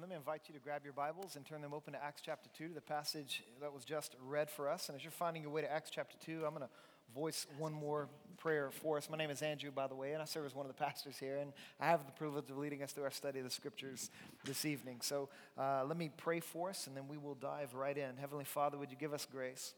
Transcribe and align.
Let 0.00 0.08
me 0.08 0.16
invite 0.16 0.42
you 0.48 0.54
to 0.54 0.60
grab 0.60 0.82
your 0.82 0.92
Bibles 0.92 1.36
and 1.36 1.46
turn 1.46 1.62
them 1.62 1.72
open 1.72 1.92
to 1.92 2.02
Acts 2.02 2.20
chapter 2.24 2.50
2, 2.58 2.68
to 2.68 2.74
the 2.74 2.80
passage 2.80 3.44
that 3.60 3.72
was 3.72 3.84
just 3.84 4.16
read 4.26 4.50
for 4.50 4.68
us. 4.68 4.88
And 4.88 4.96
as 4.96 5.04
you're 5.04 5.12
finding 5.12 5.42
your 5.42 5.52
way 5.52 5.62
to 5.62 5.70
Acts 5.70 5.88
chapter 5.88 6.16
2, 6.24 6.44
I'm 6.44 6.50
going 6.50 6.62
to 6.62 6.68
voice 7.14 7.46
one 7.58 7.72
more 7.72 8.08
prayer 8.36 8.70
for 8.72 8.96
us. 8.96 9.08
My 9.08 9.16
name 9.16 9.30
is 9.30 9.40
Andrew, 9.40 9.70
by 9.70 9.86
the 9.86 9.94
way, 9.94 10.12
and 10.12 10.20
I 10.20 10.24
serve 10.24 10.46
as 10.46 10.54
one 10.54 10.66
of 10.66 10.76
the 10.76 10.84
pastors 10.84 11.16
here. 11.18 11.36
And 11.36 11.52
I 11.78 11.86
have 11.86 12.06
the 12.06 12.12
privilege 12.12 12.50
of 12.50 12.58
leading 12.58 12.82
us 12.82 12.90
through 12.90 13.04
our 13.04 13.12
study 13.12 13.38
of 13.38 13.44
the 13.44 13.52
scriptures 13.52 14.10
this 14.44 14.64
evening. 14.64 14.98
So 15.00 15.28
uh, 15.56 15.84
let 15.86 15.96
me 15.96 16.10
pray 16.16 16.40
for 16.40 16.70
us, 16.70 16.88
and 16.88 16.96
then 16.96 17.06
we 17.06 17.16
will 17.16 17.36
dive 17.36 17.74
right 17.74 17.96
in. 17.96 18.16
Heavenly 18.16 18.44
Father, 18.44 18.76
would 18.76 18.90
you 18.90 18.96
give 18.96 19.14
us 19.14 19.28
grace? 19.30 19.74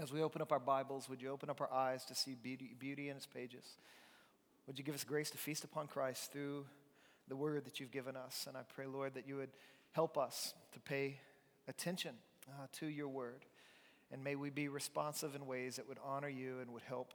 As 0.00 0.12
we 0.12 0.22
open 0.22 0.40
up 0.40 0.52
our 0.52 0.60
Bibles, 0.60 1.08
would 1.08 1.20
you 1.20 1.30
open 1.30 1.50
up 1.50 1.60
our 1.60 1.72
eyes 1.72 2.04
to 2.04 2.14
see 2.14 2.36
beauty, 2.40 2.76
beauty 2.78 3.08
in 3.08 3.16
its 3.16 3.26
pages? 3.26 3.64
Would 4.68 4.78
you 4.78 4.84
give 4.84 4.94
us 4.94 5.02
grace 5.02 5.30
to 5.30 5.38
feast 5.38 5.64
upon 5.64 5.88
Christ 5.88 6.32
through 6.32 6.66
the 7.28 7.36
word 7.36 7.64
that 7.64 7.80
you've 7.80 7.90
given 7.90 8.16
us. 8.16 8.46
And 8.48 8.56
I 8.56 8.60
pray, 8.74 8.86
Lord, 8.86 9.14
that 9.14 9.26
you 9.26 9.36
would 9.36 9.50
help 9.92 10.16
us 10.18 10.54
to 10.72 10.80
pay 10.80 11.18
attention 11.68 12.14
uh, 12.48 12.66
to 12.78 12.86
your 12.86 13.08
word. 13.08 13.44
And 14.12 14.22
may 14.22 14.36
we 14.36 14.50
be 14.50 14.68
responsive 14.68 15.34
in 15.34 15.46
ways 15.46 15.76
that 15.76 15.88
would 15.88 15.98
honor 16.04 16.28
you 16.28 16.60
and 16.60 16.72
would 16.72 16.82
help 16.82 17.12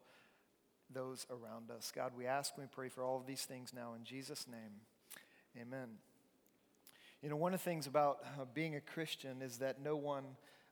those 0.93 1.25
around 1.29 1.71
us. 1.71 1.91
God, 1.95 2.11
we 2.17 2.25
ask 2.25 2.53
and 2.55 2.66
we 2.66 2.69
pray 2.69 2.89
for 2.89 3.03
all 3.03 3.17
of 3.17 3.25
these 3.25 3.43
things 3.43 3.71
now 3.73 3.93
in 3.97 4.03
Jesus' 4.03 4.45
name. 4.47 4.81
Amen. 5.59 5.88
You 7.21 7.30
know, 7.30 7.35
one 7.35 7.53
of 7.53 7.59
the 7.59 7.63
things 7.63 7.88
about 7.88 8.19
uh, 8.23 8.45
being 8.53 8.75
a 8.75 8.81
Christian 8.81 9.41
is 9.41 9.57
that 9.59 9.81
no 9.81 9.95
one 9.95 10.23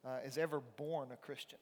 uh, 0.06 0.18
is 0.26 0.38
ever 0.38 0.62
born 0.78 1.10
a 1.14 1.18
Christian. 1.18 1.60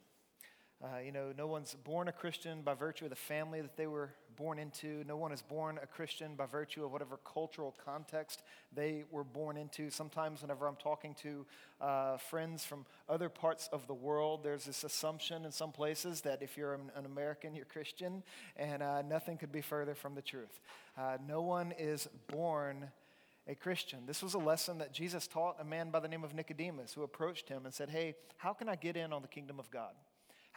Uh, 0.84 1.00
you 1.04 1.12
know, 1.12 1.34
no 1.38 1.48
one's 1.48 1.76
born 1.84 2.08
a 2.08 2.12
Christian 2.12 2.62
by 2.62 2.74
virtue 2.74 3.06
of 3.06 3.10
the 3.10 3.16
family 3.16 3.62
that 3.62 3.78
they 3.78 3.88
were 3.88 4.12
born 4.38 4.60
into. 4.60 5.04
No 5.06 5.18
one 5.18 5.32
is 5.32 5.42
born 5.42 5.80
a 5.82 5.88
Christian 5.88 6.36
by 6.36 6.46
virtue 6.46 6.86
of 6.86 6.92
whatever 6.92 7.20
cultural 7.26 7.76
context 7.84 8.44
they 8.74 9.04
were 9.12 9.24
born 9.24 9.58
into. 9.58 9.90
Sometimes, 9.90 10.42
whenever 10.42 10.68
I'm 10.68 10.76
talking 10.76 11.16
to 11.24 11.46
uh, 11.82 12.18
friends 12.18 12.64
from 12.64 12.86
other 13.10 13.28
parts 13.30 13.68
of 13.74 13.88
the 13.88 13.94
world, 13.94 14.44
there's 14.44 14.66
this 14.66 14.84
assumption 14.84 15.44
in 15.44 15.52
some 15.52 15.72
places 15.72 16.22
that 16.22 16.42
if 16.42 16.56
you're 16.56 16.76
an, 16.76 17.06
American, 17.06 17.56
you're 17.56 17.66
Christian, 17.66 18.24
and 18.56 18.84
uh, 18.84 19.02
nothing 19.02 19.38
could 19.38 19.52
be 19.52 19.62
further 19.62 19.96
from 19.96 20.16
the 20.16 20.22
truth. 20.22 20.60
Uh, 20.98 21.18
no 21.28 21.42
one 21.42 21.74
is 21.78 22.08
born 22.28 22.88
a 23.48 23.56
Christian. 23.56 24.00
This 24.06 24.22
was 24.22 24.34
a 24.34 24.40
lesson 24.40 24.78
that 24.80 24.94
Jesus 24.94 25.26
taught 25.26 25.56
a 25.60 25.64
man 25.64 25.90
by 25.90 26.00
the 26.00 26.08
name 26.08 26.24
of 26.24 26.34
Nicodemus 26.34 26.94
who 26.94 27.04
approached 27.04 27.50
him 27.50 27.66
and 27.66 27.74
said, 27.74 27.90
Hey, 27.90 28.16
how 28.38 28.54
can 28.54 28.70
I 28.70 28.76
get 28.76 28.98
in 28.98 29.14
on 29.14 29.22
the 29.22 29.28
kingdom 29.28 29.60
of 29.60 29.72
God? 29.72 29.94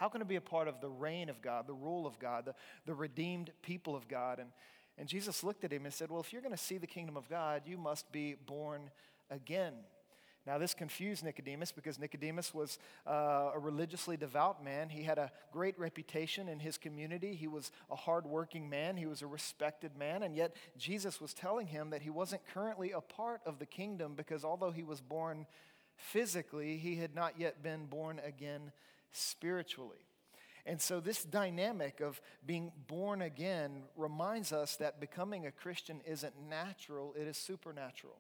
How 0.01 0.09
can 0.09 0.23
it 0.23 0.29
be 0.29 0.37
a 0.37 0.41
part 0.41 0.67
of 0.67 0.81
the 0.81 0.89
reign 0.89 1.29
of 1.29 1.43
God, 1.43 1.67
the 1.67 1.75
rule 1.75 2.07
of 2.07 2.19
God, 2.19 2.47
the, 2.47 2.55
the 2.87 2.95
redeemed 2.95 3.51
people 3.61 3.95
of 3.95 4.09
God? 4.09 4.39
And, 4.39 4.49
and 4.97 5.07
Jesus 5.07 5.45
looked 5.45 5.63
at 5.63 5.71
him 5.71 5.85
and 5.85 5.93
said, 5.93 6.11
Well, 6.11 6.23
if 6.23 6.33
you're 6.33 6.41
going 6.41 6.55
to 6.55 6.63
see 6.63 6.79
the 6.79 6.87
kingdom 6.87 7.19
of 7.19 7.29
God, 7.29 7.65
you 7.67 7.77
must 7.77 8.11
be 8.11 8.35
born 8.47 8.89
again. 9.31 9.75
Now, 10.47 10.57
this 10.57 10.73
confused 10.73 11.23
Nicodemus 11.23 11.71
because 11.71 11.99
Nicodemus 11.99 12.55
was 12.55 12.79
uh, 13.07 13.51
a 13.55 13.59
religiously 13.59 14.17
devout 14.17 14.65
man. 14.65 14.89
He 14.89 15.03
had 15.03 15.19
a 15.19 15.31
great 15.53 15.79
reputation 15.79 16.49
in 16.49 16.61
his 16.61 16.79
community. 16.79 17.35
He 17.35 17.47
was 17.47 17.71
a 17.91 17.97
hardworking 17.97 18.71
man. 18.71 18.97
He 18.97 19.05
was 19.05 19.21
a 19.21 19.27
respected 19.27 19.99
man. 19.99 20.23
And 20.23 20.35
yet, 20.35 20.57
Jesus 20.79 21.21
was 21.21 21.35
telling 21.35 21.67
him 21.67 21.91
that 21.91 22.01
he 22.01 22.09
wasn't 22.09 22.41
currently 22.55 22.93
a 22.93 23.03
part 23.03 23.43
of 23.45 23.59
the 23.59 23.67
kingdom 23.67 24.15
because 24.17 24.47
although 24.47 24.71
he 24.71 24.83
was 24.83 25.03
born 25.03 25.45
physically, 25.95 26.79
he 26.79 26.97
had 26.97 27.15
not 27.15 27.39
yet 27.39 27.63
been 27.63 27.85
born 27.85 28.19
again 28.25 28.73
spiritually. 29.13 30.07
And 30.67 30.81
so, 30.81 31.01
this 31.01 31.25
dynamic 31.25 32.01
of 32.01 32.21
being 32.47 32.71
born 32.87 33.23
again 33.23 33.85
reminds 33.97 34.53
us 34.53 34.77
that 34.77 35.01
becoming 35.01 35.47
a 35.47 35.51
Christian 35.51 36.01
isn't 36.07 36.35
natural, 36.49 37.15
it 37.19 37.27
is 37.27 37.37
supernatural. 37.37 38.19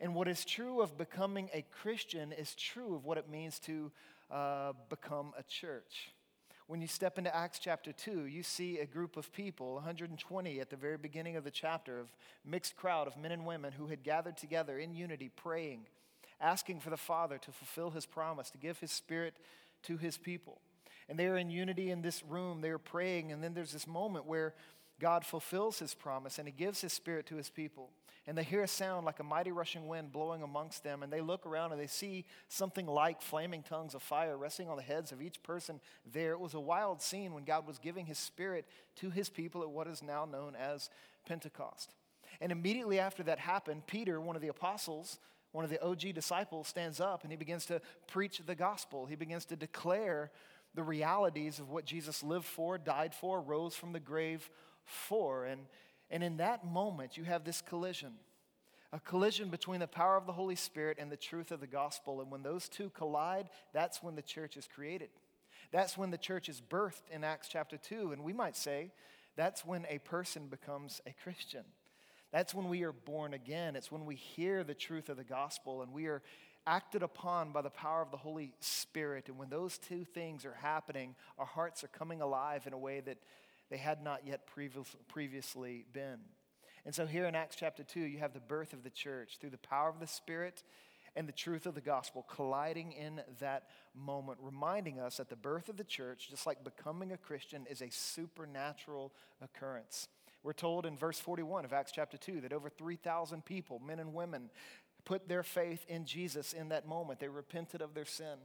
And 0.00 0.14
what 0.14 0.28
is 0.28 0.44
true 0.44 0.80
of 0.80 0.96
becoming 0.96 1.50
a 1.52 1.62
Christian 1.62 2.32
is 2.32 2.54
true 2.54 2.94
of 2.94 3.04
what 3.04 3.18
it 3.18 3.28
means 3.28 3.58
to 3.60 3.90
uh, 4.30 4.72
become 4.88 5.32
a 5.36 5.42
church. 5.42 6.12
When 6.68 6.82
you 6.82 6.86
step 6.86 7.16
into 7.16 7.34
Acts 7.34 7.58
chapter 7.58 7.92
2, 7.92 8.26
you 8.26 8.42
see 8.42 8.78
a 8.78 8.86
group 8.86 9.16
of 9.16 9.32
people, 9.32 9.74
120 9.76 10.60
at 10.60 10.68
the 10.68 10.76
very 10.76 10.98
beginning 10.98 11.36
of 11.36 11.44
the 11.44 11.50
chapter, 11.50 11.98
of 11.98 12.12
mixed 12.44 12.76
crowd 12.76 13.06
of 13.06 13.16
men 13.16 13.32
and 13.32 13.46
women 13.46 13.72
who 13.72 13.86
had 13.86 14.02
gathered 14.02 14.36
together 14.36 14.78
in 14.78 14.94
unity, 14.94 15.30
praying, 15.34 15.86
asking 16.40 16.80
for 16.80 16.90
the 16.90 16.98
Father 16.98 17.38
to 17.38 17.52
fulfill 17.52 17.90
his 17.90 18.04
promise, 18.04 18.50
to 18.50 18.58
give 18.58 18.78
his 18.80 18.92
Spirit 18.92 19.34
to 19.84 19.96
his 19.96 20.16
people. 20.16 20.60
And 21.08 21.18
they 21.18 21.26
are 21.26 21.38
in 21.38 21.50
unity 21.50 21.90
in 21.90 22.02
this 22.02 22.22
room, 22.22 22.60
they 22.60 22.70
are 22.70 22.78
praying, 22.78 23.32
and 23.32 23.42
then 23.42 23.54
there's 23.54 23.72
this 23.72 23.86
moment 23.86 24.26
where 24.26 24.54
God 25.00 25.24
fulfills 25.24 25.78
his 25.78 25.94
promise 25.94 26.38
and 26.38 26.46
he 26.48 26.52
gives 26.52 26.80
his 26.80 26.92
spirit 26.92 27.26
to 27.26 27.36
his 27.36 27.48
people. 27.48 27.90
And 28.26 28.36
they 28.36 28.42
hear 28.42 28.62
a 28.62 28.68
sound 28.68 29.06
like 29.06 29.20
a 29.20 29.24
mighty 29.24 29.52
rushing 29.52 29.88
wind 29.88 30.12
blowing 30.12 30.42
amongst 30.42 30.84
them, 30.84 31.02
and 31.02 31.10
they 31.10 31.22
look 31.22 31.46
around 31.46 31.72
and 31.72 31.80
they 31.80 31.86
see 31.86 32.26
something 32.48 32.86
like 32.86 33.22
flaming 33.22 33.62
tongues 33.62 33.94
of 33.94 34.02
fire 34.02 34.36
resting 34.36 34.68
on 34.68 34.76
the 34.76 34.82
heads 34.82 35.12
of 35.12 35.22
each 35.22 35.42
person 35.42 35.80
there. 36.12 36.32
It 36.32 36.40
was 36.40 36.52
a 36.52 36.60
wild 36.60 37.00
scene 37.00 37.32
when 37.32 37.44
God 37.44 37.66
was 37.66 37.78
giving 37.78 38.04
his 38.04 38.18
spirit 38.18 38.66
to 38.96 39.08
his 39.08 39.30
people 39.30 39.62
at 39.62 39.70
what 39.70 39.86
is 39.86 40.02
now 40.02 40.26
known 40.26 40.54
as 40.56 40.90
Pentecost. 41.26 41.94
And 42.38 42.52
immediately 42.52 42.98
after 42.98 43.22
that 43.22 43.38
happened, 43.38 43.86
Peter, 43.86 44.20
one 44.20 44.36
of 44.36 44.42
the 44.42 44.48
apostles, 44.48 45.18
one 45.52 45.64
of 45.64 45.70
the 45.70 45.82
OG 45.82 46.14
disciples 46.14 46.68
stands 46.68 47.00
up 47.00 47.22
and 47.22 47.32
he 47.32 47.36
begins 47.36 47.66
to 47.66 47.80
preach 48.06 48.40
the 48.44 48.54
gospel. 48.54 49.06
He 49.06 49.16
begins 49.16 49.44
to 49.46 49.56
declare 49.56 50.30
the 50.74 50.82
realities 50.82 51.58
of 51.58 51.70
what 51.70 51.84
Jesus 51.84 52.22
lived 52.22 52.44
for, 52.44 52.78
died 52.78 53.14
for, 53.14 53.40
rose 53.40 53.74
from 53.74 53.92
the 53.92 54.00
grave 54.00 54.50
for. 54.84 55.44
And, 55.44 55.62
and 56.10 56.22
in 56.22 56.36
that 56.36 56.66
moment, 56.66 57.16
you 57.16 57.24
have 57.24 57.44
this 57.44 57.60
collision 57.60 58.12
a 58.90 59.00
collision 59.00 59.50
between 59.50 59.80
the 59.80 59.86
power 59.86 60.16
of 60.16 60.24
the 60.24 60.32
Holy 60.32 60.54
Spirit 60.54 60.96
and 60.98 61.12
the 61.12 61.16
truth 61.16 61.50
of 61.50 61.60
the 61.60 61.66
gospel. 61.66 62.22
And 62.22 62.30
when 62.30 62.42
those 62.42 62.70
two 62.70 62.90
collide, 62.90 63.50
that's 63.74 64.02
when 64.02 64.14
the 64.14 64.22
church 64.22 64.56
is 64.56 64.66
created. 64.66 65.10
That's 65.70 65.98
when 65.98 66.10
the 66.10 66.16
church 66.16 66.48
is 66.48 66.62
birthed 66.62 67.10
in 67.10 67.22
Acts 67.22 67.48
chapter 67.48 67.76
2. 67.76 68.12
And 68.12 68.24
we 68.24 68.32
might 68.32 68.56
say 68.56 68.92
that's 69.36 69.64
when 69.64 69.84
a 69.90 69.98
person 69.98 70.46
becomes 70.48 71.02
a 71.06 71.12
Christian. 71.22 71.64
That's 72.32 72.54
when 72.54 72.68
we 72.68 72.82
are 72.84 72.92
born 72.92 73.34
again. 73.34 73.76
It's 73.76 73.90
when 73.90 74.04
we 74.04 74.14
hear 74.14 74.64
the 74.64 74.74
truth 74.74 75.08
of 75.08 75.16
the 75.16 75.24
gospel 75.24 75.82
and 75.82 75.92
we 75.92 76.06
are 76.06 76.22
acted 76.66 77.02
upon 77.02 77.52
by 77.52 77.62
the 77.62 77.70
power 77.70 78.02
of 78.02 78.10
the 78.10 78.18
Holy 78.18 78.52
Spirit. 78.60 79.28
And 79.28 79.38
when 79.38 79.48
those 79.48 79.78
two 79.78 80.04
things 80.04 80.44
are 80.44 80.56
happening, 80.60 81.14
our 81.38 81.46
hearts 81.46 81.82
are 81.82 81.88
coming 81.88 82.20
alive 82.20 82.66
in 82.66 82.74
a 82.74 82.78
way 82.78 83.00
that 83.00 83.18
they 83.70 83.78
had 83.78 84.02
not 84.02 84.26
yet 84.26 84.46
previously 84.46 85.86
been. 85.92 86.18
And 86.84 86.94
so, 86.94 87.06
here 87.06 87.26
in 87.26 87.34
Acts 87.34 87.56
chapter 87.56 87.82
2, 87.82 88.00
you 88.00 88.18
have 88.18 88.32
the 88.32 88.40
birth 88.40 88.72
of 88.72 88.82
the 88.82 88.90
church 88.90 89.38
through 89.40 89.50
the 89.50 89.58
power 89.58 89.88
of 89.88 90.00
the 90.00 90.06
Spirit 90.06 90.62
and 91.16 91.28
the 91.28 91.32
truth 91.32 91.66
of 91.66 91.74
the 91.74 91.80
gospel 91.80 92.24
colliding 92.28 92.92
in 92.92 93.20
that 93.40 93.64
moment, 93.94 94.38
reminding 94.40 95.00
us 95.00 95.16
that 95.16 95.28
the 95.28 95.36
birth 95.36 95.68
of 95.68 95.76
the 95.76 95.84
church, 95.84 96.28
just 96.30 96.46
like 96.46 96.62
becoming 96.64 97.12
a 97.12 97.16
Christian, 97.16 97.66
is 97.68 97.82
a 97.82 97.90
supernatural 97.90 99.12
occurrence. 99.42 100.08
We're 100.42 100.52
told 100.52 100.86
in 100.86 100.96
verse 100.96 101.18
41 101.18 101.64
of 101.64 101.72
Acts 101.72 101.92
chapter 101.92 102.16
2 102.16 102.42
that 102.42 102.52
over 102.52 102.68
3,000 102.68 103.44
people, 103.44 103.80
men 103.80 103.98
and 103.98 104.14
women, 104.14 104.50
put 105.04 105.28
their 105.28 105.42
faith 105.42 105.84
in 105.88 106.04
Jesus 106.04 106.52
in 106.52 106.68
that 106.68 106.86
moment. 106.86 107.18
They 107.18 107.28
repented 107.28 107.82
of 107.82 107.94
their 107.94 108.04
sin. 108.04 108.38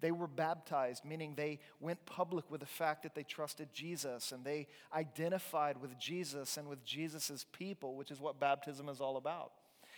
They 0.00 0.10
were 0.10 0.26
baptized, 0.26 1.04
meaning 1.04 1.34
they 1.34 1.60
went 1.80 2.04
public 2.04 2.50
with 2.50 2.60
the 2.60 2.66
fact 2.66 3.02
that 3.04 3.14
they 3.14 3.22
trusted 3.22 3.68
Jesus 3.72 4.32
and 4.32 4.44
they 4.44 4.66
identified 4.92 5.80
with 5.80 5.98
Jesus 5.98 6.56
and 6.56 6.68
with 6.68 6.84
Jesus' 6.84 7.46
people, 7.52 7.96
which 7.96 8.10
is 8.10 8.20
what 8.20 8.40
baptism 8.40 8.88
is 8.88 9.00
all 9.00 9.16
about. 9.16 9.52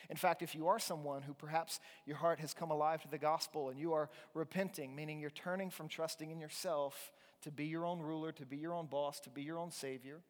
In 0.09 0.17
fact, 0.17 0.43
if 0.43 0.55
you 0.55 0.69
are 0.69 0.79
someone 0.79 1.23
who 1.23 1.35
perhaps 1.35 1.81
your 2.05 2.17
heart 2.17 2.39
has 2.41 2.55
come 2.55 2.71
alive 2.71 3.03
to 3.03 3.09
the 3.09 3.19
gospel 3.19 3.71
and 3.71 3.81
you 3.81 3.93
are 3.95 4.09
repenting, 4.35 4.95
meaning 4.95 5.19
you're 5.19 5.31
turning 5.31 5.71
from 5.71 5.89
trusting 5.89 6.31
in 6.31 6.39
yourself 6.39 7.13
to 7.43 7.51
be 7.51 7.65
your 7.65 7.85
own 7.85 8.01
ruler, 8.01 8.33
to 8.33 8.47
be 8.47 8.57
your 8.57 8.75
own 8.75 8.87
boss, 8.87 9.19
to 9.21 9.31
be 9.31 9.43
your 9.43 9.59
own 9.59 9.71
savior, 9.71 10.21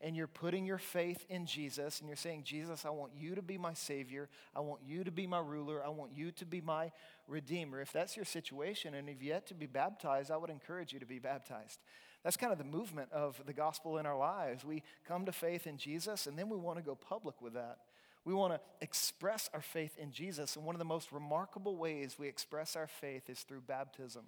and 0.00 0.16
you're 0.16 0.26
putting 0.26 0.64
your 0.64 0.78
faith 0.78 1.24
in 1.28 1.46
Jesus 1.46 2.00
and 2.00 2.08
you're 2.08 2.16
saying, 2.16 2.42
Jesus, 2.44 2.84
I 2.84 2.90
want 2.90 3.12
you 3.16 3.34
to 3.34 3.42
be 3.42 3.58
my 3.58 3.74
Savior. 3.74 4.28
I 4.54 4.60
want 4.60 4.80
you 4.86 5.04
to 5.04 5.10
be 5.10 5.26
my 5.26 5.40
ruler. 5.40 5.84
I 5.84 5.88
want 5.88 6.12
you 6.14 6.30
to 6.32 6.44
be 6.44 6.60
my 6.60 6.92
Redeemer. 7.28 7.80
If 7.80 7.92
that's 7.92 8.16
your 8.16 8.24
situation 8.24 8.94
and 8.94 9.08
you've 9.08 9.22
yet 9.22 9.46
to 9.48 9.54
be 9.54 9.66
baptized, 9.66 10.30
I 10.30 10.36
would 10.36 10.50
encourage 10.50 10.92
you 10.92 11.00
to 11.00 11.06
be 11.06 11.18
baptized. 11.18 11.80
That's 12.22 12.36
kind 12.36 12.52
of 12.52 12.58
the 12.58 12.64
movement 12.64 13.12
of 13.12 13.40
the 13.44 13.52
gospel 13.52 13.98
in 13.98 14.06
our 14.06 14.16
lives. 14.16 14.64
We 14.64 14.82
come 15.06 15.26
to 15.26 15.32
faith 15.32 15.66
in 15.66 15.76
Jesus 15.76 16.26
and 16.26 16.38
then 16.38 16.48
we 16.48 16.56
want 16.56 16.78
to 16.78 16.84
go 16.84 16.94
public 16.94 17.40
with 17.42 17.54
that. 17.54 17.78
We 18.24 18.32
want 18.32 18.54
to 18.54 18.60
express 18.80 19.50
our 19.52 19.60
faith 19.60 19.98
in 19.98 20.10
Jesus. 20.10 20.56
And 20.56 20.64
one 20.64 20.74
of 20.74 20.78
the 20.78 20.86
most 20.86 21.12
remarkable 21.12 21.76
ways 21.76 22.16
we 22.18 22.26
express 22.26 22.74
our 22.74 22.86
faith 22.86 23.28
is 23.28 23.40
through 23.40 23.60
baptism. 23.60 24.24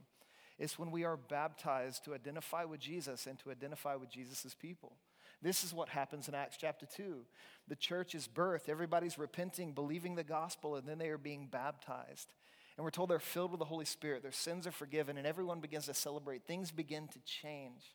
It's 0.58 0.78
when 0.78 0.90
we 0.90 1.04
are 1.04 1.16
baptized 1.16 2.04
to 2.04 2.14
identify 2.14 2.64
with 2.64 2.80
Jesus 2.80 3.26
and 3.26 3.38
to 3.40 3.50
identify 3.50 3.94
with 3.94 4.10
Jesus' 4.10 4.54
people. 4.54 4.92
This 5.42 5.64
is 5.64 5.74
what 5.74 5.88
happens 5.88 6.28
in 6.28 6.34
Acts 6.34 6.56
chapter 6.58 6.86
2. 6.86 7.24
The 7.68 7.76
church 7.76 8.14
is 8.14 8.28
birthed, 8.28 8.68
everybody's 8.68 9.18
repenting, 9.18 9.72
believing 9.72 10.14
the 10.14 10.24
gospel, 10.24 10.76
and 10.76 10.88
then 10.88 10.98
they 10.98 11.08
are 11.08 11.18
being 11.18 11.48
baptized. 11.50 12.32
And 12.76 12.84
we're 12.84 12.90
told 12.90 13.10
they're 13.10 13.18
filled 13.18 13.52
with 13.52 13.58
the 13.58 13.64
Holy 13.64 13.84
Spirit, 13.84 14.22
their 14.22 14.32
sins 14.32 14.66
are 14.66 14.72
forgiven, 14.72 15.16
and 15.16 15.26
everyone 15.26 15.60
begins 15.60 15.86
to 15.86 15.94
celebrate. 15.94 16.44
Things 16.46 16.70
begin 16.70 17.08
to 17.08 17.18
change. 17.20 17.94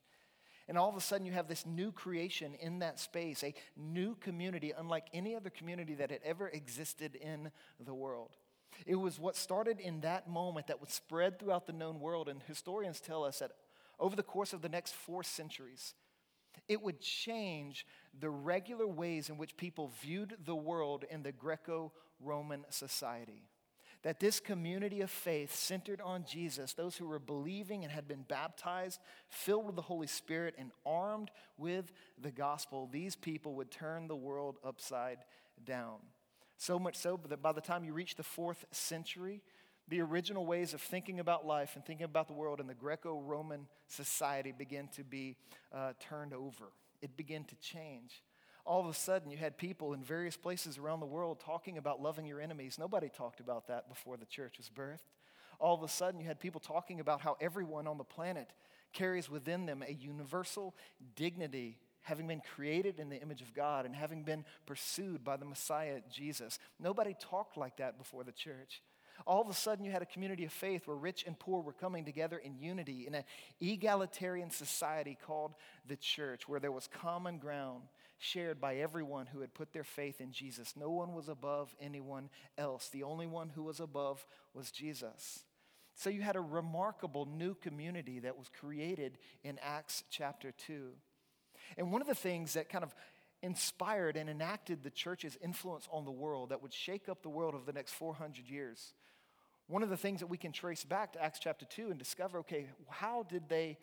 And 0.67 0.77
all 0.77 0.89
of 0.89 0.95
a 0.95 1.01
sudden, 1.01 1.25
you 1.25 1.33
have 1.33 1.47
this 1.47 1.65
new 1.65 1.91
creation 1.91 2.53
in 2.55 2.79
that 2.79 2.99
space, 2.99 3.43
a 3.43 3.53
new 3.75 4.15
community, 4.15 4.73
unlike 4.77 5.07
any 5.13 5.35
other 5.35 5.49
community 5.49 5.95
that 5.95 6.11
had 6.11 6.21
ever 6.23 6.47
existed 6.47 7.15
in 7.15 7.51
the 7.83 7.93
world. 7.93 8.37
It 8.85 8.95
was 8.95 9.19
what 9.19 9.35
started 9.35 9.79
in 9.79 10.01
that 10.01 10.29
moment 10.29 10.67
that 10.67 10.79
would 10.79 10.89
spread 10.89 11.39
throughout 11.39 11.67
the 11.67 11.73
known 11.73 11.99
world. 11.99 12.29
And 12.29 12.41
historians 12.43 12.99
tell 12.99 13.23
us 13.23 13.39
that 13.39 13.51
over 13.99 14.15
the 14.15 14.23
course 14.23 14.53
of 14.53 14.61
the 14.61 14.69
next 14.69 14.93
four 14.95 15.23
centuries, 15.23 15.93
it 16.67 16.81
would 16.81 17.01
change 17.01 17.85
the 18.19 18.29
regular 18.29 18.87
ways 18.87 19.29
in 19.29 19.37
which 19.37 19.57
people 19.57 19.91
viewed 20.01 20.37
the 20.45 20.55
world 20.55 21.05
in 21.09 21.23
the 21.23 21.31
Greco 21.31 21.91
Roman 22.19 22.65
society. 22.69 23.43
That 24.03 24.19
this 24.19 24.39
community 24.39 25.01
of 25.01 25.11
faith 25.11 25.53
centered 25.53 26.01
on 26.01 26.25
Jesus, 26.25 26.73
those 26.73 26.97
who 26.97 27.05
were 27.05 27.19
believing 27.19 27.83
and 27.83 27.91
had 27.91 28.07
been 28.07 28.23
baptized, 28.23 28.99
filled 29.29 29.67
with 29.67 29.75
the 29.75 29.81
Holy 29.83 30.07
Spirit, 30.07 30.55
and 30.57 30.71
armed 30.85 31.29
with 31.57 31.91
the 32.19 32.31
gospel, 32.31 32.89
these 32.91 33.15
people 33.15 33.53
would 33.55 33.69
turn 33.69 34.07
the 34.07 34.15
world 34.15 34.57
upside 34.65 35.19
down. 35.63 35.97
So 36.57 36.79
much 36.79 36.95
so 36.95 37.19
that 37.29 37.41
by 37.41 37.51
the 37.51 37.61
time 37.61 37.83
you 37.83 37.93
reach 37.93 38.15
the 38.15 38.23
fourth 38.23 38.65
century, 38.71 39.41
the 39.91 40.01
original 40.01 40.45
ways 40.45 40.73
of 40.73 40.81
thinking 40.81 41.19
about 41.19 41.45
life 41.45 41.75
and 41.75 41.85
thinking 41.85 42.05
about 42.05 42.27
the 42.27 42.33
world 42.33 42.61
in 42.61 42.67
the 42.67 42.73
Greco 42.73 43.19
Roman 43.19 43.67
society 43.87 44.53
began 44.57 44.87
to 44.95 45.03
be 45.03 45.35
uh, 45.73 45.91
turned 45.99 46.33
over. 46.33 46.71
It 47.01 47.17
began 47.17 47.43
to 47.43 47.55
change. 47.57 48.23
All 48.65 48.79
of 48.79 48.87
a 48.87 48.93
sudden, 48.93 49.29
you 49.29 49.37
had 49.37 49.57
people 49.57 49.91
in 49.91 50.01
various 50.01 50.37
places 50.37 50.77
around 50.77 51.01
the 51.01 51.05
world 51.05 51.41
talking 51.41 51.77
about 51.77 52.01
loving 52.01 52.25
your 52.25 52.39
enemies. 52.39 52.77
Nobody 52.79 53.09
talked 53.09 53.41
about 53.41 53.67
that 53.67 53.89
before 53.89 54.15
the 54.15 54.25
church 54.25 54.57
was 54.57 54.69
birthed. 54.69 55.11
All 55.59 55.75
of 55.75 55.83
a 55.83 55.89
sudden, 55.89 56.21
you 56.21 56.25
had 56.25 56.39
people 56.39 56.61
talking 56.61 57.01
about 57.01 57.19
how 57.19 57.35
everyone 57.41 57.85
on 57.85 57.97
the 57.97 58.05
planet 58.05 58.49
carries 58.93 59.29
within 59.29 59.65
them 59.65 59.83
a 59.85 59.91
universal 59.91 60.73
dignity 61.17 61.79
having 62.03 62.27
been 62.27 62.41
created 62.55 62.97
in 62.97 63.09
the 63.09 63.21
image 63.21 63.41
of 63.41 63.53
God 63.53 63.85
and 63.85 63.93
having 63.93 64.23
been 64.23 64.45
pursued 64.65 65.25
by 65.25 65.35
the 65.35 65.45
Messiah, 65.45 65.99
Jesus. 66.09 66.59
Nobody 66.79 67.13
talked 67.19 67.57
like 67.57 67.77
that 67.77 67.97
before 67.97 68.23
the 68.23 68.31
church. 68.31 68.81
All 69.25 69.41
of 69.41 69.49
a 69.49 69.53
sudden, 69.53 69.85
you 69.85 69.91
had 69.91 70.01
a 70.01 70.05
community 70.07 70.45
of 70.45 70.51
faith 70.51 70.87
where 70.87 70.97
rich 70.97 71.23
and 71.25 71.37
poor 71.37 71.61
were 71.61 71.73
coming 71.73 72.05
together 72.05 72.37
in 72.37 72.57
unity 72.57 73.05
in 73.07 73.15
an 73.15 73.23
egalitarian 73.59 74.51
society 74.51 75.17
called 75.25 75.53
the 75.87 75.95
church, 75.95 76.47
where 76.47 76.59
there 76.59 76.71
was 76.71 76.87
common 76.87 77.37
ground 77.37 77.83
shared 78.17 78.61
by 78.61 78.75
everyone 78.75 79.25
who 79.25 79.41
had 79.41 79.53
put 79.53 79.73
their 79.73 79.83
faith 79.83 80.21
in 80.21 80.31
Jesus. 80.31 80.75
No 80.75 80.91
one 80.91 81.13
was 81.13 81.27
above 81.27 81.75
anyone 81.79 82.29
else. 82.57 82.89
The 82.89 83.03
only 83.03 83.27
one 83.27 83.49
who 83.49 83.63
was 83.63 83.79
above 83.79 84.25
was 84.53 84.71
Jesus. 84.71 85.43
So 85.95 86.09
you 86.09 86.21
had 86.21 86.35
a 86.35 86.41
remarkable 86.41 87.25
new 87.25 87.55
community 87.55 88.19
that 88.19 88.37
was 88.37 88.49
created 88.59 89.17
in 89.43 89.59
Acts 89.61 90.03
chapter 90.09 90.51
2. 90.51 90.89
And 91.77 91.91
one 91.91 92.01
of 92.01 92.07
the 92.07 92.15
things 92.15 92.53
that 92.53 92.69
kind 92.69 92.83
of 92.83 92.93
inspired 93.41 94.17
and 94.17 94.29
enacted 94.29 94.83
the 94.83 94.89
church's 94.89 95.37
influence 95.43 95.87
on 95.91 96.05
the 96.05 96.11
world 96.11 96.49
that 96.49 96.61
would 96.61 96.73
shake 96.73 97.09
up 97.09 97.23
the 97.23 97.29
world 97.29 97.55
over 97.55 97.65
the 97.65 97.73
next 97.73 97.93
400 97.93 98.47
years. 98.47 98.93
One 99.71 99.83
of 99.83 99.89
the 99.89 99.95
things 99.95 100.19
that 100.19 100.27
we 100.27 100.37
can 100.37 100.51
trace 100.51 100.83
back 100.83 101.13
to 101.13 101.23
Acts 101.23 101.39
chapter 101.39 101.63
2 101.63 101.91
and 101.91 101.97
discover 101.97 102.39
okay, 102.39 102.67
how 102.89 103.25
did 103.29 103.47
they, 103.47 103.77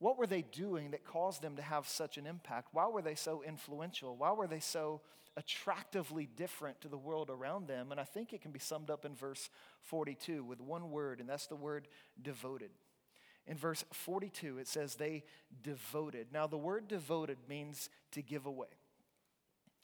what 0.00 0.18
were 0.18 0.26
they 0.26 0.42
doing 0.42 0.90
that 0.90 1.04
caused 1.04 1.40
them 1.40 1.54
to 1.54 1.62
have 1.62 1.86
such 1.86 2.18
an 2.18 2.26
impact? 2.26 2.70
Why 2.72 2.88
were 2.88 3.00
they 3.00 3.14
so 3.14 3.40
influential? 3.46 4.16
Why 4.16 4.32
were 4.32 4.48
they 4.48 4.58
so 4.58 5.02
attractively 5.36 6.28
different 6.36 6.80
to 6.80 6.88
the 6.88 6.98
world 6.98 7.30
around 7.30 7.68
them? 7.68 7.92
And 7.92 8.00
I 8.00 8.02
think 8.02 8.32
it 8.32 8.42
can 8.42 8.50
be 8.50 8.58
summed 8.58 8.90
up 8.90 9.04
in 9.04 9.14
verse 9.14 9.50
42 9.82 10.42
with 10.42 10.60
one 10.60 10.90
word, 10.90 11.20
and 11.20 11.28
that's 11.28 11.46
the 11.46 11.54
word 11.54 11.86
devoted. 12.20 12.70
In 13.46 13.56
verse 13.56 13.84
42, 13.92 14.58
it 14.58 14.66
says 14.66 14.96
they 14.96 15.22
devoted. 15.62 16.32
Now, 16.32 16.48
the 16.48 16.58
word 16.58 16.88
devoted 16.88 17.38
means 17.48 17.88
to 18.10 18.20
give 18.20 18.46
away. 18.46 18.66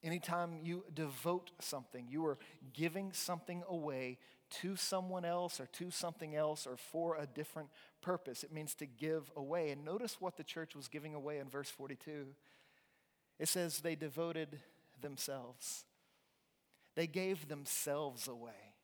Anytime 0.03 0.59
you 0.61 0.83
devote 0.93 1.53
something, 1.61 2.09
you 2.09 2.27
are 2.27 2.39
giving 2.73 3.13
something 3.13 3.63
away 3.69 4.19
to 4.51 4.77
someone 4.77 5.25
else 5.25 5.61
or 5.61 5.67
to 5.67 5.91
something 5.91 6.35
else 6.35 6.67
or 6.67 6.77
for 6.77 7.17
a 7.17 7.27
different 7.27 7.69
purpose. 8.01 8.43
It 8.45 8.53
means 8.53 8.75
to 8.77 8.87
give 8.87 9.31
away. 9.37 9.71
And 9.71 9.85
notice 9.85 10.17
what 10.21 10.37
the 10.37 10.45
church 10.45 10.75
was 10.75 10.89
giving 10.89 11.15
away 11.15 11.39
in 11.39 11.49
verse 11.49 11.71
42. 11.71 12.27
It 13.39 13.49
says 13.49 13.81
they 13.81 13.95
devoted 13.95 14.61
themselves, 15.01 15.85
they 16.95 17.07
gave 17.07 17.49
themselves 17.49 18.29
away. 18.29 18.75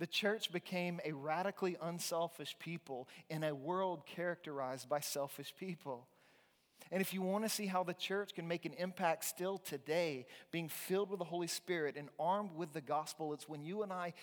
The 0.00 0.06
church 0.08 0.50
became 0.50 1.00
a 1.04 1.12
radically 1.12 1.76
unselfish 1.80 2.56
people 2.58 3.08
in 3.30 3.44
a 3.44 3.54
world 3.54 4.06
characterized 4.06 4.88
by 4.88 5.00
selfish 5.00 5.54
people. 5.56 6.08
And 6.90 7.00
if 7.00 7.14
you 7.14 7.22
want 7.22 7.44
to 7.44 7.48
see 7.48 7.66
how 7.66 7.82
the 7.82 7.94
church 7.94 8.34
can 8.34 8.46
make 8.46 8.66
an 8.66 8.74
impact 8.74 9.24
still 9.24 9.58
today, 9.58 10.26
being 10.50 10.68
filled 10.68 11.10
with 11.10 11.18
the 11.18 11.24
Holy 11.24 11.46
Spirit 11.46 11.96
and 11.96 12.08
armed 12.18 12.54
with 12.54 12.72
the 12.72 12.80
gospel, 12.80 13.32
it's 13.32 13.48
when 13.48 13.64
you 13.64 13.82
and 13.82 13.92
I 13.92 14.14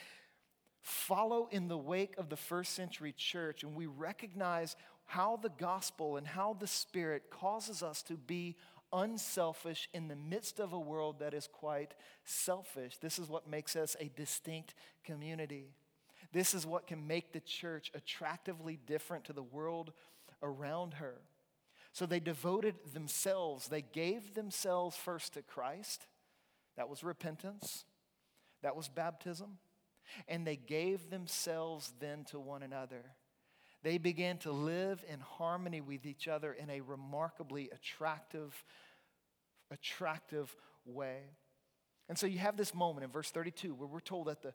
follow 0.81 1.47
in 1.51 1.67
the 1.67 1.77
wake 1.77 2.17
of 2.17 2.29
the 2.29 2.37
first 2.37 2.73
century 2.73 3.13
church 3.15 3.63
and 3.63 3.75
we 3.75 3.85
recognize 3.85 4.75
how 5.05 5.37
the 5.37 5.49
gospel 5.49 6.17
and 6.17 6.25
how 6.25 6.55
the 6.59 6.67
Spirit 6.67 7.23
causes 7.29 7.83
us 7.83 8.01
to 8.03 8.15
be 8.15 8.55
unselfish 8.93 9.89
in 9.93 10.07
the 10.07 10.15
midst 10.15 10.59
of 10.59 10.73
a 10.73 10.79
world 10.79 11.19
that 11.19 11.33
is 11.33 11.47
quite 11.47 11.93
selfish. 12.23 12.97
This 12.97 13.19
is 13.19 13.29
what 13.29 13.49
makes 13.49 13.75
us 13.75 13.95
a 13.99 14.09
distinct 14.15 14.73
community. 15.03 15.73
This 16.33 16.53
is 16.53 16.65
what 16.65 16.87
can 16.87 17.07
make 17.07 17.33
the 17.33 17.39
church 17.39 17.91
attractively 17.93 18.79
different 18.85 19.25
to 19.25 19.33
the 19.33 19.43
world 19.43 19.91
around 20.41 20.95
her. 20.95 21.15
So 21.93 22.05
they 22.05 22.21
devoted 22.21 22.75
themselves, 22.93 23.67
they 23.67 23.81
gave 23.81 24.33
themselves 24.33 24.95
first 24.95 25.33
to 25.33 25.41
Christ. 25.41 26.07
That 26.77 26.89
was 26.89 27.03
repentance, 27.03 27.85
that 28.61 28.75
was 28.75 28.87
baptism. 28.87 29.57
And 30.27 30.45
they 30.45 30.55
gave 30.55 31.09
themselves 31.09 31.93
then 31.99 32.25
to 32.25 32.39
one 32.39 32.63
another. 32.63 33.03
They 33.83 33.97
began 33.97 34.37
to 34.39 34.51
live 34.51 35.03
in 35.11 35.19
harmony 35.19 35.81
with 35.81 36.05
each 36.05 36.27
other 36.27 36.53
in 36.53 36.69
a 36.69 36.81
remarkably 36.81 37.69
attractive, 37.73 38.63
attractive 39.71 40.55
way. 40.85 41.21
And 42.07 42.17
so 42.17 42.27
you 42.27 42.39
have 42.39 42.57
this 42.57 42.75
moment 42.75 43.05
in 43.05 43.11
verse 43.11 43.31
32 43.31 43.73
where 43.73 43.87
we're 43.87 43.99
told 43.99 44.27
that 44.27 44.41
the, 44.43 44.53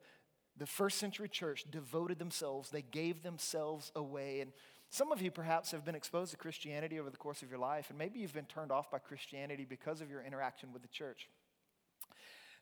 the 0.56 0.66
first 0.66 0.98
century 0.98 1.28
church 1.28 1.64
devoted 1.70 2.18
themselves, 2.18 2.70
they 2.70 2.82
gave 2.82 3.22
themselves 3.22 3.90
away. 3.96 4.40
And 4.40 4.52
some 4.90 5.10
of 5.10 5.20
you 5.20 5.30
perhaps 5.30 5.72
have 5.72 5.84
been 5.84 5.94
exposed 5.94 6.30
to 6.30 6.36
Christianity 6.36 7.00
over 7.00 7.10
the 7.10 7.16
course 7.16 7.42
of 7.42 7.50
your 7.50 7.58
life, 7.58 7.90
and 7.90 7.98
maybe 7.98 8.20
you've 8.20 8.32
been 8.32 8.44
turned 8.44 8.70
off 8.70 8.90
by 8.90 8.98
Christianity 8.98 9.66
because 9.68 10.00
of 10.00 10.10
your 10.10 10.22
interaction 10.22 10.72
with 10.72 10.82
the 10.82 10.88
church. 10.88 11.28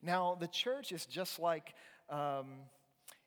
Now, 0.03 0.37
the 0.39 0.49
church 0.49 0.93
is 0.93 1.07
just 1.07 1.39
like, 1.39 1.75
um, 2.09 2.47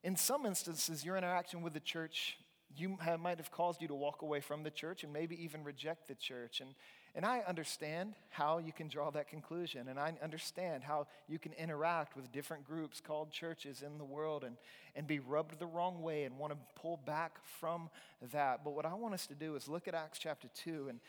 in 0.04 0.16
some 0.16 0.46
instances, 0.46 1.04
your 1.04 1.18
interaction 1.18 1.62
with 1.62 1.74
the 1.74 1.80
church 1.80 2.38
you 2.75 2.98
have, 3.01 3.20
might 3.20 3.38
have 3.38 3.51
caused 3.51 3.82
you 3.82 3.88
to 3.88 3.96
walk 3.96 4.22
away 4.22 4.39
from 4.39 4.63
the 4.63 4.70
church 4.70 5.04
and 5.04 5.12
maybe 5.12 5.42
even 5.44 5.63
reject 5.63 6.08
the 6.08 6.16
church. 6.16 6.62
And, 6.62 6.75
and 7.16 7.25
I 7.25 7.42
understand 7.48 8.13
how 8.30 8.60
you 8.60 8.72
can 8.72 8.88
draw 8.88 9.10
that 9.12 9.30
conclusion. 9.30 9.88
And 9.88 10.00
I 10.00 10.13
understand 10.22 10.84
how 10.84 11.08
you 11.27 11.39
can 11.39 11.54
interact 11.54 12.16
with 12.16 12.32
different 12.32 12.66
groups 12.66 13.01
called 13.01 13.32
churches 13.32 13.82
in 13.82 13.98
the 13.98 14.06
world 14.06 14.44
and, 14.44 14.58
and 14.96 15.08
be 15.08 15.20
rubbed 15.20 15.60
the 15.60 15.66
wrong 15.66 16.01
way 16.01 16.24
and 16.25 16.38
want 16.38 16.54
to 16.54 16.60
pull 16.75 16.98
back 16.98 17.39
from 17.60 17.89
that. 18.32 18.63
But 18.63 18.75
what 18.75 18.86
I 18.86 18.94
want 18.94 19.13
us 19.13 19.27
to 19.27 19.36
do 19.36 19.56
is 19.56 19.68
look 19.68 19.88
at 19.88 19.96
Acts 19.96 20.20
chapter 20.20 20.50
2 20.63 20.88
and, 20.89 21.00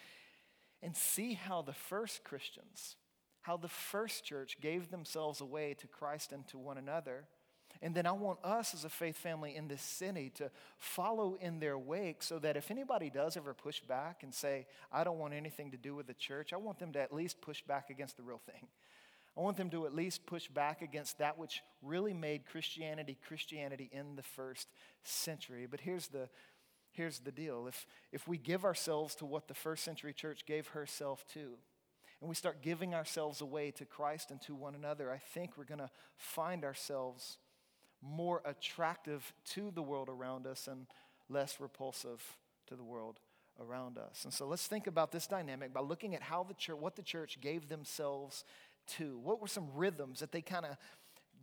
and 0.83 0.97
see 0.97 1.35
how 1.35 1.62
the 1.62 1.73
first 1.73 2.25
Christians, 2.25 2.97
how 3.42 3.57
the 3.57 3.68
first 3.68 4.25
church 4.25 4.59
gave 4.61 4.90
themselves 4.90 5.40
away 5.40 5.75
to 5.80 5.87
Christ 5.87 6.33
and 6.33 6.47
to 6.49 6.59
one 6.59 6.78
another 6.78 7.25
and 7.80 7.94
then 7.94 8.06
I 8.06 8.12
want 8.12 8.38
us 8.42 8.75
as 8.75 8.84
a 8.84 8.88
faith 8.88 9.16
family 9.16 9.54
in 9.54 9.68
this 9.68 9.82
city 9.82 10.30
to 10.37 10.50
follow 10.78 11.38
in 11.40 11.60
their 11.60 11.78
wake 11.78 12.22
so 12.22 12.38
that 12.40 12.56
if 12.56 12.70
anybody 12.70 13.08
does 13.08 13.37
ever 13.37 13.54
push 13.54 13.80
back 13.80 14.22
and 14.22 14.34
say, 14.34 14.66
I 14.90 15.04
don't 15.04 15.18
want 15.18 15.34
anything 15.34 15.70
to 15.70 15.76
do 15.76 15.94
with 15.94 16.06
the 16.06 16.14
church, 16.14 16.52
I 16.52 16.56
want 16.56 16.78
them 16.78 16.92
to 16.94 17.00
at 17.00 17.12
least 17.12 17.40
push 17.40 17.62
back 17.62 17.90
against 17.90 18.16
the 18.16 18.25
real 18.25 18.40
thing. 18.44 18.66
I 19.37 19.40
want 19.40 19.56
them 19.56 19.70
to 19.70 19.87
at 19.87 19.94
least 19.94 20.26
push 20.26 20.48
back 20.48 20.82
against 20.82 21.18
that 21.18 21.38
which 21.38 21.62
really 21.80 22.12
made 22.12 22.44
Christianity 22.44 23.16
Christianity 23.26 23.88
in 23.92 24.16
the 24.16 24.22
first 24.22 24.66
century. 25.04 25.68
But 25.70 25.80
here's 25.80 26.08
the, 26.08 26.28
here's 26.90 27.20
the 27.20 27.30
deal 27.30 27.68
if, 27.68 27.87
if 28.10 28.26
we 28.26 28.37
give 28.37 28.64
ourselves 28.64 29.14
to 29.16 29.26
what 29.26 29.46
the 29.46 29.54
first 29.54 29.84
century 29.84 30.12
church 30.12 30.44
gave 30.44 30.68
herself 30.68 31.25
to, 31.34 31.54
and 32.20 32.28
we 32.28 32.34
start 32.34 32.62
giving 32.62 32.96
ourselves 32.96 33.40
away 33.40 33.70
to 33.70 33.84
Christ 33.84 34.32
and 34.32 34.42
to 34.42 34.56
one 34.56 34.75
another, 34.75 35.12
I 35.12 35.18
think 35.18 35.56
we're 35.56 35.62
going 35.62 35.78
to 35.78 35.90
find 36.16 36.64
ourselves 36.64 37.38
more 38.02 38.43
attractive 38.45 39.33
to 39.50 39.71
the 39.71 39.83
world 39.83 40.09
around 40.09 40.47
us 40.47 40.69
and 40.69 40.87
less 41.28 41.61
repulsive 41.61 42.37
to 42.69 42.76
the 42.76 42.85
world 42.85 43.21
around 43.61 43.99
us. 43.99 44.25
And 44.25 44.33
so 44.33 44.47
let's 44.47 44.67
think 44.67 44.87
about 44.87 45.12
this 45.12 45.26
dynamic 45.26 45.73
by 45.73 45.81
looking 45.81 46.14
at 46.14 46.23
how 46.23 46.45
the 46.45 46.55
church, 46.55 46.78
what 46.78 46.97
the 46.97 47.02
church 47.02 47.40
gave 47.40 47.69
themselves 47.69 48.45
to. 48.97 49.19
What 49.19 49.40
were 49.40 49.49
some 49.49 49.69
rhythms 49.75 50.21
that 50.21 50.33
they 50.33 50.43
kind 50.43 50.64
of 50.64 50.76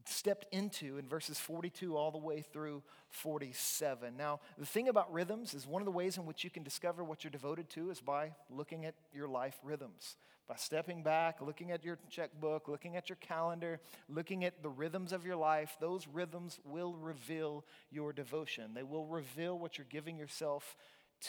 stepped 0.10 0.46
into 0.54 0.98
in 0.98 1.08
verses 1.08 1.40
42 1.40 1.96
all 1.96 2.12
the 2.12 2.18
way 2.18 2.42
through 2.42 2.84
47. 3.10 4.16
Now, 4.18 4.40
the 4.58 4.66
thing 4.66 4.88
about 4.88 5.12
rhythms 5.12 5.54
is 5.54 5.66
one 5.66 5.82
of 5.82 5.86
the 5.86 5.92
ways 5.92 6.18
in 6.18 6.26
which 6.26 6.44
you 6.44 6.50
can 6.50 6.64
discover 6.64 7.04
what 7.04 7.24
you're 7.24 7.32
devoted 7.32 7.70
to 7.72 7.90
is 7.90 8.02
by 8.02 8.32
looking 8.50 8.86
at 8.86 8.96
your 9.14 9.28
life 9.28 9.58
rhythms. 9.64 10.18
By 10.48 10.56
stepping 10.58 11.02
back, 11.02 11.42
looking 11.42 11.72
at 11.72 11.84
your 11.84 11.98
checkbook, 12.10 12.68
looking 12.68 12.96
at 12.96 13.10
your 13.10 13.16
calendar, 13.16 13.80
looking 14.08 14.46
at 14.46 14.62
the 14.62 14.70
rhythms 14.70 15.12
of 15.12 15.26
your 15.26 15.38
life, 15.38 15.76
those 15.80 16.08
rhythms 16.08 16.60
will 16.64 16.94
reveal 16.94 17.66
your 17.90 18.14
devotion. 18.14 18.76
They 18.76 18.84
will 18.84 19.08
reveal 19.08 19.58
what 19.58 19.78
you're 19.78 19.88
giving 19.90 20.18
yourself 20.18 20.78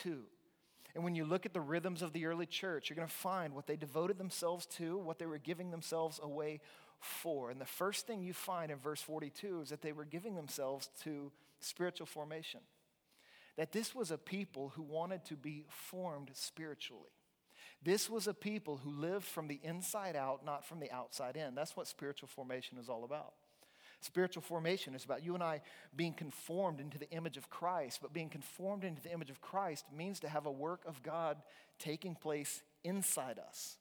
to. 0.02 0.24
And 0.96 1.04
when 1.04 1.14
you 1.14 1.26
look 1.26 1.44
at 1.44 1.52
the 1.52 1.60
rhythms 1.60 2.00
of 2.00 2.14
the 2.14 2.24
early 2.24 2.46
church, 2.46 2.88
you're 2.88 2.96
going 2.96 3.06
to 3.06 3.12
find 3.12 3.52
what 3.52 3.66
they 3.66 3.76
devoted 3.76 4.16
themselves 4.16 4.64
to, 4.78 4.96
what 4.96 5.18
they 5.18 5.26
were 5.26 5.36
giving 5.36 5.70
themselves 5.70 6.18
away 6.22 6.62
for. 7.00 7.50
And 7.50 7.60
the 7.60 7.66
first 7.66 8.06
thing 8.06 8.22
you 8.22 8.32
find 8.32 8.72
in 8.72 8.78
verse 8.78 9.02
42 9.02 9.60
is 9.60 9.68
that 9.68 9.82
they 9.82 9.92
were 9.92 10.06
giving 10.06 10.36
themselves 10.36 10.88
to 11.02 11.30
spiritual 11.60 12.06
formation. 12.06 12.60
That 13.58 13.72
this 13.72 13.94
was 13.94 14.10
a 14.10 14.16
people 14.16 14.72
who 14.74 14.82
wanted 14.82 15.22
to 15.26 15.36
be 15.36 15.66
formed 15.68 16.30
spiritually. 16.32 17.12
This 17.82 18.08
was 18.08 18.26
a 18.26 18.32
people 18.32 18.78
who 18.78 18.90
lived 18.90 19.26
from 19.26 19.48
the 19.48 19.60
inside 19.62 20.16
out, 20.16 20.46
not 20.46 20.64
from 20.64 20.80
the 20.80 20.90
outside 20.90 21.36
in. 21.36 21.54
That's 21.54 21.76
what 21.76 21.88
spiritual 21.88 22.28
formation 22.28 22.78
is 22.78 22.88
all 22.88 23.04
about. 23.04 23.34
Spiritual 24.00 24.42
formation 24.42 24.94
is 24.94 25.04
about 25.04 25.24
you 25.24 25.34
and 25.34 25.42
I 25.42 25.62
being 25.96 26.12
conformed 26.12 26.80
into 26.80 26.98
the 26.98 27.10
image 27.10 27.36
of 27.36 27.50
Christ, 27.50 28.00
but 28.02 28.12
being 28.12 28.28
conformed 28.28 28.84
into 28.84 29.02
the 29.02 29.12
image 29.12 29.30
of 29.30 29.40
Christ 29.40 29.86
means 29.96 30.20
to 30.20 30.28
have 30.28 30.46
a 30.46 30.50
work 30.50 30.82
of 30.86 31.02
God 31.02 31.38
taking 31.78 32.14
place 32.14 32.62
inside 32.84 33.38
us 33.38 33.78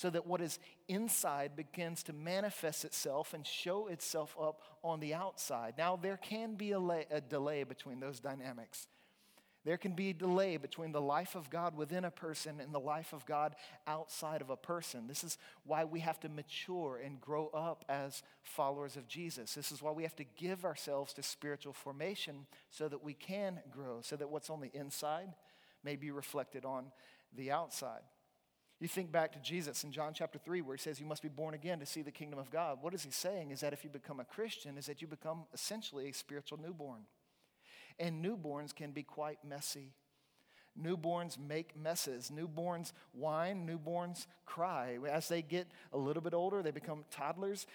so 0.00 0.08
that 0.08 0.26
what 0.26 0.40
is 0.40 0.58
inside 0.88 1.54
begins 1.54 2.02
to 2.04 2.14
manifest 2.14 2.86
itself 2.86 3.34
and 3.34 3.46
show 3.46 3.86
itself 3.88 4.34
up 4.40 4.62
on 4.82 4.98
the 4.98 5.12
outside. 5.12 5.74
Now, 5.76 5.96
there 5.96 6.16
can 6.16 6.54
be 6.54 6.72
a, 6.72 6.78
lay, 6.78 7.04
a, 7.10 7.20
delay 7.20 7.64
between 7.64 8.00
those 8.00 8.18
dynamics. 8.18 8.86
There 9.64 9.76
can 9.76 9.92
be 9.92 10.14
delay 10.14 10.56
between 10.56 10.92
the 10.92 11.02
life 11.02 11.34
of 11.34 11.50
God 11.50 11.76
within 11.76 12.04
a 12.06 12.10
person 12.10 12.60
and 12.60 12.74
the 12.74 12.80
life 12.80 13.12
of 13.12 13.26
God 13.26 13.54
outside 13.86 14.40
of 14.40 14.48
a 14.48 14.56
person. 14.56 15.06
This 15.06 15.22
is 15.22 15.36
why 15.64 15.84
we 15.84 16.00
have 16.00 16.18
to 16.20 16.30
mature 16.30 16.98
and 17.04 17.20
grow 17.20 17.48
up 17.48 17.84
as 17.88 18.22
followers 18.42 18.96
of 18.96 19.06
Jesus. 19.06 19.54
This 19.54 19.70
is 19.70 19.82
why 19.82 19.90
we 19.90 20.02
have 20.04 20.16
to 20.16 20.24
give 20.24 20.64
ourselves 20.64 21.12
to 21.14 21.22
spiritual 21.22 21.74
formation 21.74 22.46
so 22.70 22.88
that 22.88 23.04
we 23.04 23.12
can 23.12 23.60
grow, 23.70 24.00
so 24.00 24.16
that 24.16 24.30
what's 24.30 24.48
on 24.48 24.62
the 24.62 24.72
inside 24.72 25.34
may 25.84 25.96
be 25.96 26.10
reflected 26.10 26.64
on 26.64 26.86
the 27.36 27.50
outside. 27.50 28.02
You 28.80 28.88
think 28.88 29.12
back 29.12 29.32
to 29.32 29.38
Jesus 29.40 29.84
in 29.84 29.92
John 29.92 30.14
chapter 30.14 30.38
3, 30.38 30.62
where 30.62 30.74
he 30.74 30.80
says 30.80 30.98
you 30.98 31.04
must 31.04 31.22
be 31.22 31.28
born 31.28 31.52
again 31.52 31.80
to 31.80 31.86
see 31.86 32.00
the 32.00 32.10
kingdom 32.10 32.38
of 32.38 32.50
God. 32.50 32.78
What 32.80 32.94
is 32.94 33.02
he 33.02 33.10
saying? 33.10 33.50
Is 33.50 33.60
that 33.60 33.74
if 33.74 33.84
you 33.84 33.90
become 33.90 34.20
a 34.20 34.24
Christian, 34.24 34.78
is 34.78 34.86
that 34.86 35.02
you 35.02 35.06
become 35.06 35.44
essentially 35.52 36.08
a 36.08 36.14
spiritual 36.14 36.58
newborn. 36.58 37.02
And 37.98 38.24
newborns 38.24 38.74
can 38.74 38.92
be 38.92 39.02
quite 39.02 39.38
messy. 39.46 39.92
Newborns 40.80 41.38
make 41.38 41.76
messes. 41.76 42.30
Newborns 42.34 42.92
whine. 43.12 43.66
Newborns 43.66 44.26
cry. 44.46 44.98
As 45.08 45.28
they 45.28 45.42
get 45.42 45.66
a 45.92 45.98
little 45.98 46.22
bit 46.22 46.34
older, 46.34 46.62
they 46.62 46.70
become 46.70 47.04
toddlers. 47.10 47.66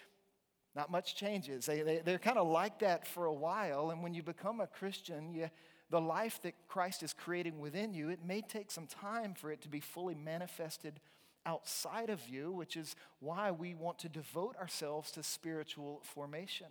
Not 0.76 0.92
much 0.92 1.16
changes. 1.16 1.66
They, 1.66 1.82
they, 1.82 2.00
they're 2.00 2.18
kind 2.18 2.38
of 2.38 2.48
like 2.48 2.80
that 2.80 3.08
for 3.08 3.26
a 3.26 3.34
while. 3.34 3.92
And 3.92 4.04
when 4.04 4.14
you 4.14 4.24
become 4.24 4.60
a 4.60 4.68
Christian, 4.68 5.34
you 5.34 5.50
the 5.90 6.02
life 6.02 6.42
that 6.42 6.56
Christ 6.68 7.04
is 7.04 7.14
creating 7.14 7.60
within 7.60 7.94
you, 7.94 8.10
it 8.10 8.26
may 8.26 8.42
take 8.42 8.72
some 8.72 8.88
time 8.88 9.34
for 9.34 9.52
it 9.52 9.62
to 9.62 9.70
be 9.70 9.80
fully 9.80 10.16
manifested 10.16 11.00
outside 11.46 12.10
of 12.10 12.28
you, 12.28 12.52
which 12.52 12.76
is 12.76 12.96
why 13.20 13.52
we 13.52 13.76
want 13.76 14.00
to 14.00 14.10
devote 14.10 14.56
ourselves 14.58 15.12
to 15.12 15.22
spiritual 15.22 16.02
formation. 16.04 16.68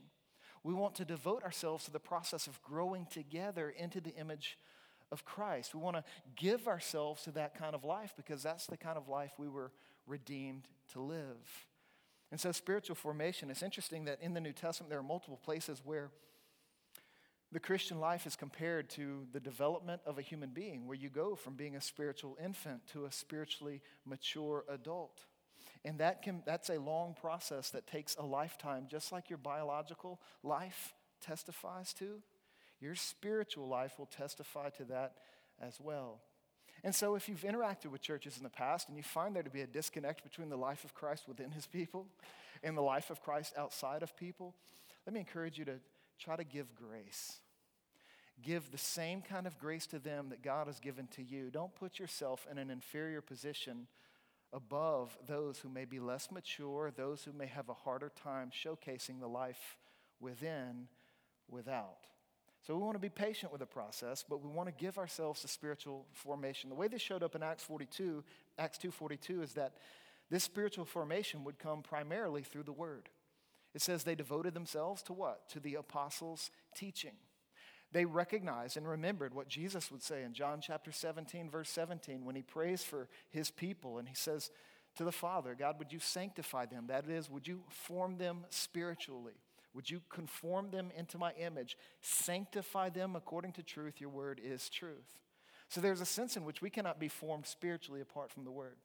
We 0.64 0.75
want 0.75 0.94
to 0.97 1.04
devote 1.04 1.44
ourselves 1.44 1.85
to 1.85 1.90
the 1.90 2.00
process 2.00 2.47
of 2.47 2.61
growing 2.62 3.06
together 3.06 3.73
into 3.76 4.00
the 4.00 4.14
image 4.16 4.59
of 5.12 5.25
Christ. 5.25 5.75
We 5.75 5.80
want 5.80 5.97
to 5.97 6.04
give 6.37 6.66
ourselves 6.66 7.23
to 7.25 7.30
that 7.33 7.56
kind 7.56 7.75
of 7.75 7.85
life 7.85 8.14
because 8.16 8.42
that's 8.42 8.66
the 8.66 8.78
kind 8.78 8.97
of 8.97 9.06
life 9.06 9.33
we 9.38 9.49
were 9.49 9.71
redeemed 10.06 10.66
to 10.92 11.00
live. 11.00 11.68
And 12.33 12.40
so, 12.40 12.50
spiritual 12.50 12.97
formation, 12.97 13.50
it's 13.50 13.62
interesting 13.62 14.06
that 14.06 14.21
in 14.21 14.35
the 14.35 14.40
New 14.40 14.52
Testament 14.52 14.90
there 14.90 14.99
are 14.99 15.04
multiple 15.04 15.38
places 15.42 15.83
where 15.85 16.11
the 17.52 17.61
Christian 17.61 18.00
life 18.00 18.26
is 18.26 18.35
compared 18.35 18.90
to 18.90 19.26
the 19.33 19.38
development 19.38 20.00
of 20.04 20.18
a 20.18 20.23
human 20.23 20.50
being, 20.50 20.88
where 20.88 20.97
you 20.97 21.09
go 21.09 21.37
from 21.37 21.54
being 21.54 21.76
a 21.76 21.80
spiritual 21.80 22.37
infant 22.42 22.85
to 22.88 23.04
a 23.04 23.12
spiritually 23.12 23.80
mature 24.04 24.64
adult. 24.68 25.21
And 25.85 25.99
that 25.99 26.23
can, 26.23 26.43
that's 26.47 26.71
a 26.71 26.79
long 26.79 27.14
process 27.21 27.71
that 27.71 27.87
takes 27.87 28.17
a 28.17 28.23
lifetime, 28.23 28.87
just 28.91 29.12
like 29.12 29.29
your 29.29 29.38
biological 29.38 30.19
life 30.43 30.95
testifies 31.21 31.93
to. 31.95 32.23
Your 32.81 32.95
spiritual 32.95 33.69
life 33.69 33.99
will 33.99 34.07
testify 34.07 34.71
to 34.71 34.85
that 34.85 35.14
as 35.61 35.79
well. 35.81 36.21
And 36.83 36.95
so, 36.95 37.14
if 37.14 37.29
you've 37.29 37.43
interacted 37.43 37.87
with 37.87 38.03
churches 38.03 38.37
in 38.37 38.43
the 38.43 38.50
past 38.50 38.88
and 38.88 38.97
you 38.97 39.03
find 39.03 39.35
there 39.35 39.43
to 39.43 39.50
be 39.50 39.62
a 39.62 39.67
disconnect 39.67 40.23
between 40.23 40.50
the 40.50 40.57
life 40.57 40.85
of 40.85 40.95
Christ 40.95 41.26
within 41.26 41.50
his 41.50 41.67
people 41.67 42.07
and 42.62 42.76
the 42.76 42.83
life 42.83 43.11
of 43.11 43.23
Christ 43.23 43.55
outside 43.57 44.03
of 44.03 44.17
people, 44.17 44.55
let 45.07 45.14
me 45.14 45.21
encourage 45.21 45.59
you 45.59 45.64
to 45.67 45.79
try 46.19 46.37
to 46.37 46.45
give 46.45 46.75
grace. 46.75 47.38
Give 48.43 48.71
the 48.71 48.79
same 48.79 49.23
kind 49.23 49.47
of 49.47 49.59
grace 49.59 49.87
to 49.88 49.99
them 49.99 50.29
that 50.31 50.43
God 50.43 50.67
has 50.67 50.81
given 50.81 51.07
to 51.09 51.23
you. 51.23 51.50
Don't 51.50 51.75
put 51.75 51.99
yourself 51.99 52.47
in 52.50 52.59
an 52.59 52.71
inferior 52.71 53.21
position 53.21 53.87
above 54.54 55.18
those 55.26 55.58
who 55.58 55.68
may 55.68 55.84
be 55.84 55.99
less 55.99 56.30
mature, 56.30 56.92
those 56.96 57.25
who 57.25 57.32
may 57.32 57.46
have 57.46 57.68
a 57.68 57.75
harder 57.75 58.12
time 58.23 58.50
showcasing 58.50 59.20
the 59.20 59.26
life 59.26 59.76
within 60.20 60.88
without. 61.50 62.06
So 62.66 62.75
we 62.75 62.82
want 62.82 62.94
to 62.94 63.00
be 63.00 63.11
patient 63.11 63.52
with 63.52 63.58
the 63.58 63.66
process, 63.66 64.25
but 64.26 64.42
we 64.42 64.49
want 64.49 64.68
to 64.68 64.75
give 64.82 64.96
ourselves 64.96 65.42
to 65.42 65.49
spiritual 65.49 66.06
formation. 66.12 66.70
The 66.70 66.76
way 66.76 66.88
this 66.88 67.02
showed 67.02 67.23
up 67.23 67.34
in 67.34 67.42
Acts 67.42 67.64
42, 67.64 68.25
Acts 68.56 68.78
2:42 68.78 69.42
is 69.42 69.52
that 69.54 69.76
this 70.30 70.44
spiritual 70.44 70.87
formation 70.87 71.44
would 71.44 71.58
come 71.58 71.82
primarily 71.82 72.42
through 72.42 72.62
the 72.62 72.73
word. 72.73 73.11
It 73.75 73.82
says 73.82 74.04
they 74.04 74.14
devoted 74.14 74.54
themselves 74.54 75.02
to 75.02 75.12
what? 75.12 75.49
To 75.50 75.61
the 75.61 75.75
apostles' 75.75 76.50
teaching. 76.75 77.16
They 77.95 78.05
recognized 78.05 78.77
and 78.77 78.89
remembered 78.89 79.35
what 79.35 79.47
Jesus 79.47 79.89
would 79.93 80.03
say 80.03 80.25
in 80.25 80.35
John 80.35 80.61
chapter 80.61 80.91
17, 80.91 81.49
verse 81.49 81.71
17, 81.71 82.25
when 82.25 82.35
he 82.35 82.43
prays 82.43 82.83
for 82.83 83.09
his 83.31 83.53
people 83.53 83.99
and 83.99 84.09
he 84.09 84.17
says 84.17 84.51
to 84.97 85.05
the 85.05 85.13
Father, 85.13 85.55
God, 85.57 85.79
would 85.79 85.93
you 85.93 86.01
sanctify 86.01 86.67
them? 86.67 86.89
That 86.89 87.09
is, 87.09 87.31
would 87.31 87.47
you 87.47 87.63
form 87.69 88.19
them 88.19 88.47
spiritually? 88.51 89.35
Would 89.75 89.89
you 89.89 90.03
conform 90.09 90.73
them 90.73 90.91
into 90.97 91.19
my 91.19 91.35
image? 91.39 91.77
Sanctify 92.01 92.89
them 92.89 93.15
according 93.15 93.53
to 93.53 93.63
truth. 93.63 94.01
Your 94.01 94.11
word 94.11 94.41
is 94.43 94.69
truth. 94.69 95.17
So 95.69 95.81
there's 95.81 96.01
a 96.01 96.07
sense 96.07 96.37
in 96.37 96.45
which 96.45 96.61
we 96.61 96.71
cannot 96.71 96.99
be 96.99 97.09
formed 97.09 97.47
spiritually 97.47 98.01
apart 98.01 98.33
from 98.33 98.43
the 98.43 98.51
word. 98.51 98.79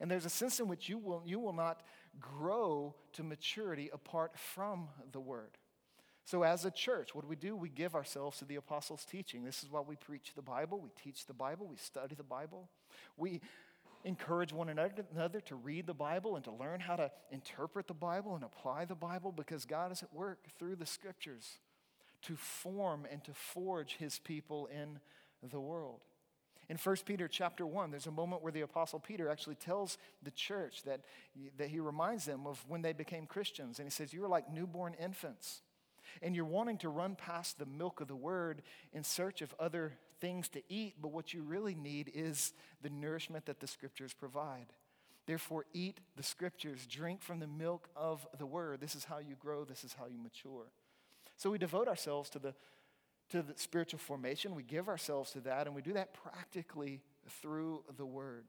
And 0.00 0.10
there's 0.10 0.26
a 0.26 0.30
sense 0.30 0.58
in 0.58 0.66
which 0.66 0.88
you 0.88 0.98
will, 0.98 1.22
you 1.24 1.38
will 1.38 1.52
not 1.52 1.82
grow 2.18 2.96
to 3.12 3.22
maturity 3.22 3.90
apart 3.92 4.36
from 4.36 4.88
the 5.12 5.20
word. 5.20 5.56
So, 6.24 6.42
as 6.42 6.64
a 6.64 6.70
church, 6.70 7.14
what 7.14 7.22
do 7.22 7.28
we 7.28 7.36
do? 7.36 7.56
We 7.56 7.68
give 7.68 7.94
ourselves 7.94 8.38
to 8.38 8.44
the 8.44 8.56
apostles' 8.56 9.04
teaching. 9.04 9.44
This 9.44 9.62
is 9.62 9.70
why 9.70 9.80
we 9.80 9.96
preach 9.96 10.32
the 10.36 10.42
Bible, 10.42 10.80
we 10.80 10.90
teach 11.02 11.26
the 11.26 11.34
Bible, 11.34 11.66
we 11.66 11.76
study 11.76 12.14
the 12.14 12.22
Bible. 12.22 12.68
We 13.16 13.40
encourage 14.04 14.52
one 14.52 14.68
another 14.68 15.40
to 15.40 15.54
read 15.56 15.86
the 15.86 15.94
Bible 15.94 16.36
and 16.36 16.44
to 16.44 16.52
learn 16.52 16.80
how 16.80 16.96
to 16.96 17.10
interpret 17.30 17.86
the 17.86 17.94
Bible 17.94 18.34
and 18.34 18.44
apply 18.44 18.86
the 18.86 18.94
Bible 18.94 19.32
because 19.32 19.64
God 19.64 19.92
is 19.92 20.02
at 20.02 20.14
work 20.14 20.38
through 20.58 20.76
the 20.76 20.86
scriptures 20.86 21.58
to 22.22 22.36
form 22.36 23.06
and 23.10 23.22
to 23.24 23.32
forge 23.34 23.96
his 23.96 24.18
people 24.18 24.68
in 24.72 25.00
the 25.48 25.60
world. 25.60 26.00
In 26.68 26.76
1 26.76 26.96
Peter 27.04 27.26
chapter 27.26 27.66
1, 27.66 27.90
there's 27.90 28.06
a 28.06 28.12
moment 28.12 28.42
where 28.42 28.52
the 28.52 28.60
apostle 28.60 29.00
Peter 29.00 29.28
actually 29.28 29.56
tells 29.56 29.98
the 30.22 30.30
church 30.30 30.84
that, 30.84 31.00
that 31.58 31.68
he 31.68 31.80
reminds 31.80 32.24
them 32.24 32.46
of 32.46 32.64
when 32.68 32.80
they 32.80 32.92
became 32.92 33.26
Christians. 33.26 33.80
And 33.80 33.86
he 33.86 33.90
says, 33.90 34.12
You 34.12 34.24
are 34.24 34.28
like 34.28 34.52
newborn 34.52 34.94
infants 34.94 35.62
and 36.22 36.34
you're 36.34 36.44
wanting 36.44 36.78
to 36.78 36.88
run 36.88 37.14
past 37.14 37.58
the 37.58 37.66
milk 37.66 38.00
of 38.00 38.08
the 38.08 38.16
word 38.16 38.62
in 38.92 39.04
search 39.04 39.42
of 39.42 39.54
other 39.58 39.92
things 40.20 40.48
to 40.50 40.62
eat, 40.68 40.94
but 41.00 41.12
what 41.12 41.32
you 41.32 41.42
really 41.42 41.74
need 41.74 42.10
is 42.14 42.52
the 42.82 42.90
nourishment 42.90 43.46
that 43.46 43.60
the 43.60 43.66
scriptures 43.66 44.12
provide. 44.12 44.66
Therefore, 45.26 45.64
eat 45.72 46.00
the 46.16 46.22
scriptures, 46.22 46.86
drink 46.86 47.22
from 47.22 47.40
the 47.40 47.46
milk 47.46 47.88
of 47.94 48.26
the 48.38 48.46
word. 48.46 48.80
This 48.80 48.94
is 48.94 49.04
how 49.04 49.18
you 49.18 49.36
grow, 49.38 49.64
this 49.64 49.84
is 49.84 49.94
how 49.98 50.06
you 50.06 50.18
mature. 50.18 50.66
So 51.36 51.50
we 51.50 51.58
devote 51.58 51.88
ourselves 51.88 52.28
to 52.30 52.38
the, 52.38 52.54
to 53.30 53.42
the 53.42 53.54
spiritual 53.56 53.98
formation, 53.98 54.54
we 54.54 54.62
give 54.62 54.88
ourselves 54.88 55.30
to 55.32 55.40
that, 55.40 55.66
and 55.66 55.74
we 55.74 55.82
do 55.82 55.92
that 55.94 56.14
practically 56.14 57.00
through 57.40 57.84
the 57.96 58.06
word. 58.06 58.44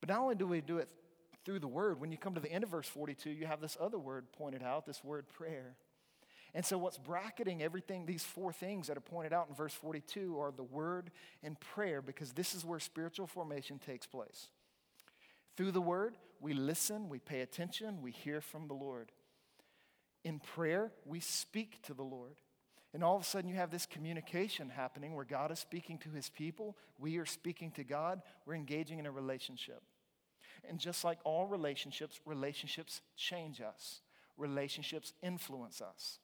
But 0.00 0.08
not 0.08 0.20
only 0.20 0.34
do 0.34 0.46
we 0.46 0.60
do 0.60 0.78
it 0.78 0.88
through 1.44 1.58
the 1.58 1.68
word, 1.68 2.00
when 2.00 2.10
you 2.10 2.18
come 2.18 2.34
to 2.34 2.40
the 2.40 2.50
end 2.50 2.64
of 2.64 2.70
verse 2.70 2.88
42, 2.88 3.30
you 3.30 3.46
have 3.46 3.60
this 3.60 3.76
other 3.80 3.98
word 3.98 4.32
pointed 4.32 4.62
out, 4.62 4.86
this 4.86 5.04
word 5.04 5.28
prayer. 5.28 5.76
And 6.54 6.64
so, 6.64 6.78
what's 6.78 6.98
bracketing 6.98 7.62
everything, 7.62 8.06
these 8.06 8.24
four 8.24 8.52
things 8.52 8.88
that 8.88 8.96
are 8.96 9.02
pointed 9.02 9.32
out 9.32 9.48
in 9.48 9.54
verse 9.54 9.74
42 9.74 10.38
are 10.40 10.50
the 10.50 10.64
word 10.64 11.10
and 11.42 11.58
prayer, 11.60 12.02
because 12.02 12.32
this 12.32 12.54
is 12.54 12.64
where 12.64 12.80
spiritual 12.80 13.26
formation 13.26 13.78
takes 13.78 14.06
place. 14.06 14.48
Through 15.56 15.72
the 15.72 15.80
word, 15.80 16.16
we 16.40 16.52
listen, 16.54 17.08
we 17.08 17.18
pay 17.18 17.42
attention, 17.42 18.02
we 18.02 18.10
hear 18.10 18.40
from 18.40 18.66
the 18.66 18.74
Lord. 18.74 19.12
In 20.24 20.40
prayer, 20.40 20.92
we 21.04 21.20
speak 21.20 21.82
to 21.82 21.94
the 21.94 22.02
Lord. 22.02 22.36
And 22.92 23.04
all 23.04 23.14
of 23.14 23.22
a 23.22 23.24
sudden, 23.24 23.48
you 23.48 23.56
have 23.56 23.70
this 23.70 23.86
communication 23.86 24.68
happening 24.68 25.14
where 25.14 25.24
God 25.24 25.52
is 25.52 25.60
speaking 25.60 25.98
to 25.98 26.10
his 26.10 26.28
people, 26.28 26.76
we 26.98 27.18
are 27.18 27.26
speaking 27.26 27.70
to 27.72 27.84
God, 27.84 28.22
we're 28.44 28.54
engaging 28.54 28.98
in 28.98 29.06
a 29.06 29.12
relationship. 29.12 29.82
And 30.68 30.78
just 30.78 31.04
like 31.04 31.18
all 31.24 31.46
relationships, 31.46 32.20
relationships 32.26 33.00
change 33.16 33.60
us, 33.60 34.00
relationships 34.36 35.12
influence 35.22 35.80
us. 35.80 36.18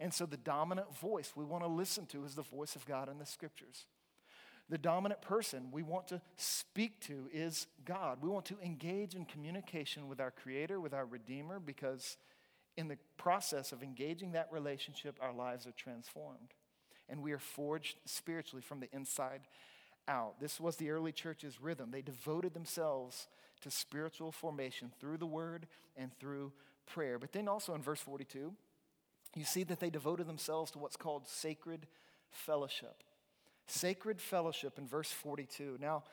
And 0.00 0.14
so, 0.14 0.26
the 0.26 0.36
dominant 0.36 0.96
voice 0.96 1.32
we 1.34 1.44
want 1.44 1.64
to 1.64 1.68
listen 1.68 2.06
to 2.06 2.24
is 2.24 2.34
the 2.34 2.42
voice 2.42 2.76
of 2.76 2.86
God 2.86 3.08
in 3.08 3.18
the 3.18 3.26
scriptures. 3.26 3.86
The 4.70 4.78
dominant 4.78 5.22
person 5.22 5.68
we 5.72 5.82
want 5.82 6.08
to 6.08 6.20
speak 6.36 7.00
to 7.06 7.28
is 7.32 7.66
God. 7.84 8.18
We 8.20 8.28
want 8.28 8.44
to 8.46 8.58
engage 8.62 9.14
in 9.14 9.24
communication 9.24 10.08
with 10.08 10.20
our 10.20 10.30
Creator, 10.30 10.78
with 10.78 10.92
our 10.92 11.06
Redeemer, 11.06 11.58
because 11.58 12.18
in 12.76 12.86
the 12.86 12.98
process 13.16 13.72
of 13.72 13.82
engaging 13.82 14.32
that 14.32 14.48
relationship, 14.52 15.16
our 15.20 15.32
lives 15.32 15.66
are 15.66 15.72
transformed. 15.72 16.54
And 17.08 17.22
we 17.22 17.32
are 17.32 17.38
forged 17.38 17.96
spiritually 18.04 18.62
from 18.62 18.80
the 18.80 18.88
inside 18.92 19.40
out. 20.06 20.38
This 20.38 20.60
was 20.60 20.76
the 20.76 20.90
early 20.90 21.12
church's 21.12 21.60
rhythm. 21.60 21.90
They 21.90 22.02
devoted 22.02 22.54
themselves 22.54 23.26
to 23.62 23.70
spiritual 23.70 24.30
formation 24.30 24.92
through 25.00 25.16
the 25.16 25.26
word 25.26 25.66
and 25.96 26.10
through 26.18 26.52
prayer. 26.86 27.18
But 27.18 27.32
then 27.32 27.48
also 27.48 27.74
in 27.74 27.82
verse 27.82 28.00
42, 28.00 28.52
you 29.34 29.44
see 29.44 29.64
that 29.64 29.80
they 29.80 29.90
devoted 29.90 30.26
themselves 30.26 30.70
to 30.72 30.78
what's 30.78 30.96
called 30.96 31.28
sacred 31.28 31.86
fellowship. 32.30 33.02
Sacred 33.66 34.20
fellowship 34.20 34.78
in 34.78 34.86
verse 34.86 35.10
42. 35.10 35.76
Now, 35.80 36.04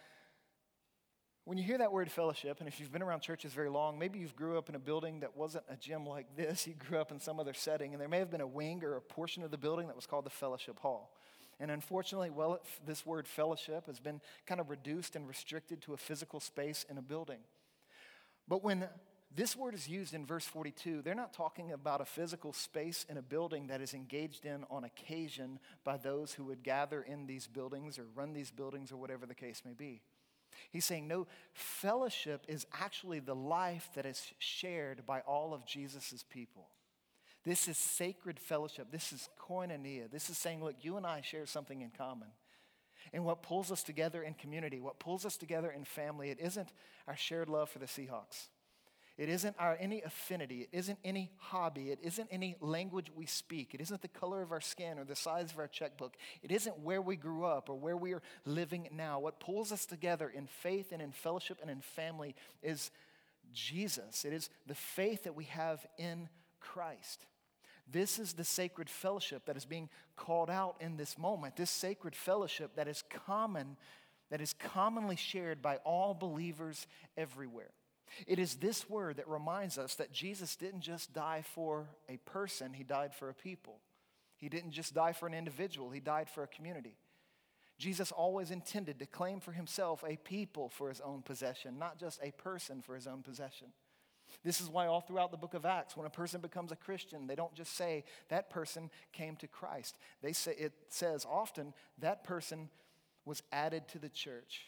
when 1.46 1.60
you 1.60 1.64
hear 1.64 1.78
that 1.78 1.92
word 1.92 2.12
fellowship, 2.12 2.60
and 2.60 2.68
if 2.68 2.80
you've 2.80 2.92
been 2.92 3.04
around 3.04 3.22
churches 3.22 3.54
very 3.54 3.70
long, 3.70 4.00
maybe 4.00 4.18
you've 4.18 4.36
grew 4.36 4.58
up 4.58 4.68
in 4.68 4.74
a 4.76 4.80
building 4.80 5.20
that 5.20 5.38
wasn't 5.38 5.64
a 5.70 5.76
gym 5.76 6.06
like 6.06 6.26
this, 6.36 6.68
you 6.68 6.74
grew 6.74 6.98
up 6.98 7.12
in 7.12 7.20
some 7.20 7.40
other 7.40 7.54
setting, 7.54 7.94
and 7.94 8.02
there 8.02 8.10
may 8.10 8.20
have 8.20 8.32
been 8.32 8.42
a 8.42 8.48
wing 8.48 8.84
or 8.84 8.96
a 8.96 9.02
portion 9.02 9.44
of 9.44 9.52
the 9.52 9.58
building 9.58 9.88
that 9.88 9.96
was 9.96 10.08
called 10.08 10.26
the 10.26 10.32
fellowship 10.32 10.80
hall. 10.80 11.16
And 11.60 11.72
unfortunately, 11.72 12.32
well, 12.32 12.60
this 12.86 13.06
word 13.06 13.28
fellowship 13.28 13.86
has 13.86 14.00
been 14.00 14.20
kind 14.46 14.60
of 14.60 14.70
reduced 14.70 15.16
and 15.16 15.26
restricted 15.28 15.82
to 15.84 15.94
a 15.94 15.98
physical 15.98 16.40
space 16.40 16.86
in 16.90 16.98
a 16.98 17.02
building. 17.02 17.40
But 18.48 18.64
when 18.64 18.88
this 19.36 19.56
word 19.56 19.74
is 19.74 19.88
used 19.88 20.14
in 20.14 20.26
verse 20.26 20.46
42. 20.46 21.02
They're 21.02 21.14
not 21.14 21.34
talking 21.34 21.74
about 21.74 22.00
a 22.00 22.06
physical 22.06 22.54
space 22.54 23.06
in 23.10 23.18
a 23.18 23.22
building 23.22 23.68
that 23.68 23.82
is 23.82 23.94
engaged 23.94 24.46
in 24.46 24.64
on 24.70 24.86
occasion 24.86 25.60
by 25.84 25.98
those 25.98 26.34
who 26.34 26.46
would 26.46 26.64
gather 26.64 27.02
in 27.02 27.28
these 27.28 27.46
buildings 27.46 28.00
or 28.00 28.06
run 28.16 28.34
these 28.34 28.52
buildings 28.52 28.92
or 28.92 28.98
whatever 28.98 29.26
the 29.26 29.36
case 29.36 29.64
may 29.66 29.74
be. 29.74 30.02
He's 30.72 30.86
saying, 30.86 31.08
no, 31.08 31.28
fellowship 31.54 32.46
is 32.48 32.66
actually 32.74 33.20
the 33.20 33.36
life 33.36 33.90
that 33.96 34.06
is 34.06 34.34
shared 34.40 35.06
by 35.06 35.20
all 35.22 35.54
of 35.54 35.66
Jesus' 35.66 36.24
people. 36.30 36.70
This 37.44 37.68
is 37.68 37.78
sacred 37.78 38.40
fellowship. 38.40 38.88
This 38.90 39.12
is 39.12 39.30
koinonia. 39.40 40.10
This 40.10 40.30
is 40.30 40.38
saying, 40.38 40.64
look, 40.64 40.78
you 40.82 40.98
and 40.98 41.06
I 41.06 41.22
share 41.22 41.46
something 41.46 41.82
in 41.82 41.92
common. 41.92 42.30
And 43.14 43.26
what 43.26 43.44
pulls 43.44 43.72
us 43.72 43.84
together 43.84 44.24
in 44.24 44.34
community, 44.34 44.80
what 44.80 44.98
pulls 44.98 45.26
us 45.26 45.38
together 45.38 45.70
in 45.70 45.84
family, 45.84 46.32
it 46.32 46.40
isn't 46.40 46.70
our 47.08 47.16
shared 47.16 47.50
love 47.50 47.70
for 47.70 47.80
the 47.80 47.86
Seahawks. 47.86 48.48
It 49.18 49.30
isn't 49.30 49.56
our 49.58 49.78
any 49.80 50.02
affinity. 50.02 50.62
It 50.62 50.70
isn't 50.74 51.00
any 51.06 51.32
hobby. 51.38 51.90
It 51.90 52.00
isn't 52.02 52.28
any 52.32 52.58
language 52.60 53.12
we 53.16 53.26
speak. 53.26 53.74
It 53.74 53.80
isn't 53.80 54.02
the 54.02 54.10
color 54.10 54.42
of 54.42 54.52
our 54.52 54.60
skin 54.60 55.00
or 55.00 55.06
the 55.06 55.16
size 55.16 55.52
of 55.52 55.60
our 55.60 55.68
checkbook. 55.68 56.16
It 56.44 56.52
isn't 56.52 56.80
where 56.80 57.02
we 57.02 57.16
grew 57.16 57.46
up 57.46 57.70
or 57.70 57.76
where 57.76 57.96
we 57.96 58.14
are 58.14 58.22
living 58.46 58.90
now. 58.92 59.20
What 59.20 59.40
pulls 59.40 59.72
us 59.72 59.86
together 59.86 60.28
in 60.28 60.48
faith 60.48 60.92
and 60.92 61.02
in 61.02 61.14
fellowship 61.14 61.60
and 61.62 61.72
in 61.72 61.80
family 61.80 62.36
is 62.62 62.92
Jesus. 63.54 64.26
It 64.26 64.34
is 64.34 64.50
the 64.68 64.76
faith 64.76 65.24
that 65.24 65.36
we 65.36 65.46
have 65.46 65.86
in 65.98 66.28
Christ. 66.60 67.26
This 67.90 68.20
is 68.20 68.34
the 68.34 68.44
sacred 68.44 68.90
fellowship 68.90 69.46
that 69.46 69.56
is 69.56 69.66
being 69.66 69.90
called 70.18 70.50
out 70.50 70.76
in 70.82 70.98
this 70.98 71.18
moment. 71.18 71.56
This 71.56 71.70
sacred 71.70 72.16
fellowship 72.16 72.76
that 72.76 72.88
is 72.90 73.04
common, 73.26 73.78
that 74.30 74.42
is 74.42 74.54
commonly 74.54 75.16
shared 75.16 75.62
by 75.62 75.78
all 75.86 76.14
believers 76.14 76.88
everywhere. 77.16 77.72
It 78.28 78.40
is 78.40 78.56
this 78.56 78.90
word 78.90 79.18
that 79.18 79.28
reminds 79.28 79.78
us 79.78 79.96
that 79.96 80.12
Jesus 80.12 80.56
didn't 80.56 80.82
just 80.82 81.14
die 81.14 81.44
for 81.54 81.88
a 82.10 82.18
person, 82.18 82.74
he 82.74 82.84
died 82.84 83.14
for 83.14 83.30
a 83.30 83.34
people. 83.34 83.80
He 84.38 84.50
didn't 84.50 84.72
just 84.72 84.94
die 84.94 85.14
for 85.14 85.28
an 85.28 85.34
individual, 85.34 85.92
he 85.92 86.00
died 86.00 86.30
for 86.30 86.44
a 86.44 86.48
community. 86.48 86.98
Jesus 87.78 88.12
always 88.12 88.52
intended 88.52 89.00
to 89.00 89.06
claim 89.06 89.40
for 89.40 89.52
himself 89.52 90.04
a 90.08 90.16
people 90.18 90.70
for 90.70 90.90
his 90.90 91.02
own 91.02 91.22
possession, 91.22 91.78
not 91.78 92.00
just 92.00 92.20
a 92.24 92.32
person 92.32 92.82
for 92.82 92.96
his 92.96 93.06
own 93.08 93.22
possession. 93.22 93.68
This 94.44 94.62
is 94.62 94.70
why, 94.70 94.88
all 94.88 95.02
throughout 95.02 95.32
the 95.32 95.38
book 95.38 95.54
of 95.54 95.66
Acts, 95.66 95.96
when 95.96 96.08
a 96.08 96.12
person 96.12 96.42
becomes 96.42 96.72
a 96.72 96.76
Christian, 96.76 97.28
they 97.28 97.36
don't 97.36 97.54
just 97.54 97.76
say 97.76 98.04
that 98.30 98.50
person 98.50 98.90
came 99.12 99.36
to 99.38 99.48
Christ. 99.48 99.98
They 100.22 100.34
say, 100.34 100.56
it 100.58 100.74
says 100.90 101.26
often 101.30 101.74
that 102.00 102.24
person 102.24 102.70
was 103.26 103.44
added 103.52 103.88
to 103.90 104.00
the 104.00 104.10
church, 104.10 104.68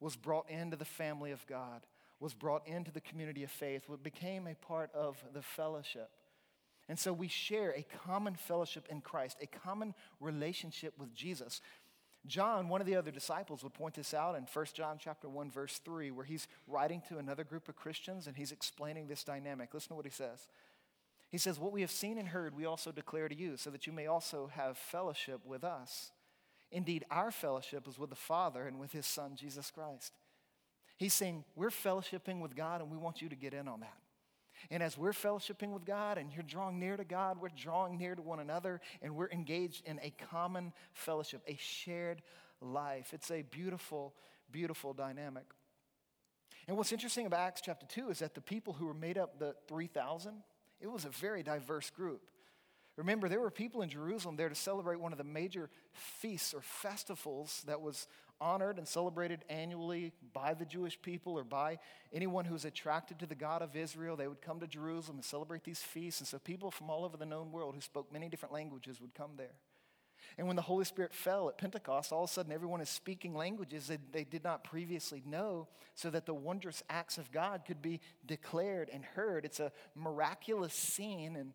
was 0.00 0.16
brought 0.16 0.48
into 0.48 0.76
the 0.76 0.84
family 0.84 1.32
of 1.32 1.46
God, 1.46 1.82
was 2.20 2.34
brought 2.34 2.66
into 2.66 2.90
the 2.90 3.00
community 3.00 3.42
of 3.42 3.50
faith, 3.50 3.88
what 3.88 4.02
became 4.02 4.46
a 4.46 4.54
part 4.54 4.90
of 4.94 5.22
the 5.34 5.42
fellowship. 5.42 6.10
And 6.88 6.98
so 6.98 7.12
we 7.12 7.28
share 7.28 7.70
a 7.70 7.84
common 8.06 8.36
fellowship 8.36 8.86
in 8.90 9.00
Christ, 9.00 9.38
a 9.40 9.46
common 9.46 9.94
relationship 10.20 10.94
with 10.98 11.14
Jesus. 11.14 11.60
John, 12.26 12.68
one 12.68 12.80
of 12.80 12.86
the 12.86 12.96
other 12.96 13.10
disciples, 13.10 13.62
would 13.62 13.74
point 13.74 13.94
this 13.94 14.14
out 14.14 14.36
in 14.36 14.46
1 14.52 14.66
John 14.74 14.96
chapter 14.98 15.28
1, 15.28 15.50
verse 15.50 15.80
3, 15.84 16.10
where 16.10 16.24
he's 16.24 16.48
writing 16.66 17.02
to 17.08 17.18
another 17.18 17.44
group 17.44 17.68
of 17.68 17.76
Christians 17.76 18.26
and 18.26 18.36
he's 18.36 18.52
explaining 18.52 19.06
this 19.06 19.24
dynamic. 19.24 19.74
Listen 19.74 19.90
to 19.90 19.94
what 19.94 20.06
he 20.06 20.10
says. 20.10 20.48
He 21.28 21.38
says, 21.38 21.58
What 21.58 21.72
we 21.72 21.80
have 21.80 21.90
seen 21.90 22.18
and 22.18 22.28
heard, 22.28 22.56
we 22.56 22.66
also 22.66 22.92
declare 22.92 23.28
to 23.28 23.36
you, 23.36 23.56
so 23.56 23.70
that 23.70 23.86
you 23.86 23.92
may 23.92 24.06
also 24.06 24.48
have 24.54 24.78
fellowship 24.78 25.40
with 25.44 25.64
us. 25.64 26.12
Indeed, 26.70 27.04
our 27.10 27.30
fellowship 27.30 27.86
is 27.88 27.98
with 27.98 28.10
the 28.10 28.16
Father 28.16 28.66
and 28.66 28.78
with 28.78 28.92
his 28.92 29.06
Son, 29.06 29.36
Jesus 29.36 29.70
Christ. 29.70 30.12
He's 30.96 31.14
saying, 31.14 31.44
We're 31.54 31.70
fellowshipping 31.70 32.40
with 32.40 32.56
God 32.56 32.80
and 32.80 32.90
we 32.90 32.96
want 32.96 33.22
you 33.22 33.28
to 33.28 33.36
get 33.36 33.54
in 33.54 33.68
on 33.68 33.80
that. 33.80 33.96
And 34.70 34.82
as 34.82 34.96
we're 34.96 35.12
fellowshipping 35.12 35.72
with 35.72 35.84
God 35.84 36.18
and 36.18 36.32
you're 36.32 36.42
drawing 36.42 36.78
near 36.78 36.96
to 36.96 37.04
God, 37.04 37.38
we're 37.40 37.50
drawing 37.54 37.98
near 37.98 38.14
to 38.14 38.22
one 38.22 38.40
another 38.40 38.80
and 39.02 39.14
we're 39.14 39.30
engaged 39.30 39.82
in 39.86 40.00
a 40.02 40.12
common 40.30 40.72
fellowship, 40.92 41.42
a 41.46 41.56
shared 41.60 42.22
life. 42.60 43.10
It's 43.12 43.30
a 43.30 43.42
beautiful, 43.42 44.14
beautiful 44.50 44.92
dynamic. 44.92 45.44
And 46.66 46.76
what's 46.76 46.92
interesting 46.92 47.26
about 47.26 47.40
Acts 47.40 47.60
chapter 47.60 47.86
2 47.86 48.10
is 48.10 48.18
that 48.20 48.34
the 48.34 48.40
people 48.40 48.72
who 48.72 48.86
were 48.86 48.94
made 48.94 49.18
up 49.18 49.38
the 49.38 49.54
3,000, 49.68 50.42
it 50.80 50.90
was 50.90 51.04
a 51.04 51.10
very 51.10 51.42
diverse 51.42 51.90
group. 51.90 52.22
Remember, 52.96 53.28
there 53.28 53.40
were 53.40 53.50
people 53.50 53.82
in 53.82 53.90
Jerusalem 53.90 54.36
there 54.36 54.48
to 54.48 54.54
celebrate 54.54 54.98
one 54.98 55.12
of 55.12 55.18
the 55.18 55.24
major 55.24 55.68
feasts 55.92 56.54
or 56.54 56.62
festivals 56.62 57.62
that 57.66 57.80
was 57.80 58.08
honored 58.40 58.78
and 58.78 58.86
celebrated 58.86 59.44
annually 59.48 60.12
by 60.32 60.54
the 60.54 60.64
Jewish 60.64 61.00
people 61.00 61.38
or 61.38 61.44
by 61.44 61.78
anyone 62.12 62.44
who's 62.44 62.64
attracted 62.64 63.18
to 63.20 63.26
the 63.26 63.34
God 63.34 63.62
of 63.62 63.76
Israel. 63.76 64.16
They 64.16 64.28
would 64.28 64.42
come 64.42 64.60
to 64.60 64.66
Jerusalem 64.66 65.18
and 65.18 65.24
celebrate 65.24 65.64
these 65.64 65.80
feasts. 65.80 66.20
And 66.20 66.28
so 66.28 66.38
people 66.38 66.70
from 66.70 66.90
all 66.90 67.04
over 67.04 67.16
the 67.16 67.26
known 67.26 67.52
world 67.52 67.74
who 67.74 67.80
spoke 67.80 68.12
many 68.12 68.28
different 68.28 68.52
languages 68.52 69.00
would 69.00 69.14
come 69.14 69.32
there. 69.36 69.54
And 70.38 70.46
when 70.46 70.56
the 70.56 70.62
Holy 70.62 70.84
Spirit 70.84 71.14
fell 71.14 71.48
at 71.48 71.56
Pentecost, 71.56 72.12
all 72.12 72.24
of 72.24 72.30
a 72.30 72.32
sudden 72.32 72.52
everyone 72.52 72.80
is 72.80 72.90
speaking 72.90 73.34
languages 73.34 73.86
that 73.86 74.12
they 74.12 74.24
did 74.24 74.44
not 74.44 74.64
previously 74.64 75.22
know 75.24 75.68
so 75.94 76.10
that 76.10 76.26
the 76.26 76.34
wondrous 76.34 76.82
acts 76.90 77.16
of 77.16 77.32
God 77.32 77.62
could 77.66 77.80
be 77.80 78.00
declared 78.26 78.90
and 78.92 79.04
heard. 79.04 79.44
It's 79.44 79.60
a 79.60 79.72
miraculous 79.94 80.74
scene. 80.74 81.36
And, 81.36 81.52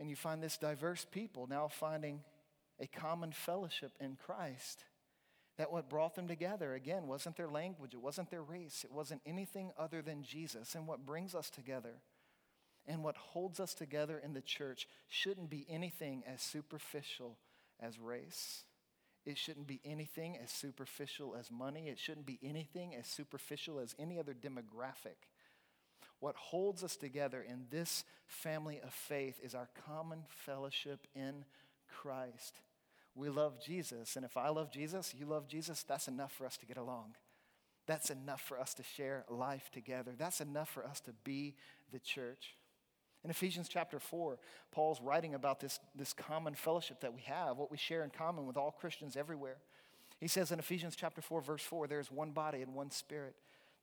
and 0.00 0.10
you 0.10 0.16
find 0.16 0.42
this 0.42 0.56
diverse 0.56 1.06
people 1.08 1.46
now 1.46 1.68
finding 1.68 2.20
a 2.80 2.86
common 2.86 3.32
fellowship 3.32 3.92
in 4.00 4.16
Christ. 4.16 4.84
That 5.56 5.72
what 5.72 5.90
brought 5.90 6.14
them 6.14 6.28
together, 6.28 6.74
again, 6.74 7.08
wasn't 7.08 7.36
their 7.36 7.48
language, 7.48 7.92
it 7.92 8.00
wasn't 8.00 8.30
their 8.30 8.42
race, 8.42 8.84
it 8.84 8.92
wasn't 8.92 9.22
anything 9.26 9.72
other 9.76 10.02
than 10.02 10.22
Jesus. 10.22 10.74
And 10.74 10.86
what 10.86 11.04
brings 11.04 11.34
us 11.34 11.50
together 11.50 11.94
and 12.86 13.04
what 13.04 13.16
holds 13.16 13.60
us 13.60 13.74
together 13.74 14.20
in 14.24 14.32
the 14.32 14.40
church 14.40 14.88
shouldn't 15.08 15.50
be 15.50 15.66
anything 15.68 16.22
as 16.26 16.40
superficial 16.40 17.36
as 17.80 17.98
race. 17.98 18.64
It 19.26 19.36
shouldn't 19.36 19.66
be 19.66 19.80
anything 19.84 20.38
as 20.42 20.50
superficial 20.50 21.36
as 21.38 21.50
money. 21.50 21.88
It 21.88 21.98
shouldn't 21.98 22.24
be 22.24 22.38
anything 22.42 22.94
as 22.94 23.06
superficial 23.06 23.78
as 23.78 23.94
any 23.98 24.18
other 24.18 24.32
demographic. 24.32 25.26
What 26.20 26.34
holds 26.36 26.82
us 26.82 26.96
together 26.96 27.44
in 27.46 27.66
this 27.70 28.04
family 28.26 28.80
of 28.82 28.94
faith 28.94 29.38
is 29.42 29.54
our 29.54 29.68
common 29.86 30.24
fellowship 30.28 31.06
in 31.14 31.44
Christ 31.88 32.60
we 33.18 33.28
love 33.28 33.60
Jesus. 33.60 34.14
And 34.14 34.24
if 34.24 34.36
I 34.36 34.48
love 34.48 34.70
Jesus, 34.70 35.12
you 35.18 35.26
love 35.26 35.48
Jesus, 35.48 35.82
that's 35.82 36.06
enough 36.06 36.32
for 36.32 36.46
us 36.46 36.56
to 36.58 36.66
get 36.66 36.76
along. 36.76 37.16
That's 37.86 38.10
enough 38.10 38.40
for 38.40 38.60
us 38.60 38.74
to 38.74 38.82
share 38.82 39.24
life 39.28 39.70
together. 39.72 40.12
That's 40.16 40.40
enough 40.40 40.68
for 40.68 40.86
us 40.86 41.00
to 41.00 41.12
be 41.24 41.56
the 41.90 41.98
church. 41.98 42.54
In 43.24 43.30
Ephesians 43.30 43.68
chapter 43.68 43.98
4, 43.98 44.38
Paul's 44.70 45.00
writing 45.00 45.34
about 45.34 45.58
this, 45.58 45.80
this 45.96 46.12
common 46.12 46.54
fellowship 46.54 47.00
that 47.00 47.12
we 47.12 47.22
have, 47.22 47.56
what 47.56 47.70
we 47.70 47.76
share 47.76 48.04
in 48.04 48.10
common 48.10 48.46
with 48.46 48.56
all 48.56 48.70
Christians 48.70 49.16
everywhere. 49.16 49.56
He 50.20 50.28
says 50.28 50.52
in 50.52 50.60
Ephesians 50.60 50.94
chapter 50.94 51.20
4, 51.20 51.40
verse 51.40 51.62
4, 51.62 51.88
there 51.88 52.00
is 52.00 52.12
one 52.12 52.30
body 52.30 52.62
and 52.62 52.74
one 52.74 52.90
spirit 52.90 53.34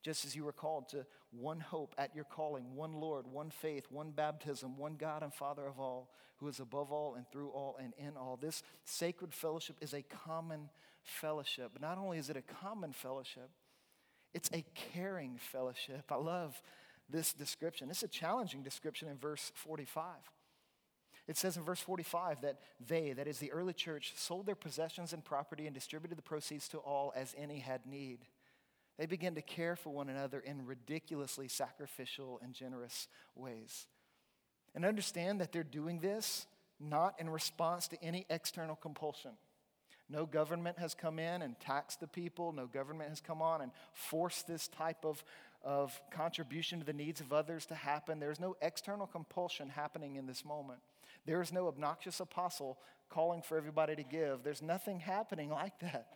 just 0.06 0.24
as 0.24 0.36
you 0.36 0.44
were 0.44 0.54
called 0.54 0.88
to 0.88 1.04
one 1.32 1.60
hope 1.60 1.96
at 1.98 2.16
your 2.16 2.26
calling, 2.26 2.76
one 2.76 2.94
Lord, 2.94 3.26
one 3.26 3.50
faith, 3.50 3.88
one 3.90 4.12
baptism, 4.12 4.78
one 4.78 4.98
God 4.98 5.24
and 5.24 5.34
Father 5.34 5.66
of 5.66 5.80
all, 5.80 6.12
who 6.38 6.48
is 6.48 6.60
above 6.60 6.92
all 6.92 7.16
and 7.16 7.26
through 7.32 7.50
all 7.50 7.76
and 7.82 7.92
in 7.98 8.16
all. 8.16 8.38
This 8.40 8.62
sacred 8.84 9.34
fellowship 9.34 9.78
is 9.82 9.96
a 9.96 10.04
common 10.04 10.70
fellowship. 11.02 11.72
Not 11.82 11.98
only 11.98 12.20
is 12.20 12.30
it 12.30 12.38
a 12.38 12.44
common 12.44 12.94
fellowship, 12.94 13.50
it's 14.32 14.52
a 14.54 14.64
caring 14.94 15.40
fellowship. 15.40 16.04
I 16.12 16.18
love 16.18 16.62
this 17.10 17.34
description. 17.34 17.90
It's 17.90 18.04
a 18.04 18.08
challenging 18.08 18.62
description 18.62 19.10
in 19.10 19.18
verse 19.18 19.52
45. 19.56 20.06
It 21.28 21.36
says 21.36 21.58
in 21.58 21.64
verse 21.64 21.80
45 21.80 22.42
that 22.42 22.60
they, 22.88 23.14
that 23.14 23.28
is 23.28 23.40
the 23.40 23.52
early 23.52 23.74
church, 23.74 24.14
sold 24.16 24.46
their 24.46 24.54
possessions 24.54 25.14
and 25.14 25.26
property 25.26 25.66
and 25.66 25.74
distributed 25.74 26.16
the 26.16 26.22
proceeds 26.22 26.68
to 26.70 26.78
all 26.78 27.12
as 27.16 27.34
any 27.36 27.58
had 27.58 27.88
need. 27.88 28.20
They 28.98 29.06
begin 29.06 29.36
to 29.36 29.42
care 29.42 29.76
for 29.76 29.90
one 29.90 30.10
another 30.10 30.40
in 30.40 30.66
ridiculously 30.66 31.48
sacrificial 31.48 32.40
and 32.42 32.54
generous 32.54 33.08
ways. 33.36 33.88
And 34.74 34.86
understand 34.86 35.42
that 35.42 35.52
they're 35.52 35.64
doing 35.64 36.00
this 36.00 36.48
not 36.80 37.16
in 37.20 37.30
response 37.30 37.88
to 37.90 38.04
any 38.04 38.26
external 38.30 38.76
compulsion. 38.76 39.32
No 40.10 40.26
government 40.26 40.78
has 40.78 40.94
come 40.94 41.20
in 41.20 41.42
and 41.42 41.60
taxed 41.60 42.00
the 42.00 42.08
people. 42.08 42.52
No 42.52 42.68
government 42.68 43.10
has 43.10 43.22
come 43.22 43.42
on 43.42 43.62
and 43.62 43.72
forced 43.94 44.48
this 44.48 44.68
type 44.68 45.04
of, 45.04 45.24
of 45.64 46.00
contribution 46.12 46.80
to 46.80 46.86
the 46.86 46.94
needs 46.94 47.22
of 47.22 47.34
others 47.34 47.66
to 47.68 47.76
happen. 47.76 48.20
There's 48.20 48.40
no 48.40 48.56
external 48.62 49.08
compulsion 49.08 49.70
happening 49.70 50.16
in 50.16 50.28
this 50.28 50.46
moment. 50.46 50.80
There 51.26 51.42
is 51.42 51.52
no 51.52 51.68
obnoxious 51.68 52.20
apostle 52.20 52.78
calling 53.10 53.42
for 53.42 53.58
everybody 53.58 53.96
to 53.96 54.04
give. 54.04 54.44
There's 54.44 54.62
nothing 54.62 55.00
happening 55.00 55.50
like 55.50 55.80
that. 55.80 56.08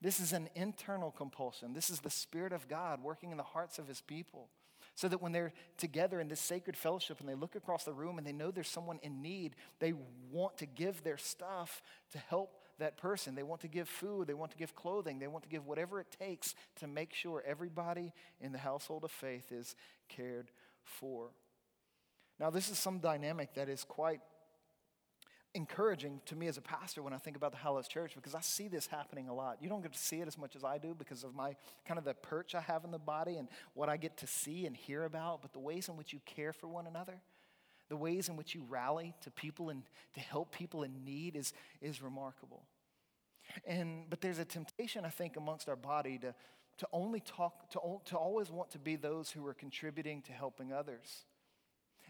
This 0.00 0.20
is 0.20 0.32
an 0.32 0.48
internal 0.54 1.10
compulsion. 1.10 1.74
This 1.74 1.90
is 1.90 2.00
the 2.00 2.10
Spirit 2.10 2.52
of 2.52 2.68
God 2.68 3.02
working 3.02 3.30
in 3.30 3.36
the 3.36 3.42
hearts 3.42 3.78
of 3.78 3.88
His 3.88 4.00
people. 4.00 4.48
So 4.94 5.08
that 5.08 5.22
when 5.22 5.32
they're 5.32 5.52
together 5.76 6.20
in 6.20 6.28
this 6.28 6.40
sacred 6.40 6.76
fellowship 6.76 7.20
and 7.20 7.28
they 7.28 7.34
look 7.34 7.54
across 7.54 7.84
the 7.84 7.92
room 7.92 8.18
and 8.18 8.26
they 8.26 8.32
know 8.32 8.50
there's 8.50 8.68
someone 8.68 8.98
in 9.02 9.22
need, 9.22 9.56
they 9.78 9.94
want 10.30 10.58
to 10.58 10.66
give 10.66 11.02
their 11.02 11.16
stuff 11.16 11.82
to 12.12 12.18
help 12.18 12.56
that 12.78 12.96
person. 12.96 13.34
They 13.34 13.42
want 13.42 13.60
to 13.60 13.68
give 13.68 13.88
food, 13.88 14.26
they 14.26 14.34
want 14.34 14.50
to 14.50 14.58
give 14.58 14.74
clothing, 14.74 15.18
they 15.18 15.28
want 15.28 15.44
to 15.44 15.48
give 15.48 15.66
whatever 15.66 16.00
it 16.00 16.14
takes 16.18 16.54
to 16.76 16.86
make 16.86 17.14
sure 17.14 17.42
everybody 17.46 18.12
in 18.40 18.52
the 18.52 18.58
household 18.58 19.04
of 19.04 19.10
faith 19.10 19.52
is 19.52 19.76
cared 20.08 20.50
for. 20.82 21.28
Now, 22.38 22.50
this 22.50 22.70
is 22.70 22.78
some 22.78 22.98
dynamic 22.98 23.54
that 23.54 23.68
is 23.68 23.84
quite 23.84 24.20
encouraging 25.54 26.20
to 26.26 26.36
me 26.36 26.46
as 26.46 26.56
a 26.56 26.62
pastor 26.62 27.02
when 27.02 27.12
I 27.12 27.18
think 27.18 27.36
about 27.36 27.50
the 27.52 27.58
Hallows 27.58 27.88
Church 27.88 28.12
because 28.14 28.34
I 28.34 28.40
see 28.40 28.68
this 28.68 28.86
happening 28.86 29.28
a 29.28 29.34
lot. 29.34 29.58
You 29.60 29.68
don't 29.68 29.82
get 29.82 29.92
to 29.92 29.98
see 29.98 30.20
it 30.20 30.28
as 30.28 30.38
much 30.38 30.54
as 30.54 30.62
I 30.62 30.78
do 30.78 30.94
because 30.94 31.24
of 31.24 31.34
my 31.34 31.56
kind 31.86 31.98
of 31.98 32.04
the 32.04 32.14
perch 32.14 32.54
I 32.54 32.60
have 32.60 32.84
in 32.84 32.90
the 32.90 32.98
body 32.98 33.36
and 33.36 33.48
what 33.74 33.88
I 33.88 33.96
get 33.96 34.16
to 34.18 34.26
see 34.26 34.66
and 34.66 34.76
hear 34.76 35.04
about, 35.04 35.42
but 35.42 35.52
the 35.52 35.58
ways 35.58 35.88
in 35.88 35.96
which 35.96 36.12
you 36.12 36.20
care 36.24 36.52
for 36.52 36.68
one 36.68 36.86
another, 36.86 37.20
the 37.88 37.96
ways 37.96 38.28
in 38.28 38.36
which 38.36 38.54
you 38.54 38.64
rally 38.68 39.14
to 39.22 39.30
people 39.30 39.70
and 39.70 39.82
to 40.14 40.20
help 40.20 40.52
people 40.52 40.84
in 40.84 41.04
need 41.04 41.34
is, 41.34 41.52
is 41.80 42.00
remarkable. 42.00 42.62
And 43.66 44.08
but 44.08 44.20
there's 44.20 44.38
a 44.38 44.44
temptation, 44.44 45.04
I 45.04 45.10
think, 45.10 45.36
amongst 45.36 45.68
our 45.68 45.74
body 45.74 46.18
to, 46.18 46.34
to 46.78 46.88
only 46.92 47.18
talk, 47.18 47.70
to, 47.70 47.80
to 48.04 48.16
always 48.16 48.50
want 48.50 48.70
to 48.70 48.78
be 48.78 48.94
those 48.94 49.30
who 49.30 49.44
are 49.46 49.54
contributing 49.54 50.22
to 50.22 50.32
helping 50.32 50.72
others. 50.72 51.24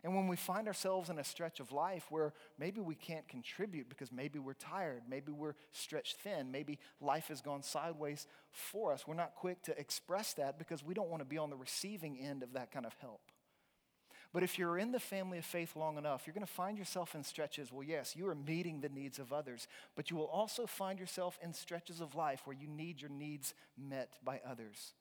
And 0.02 0.14
when 0.14 0.28
we 0.28 0.36
find 0.36 0.66
ourselves 0.66 1.10
in 1.10 1.18
a 1.18 1.24
stretch 1.24 1.60
of 1.60 1.72
life 1.72 2.06
where 2.10 2.32
maybe 2.58 2.80
we 2.80 2.94
can't 2.94 3.28
contribute 3.28 3.88
because 3.88 4.10
maybe 4.10 4.38
we're 4.38 4.54
tired, 4.54 5.02
maybe 5.08 5.32
we're 5.32 5.56
stretched 5.72 6.18
thin, 6.18 6.50
maybe 6.50 6.78
life 7.00 7.28
has 7.28 7.40
gone 7.40 7.62
sideways 7.62 8.26
for 8.50 8.92
us, 8.92 9.06
we're 9.06 9.14
not 9.14 9.34
quick 9.34 9.62
to 9.64 9.78
express 9.78 10.32
that 10.34 10.58
because 10.58 10.84
we 10.84 10.94
don't 10.94 11.10
want 11.10 11.20
to 11.20 11.28
be 11.28 11.38
on 11.38 11.50
the 11.50 11.56
receiving 11.56 12.18
end 12.18 12.42
of 12.42 12.54
that 12.54 12.72
kind 12.72 12.86
of 12.86 12.94
help. 13.00 13.20
But 14.32 14.44
if 14.44 14.58
you're 14.58 14.78
in 14.78 14.92
the 14.92 15.00
family 15.00 15.38
of 15.38 15.44
faith 15.44 15.74
long 15.74 15.98
enough, 15.98 16.22
you're 16.24 16.34
going 16.34 16.46
to 16.46 16.52
find 16.52 16.78
yourself 16.78 17.16
in 17.16 17.24
stretches. 17.24 17.72
Well, 17.72 17.82
yes, 17.82 18.14
you 18.14 18.28
are 18.28 18.34
meeting 18.34 18.80
the 18.80 18.88
needs 18.88 19.18
of 19.18 19.32
others, 19.32 19.66
but 19.96 20.10
you 20.10 20.16
will 20.16 20.26
also 20.26 20.66
find 20.66 21.00
yourself 21.00 21.38
in 21.42 21.52
stretches 21.52 22.00
of 22.00 22.14
life 22.14 22.42
where 22.44 22.56
you 22.56 22.68
need 22.68 23.00
your 23.00 23.10
needs 23.10 23.54
met 23.76 24.14
by 24.24 24.40
others. 24.48 24.94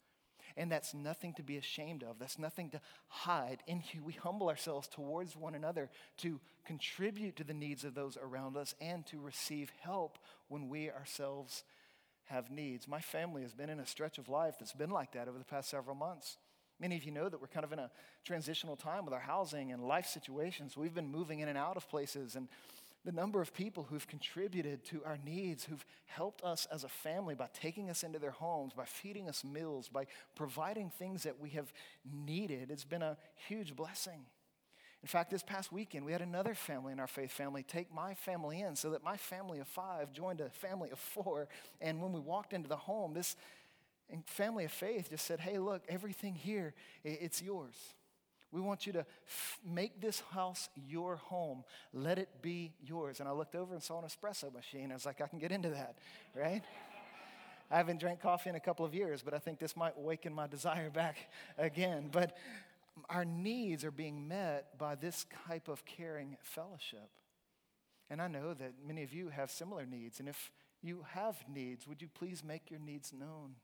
And 0.58 0.72
that's 0.72 0.94
nothing 0.94 1.34
to 1.36 1.44
be 1.44 1.58
ashamed 1.58 2.04
of. 2.04 2.20
That's 2.20 2.40
nothing 2.40 2.70
to 2.72 2.82
hide. 3.08 3.60
In 3.68 3.84
we 4.06 4.14
humble 4.14 4.50
ourselves 4.50 4.88
towards 4.88 5.36
one 5.36 5.56
another 5.56 5.90
to 6.18 6.40
contribute 6.66 7.36
to 7.38 7.44
the 7.44 7.54
needs 7.54 7.84
of 7.84 7.96
those 7.96 8.18
around 8.22 8.58
us 8.58 8.76
and 8.80 9.06
to 9.08 9.20
receive 9.20 9.72
help 9.82 10.18
when 10.48 10.70
we 10.70 10.90
ourselves 10.90 11.64
have 12.26 12.52
needs. 12.52 12.88
My 12.88 13.02
family 13.02 13.42
has 13.42 13.54
been 13.54 13.70
in 13.70 13.80
a 13.80 13.86
stretch 13.86 14.18
of 14.18 14.30
life 14.30 14.56
that's 14.60 14.74
been 14.74 14.92
like 14.92 15.14
that 15.14 15.28
over 15.28 15.38
the 15.38 15.44
past 15.44 15.70
several 15.70 15.96
months. 15.96 16.38
Many 16.80 16.96
of 16.96 17.04
you 17.04 17.12
know 17.12 17.28
that 17.28 17.42
we're 17.42 17.48
kind 17.48 17.66
of 17.66 17.74
in 17.74 17.80
a 17.80 17.92
transitional 18.24 18.78
time 18.78 19.04
with 19.04 19.14
our 19.14 19.20
housing 19.20 19.72
and 19.72 19.84
life 19.84 20.06
situations. 20.06 20.78
We've 20.78 20.94
been 20.94 21.12
moving 21.12 21.40
in 21.40 21.50
and 21.50 21.58
out 21.58 21.76
of 21.76 21.90
places, 21.90 22.36
and 22.36 22.48
the 23.06 23.12
number 23.12 23.42
of 23.42 23.54
people 23.54 23.88
who've 23.90 24.08
contributed 24.08 24.84
to 24.86 25.04
our 25.06 25.18
needs, 25.26 25.64
who've 25.64 25.86
helped 26.06 26.44
us 26.44 26.68
as 26.72 26.84
a 26.84 26.90
family 26.90 27.34
by 27.34 27.48
taking 27.54 27.90
us 27.90 28.04
into 28.04 28.20
their 28.20 28.32
homes, 28.32 28.74
by 28.74 28.86
feeding 28.86 29.30
us 29.30 29.44
meals, 29.44 29.88
by 29.88 30.06
providing 30.36 30.90
things 30.90 31.24
that 31.24 31.40
we 31.40 31.50
have 31.50 31.72
needed, 32.12 32.72
it's 32.72 32.84
been 32.84 33.02
a 33.02 33.18
huge 33.48 33.76
blessing. 33.76 34.26
In 35.02 35.08
fact, 35.08 35.32
this 35.32 35.44
past 35.44 35.72
weekend, 35.72 36.06
we 36.06 36.12
had 36.12 36.22
another 36.22 36.54
family 36.54 36.92
in 36.92 37.00
our 37.00 37.08
faith 37.08 37.32
family 37.32 37.64
take 37.64 37.94
my 37.94 38.14
family 38.16 38.62
in 38.62 38.76
so 38.76 38.90
that 38.90 39.04
my 39.04 39.16
family 39.16 39.60
of 39.60 39.68
five 39.68 40.12
joined 40.12 40.42
a 40.42 40.50
family 40.50 40.90
of 40.92 41.00
four. 41.00 41.48
And 41.80 42.02
when 42.02 42.12
we 42.12 42.20
walked 42.20 42.52
into 42.52 42.68
the 42.68 42.76
home, 42.76 43.14
this 43.14 43.38
family 44.26 44.66
of 44.66 44.72
faith 44.74 45.10
just 45.10 45.26
said, 45.26 45.40
Hey, 45.40 45.58
look, 45.58 45.84
everything 45.88 46.36
here, 46.36 46.74
it's 47.06 47.42
yours. 47.42 47.76
We 48.52 48.62
want 48.62 48.88
you 48.88 48.94
to 48.94 49.00
f- 49.00 49.60
make 49.64 50.02
this 50.02 50.22
house 50.32 50.70
your 50.88 51.18
home. 51.18 51.64
Let 51.94 52.18
it 52.18 52.30
be 52.42 52.74
yours. 52.84 53.20
And 53.20 53.30
I 53.30 53.32
looked 53.32 53.56
over 53.56 53.74
and 53.74 53.84
saw 53.84 54.02
an 54.02 54.08
espresso 54.08 54.54
machine. 54.54 54.92
I 54.92 54.96
was 54.96 55.06
like, 55.06 55.22
I 55.22 55.28
can 55.28 55.40
get 55.40 55.52
into 55.52 55.70
that, 55.70 55.96
right? 56.36 56.64
I 57.72 57.78
haven't 57.78 58.00
drank 58.00 58.22
coffee 58.22 58.50
in 58.50 58.56
a 58.56 58.60
couple 58.60 58.86
of 58.86 58.96
years, 58.96 59.22
but 59.22 59.34
I 59.34 59.40
think 59.40 59.60
this 59.60 59.76
might 59.76 59.94
awaken 59.98 60.34
my 60.34 60.48
desire 60.48 60.90
back 60.90 61.18
again. 61.58 62.10
But 62.12 62.36
our 63.10 63.26
needs 63.26 63.86
are 63.86 63.92
being 63.92 64.28
met 64.28 64.78
by 64.78 64.96
this 64.96 65.26
type 65.48 65.68
of 65.68 65.86
caring 65.86 66.38
fellowship. 66.42 67.10
And 68.10 68.22
I 68.22 68.28
know 68.28 68.56
that 68.56 68.74
many 68.86 69.04
of 69.04 69.14
you 69.14 69.30
have 69.30 69.52
similar 69.52 69.86
needs. 69.86 70.20
And 70.20 70.28
if 70.28 70.52
you 70.82 71.06
have 71.12 71.38
needs, 71.48 71.88
would 71.88 72.02
you 72.02 72.08
please 72.08 72.44
make 72.44 72.72
your 72.72 72.80
needs 72.80 73.14
known? 73.14 73.56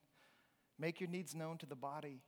Make 0.78 1.00
your 1.00 1.08
needs 1.08 1.34
known 1.34 1.58
to 1.58 1.66
the 1.66 1.74
body. 1.74 2.20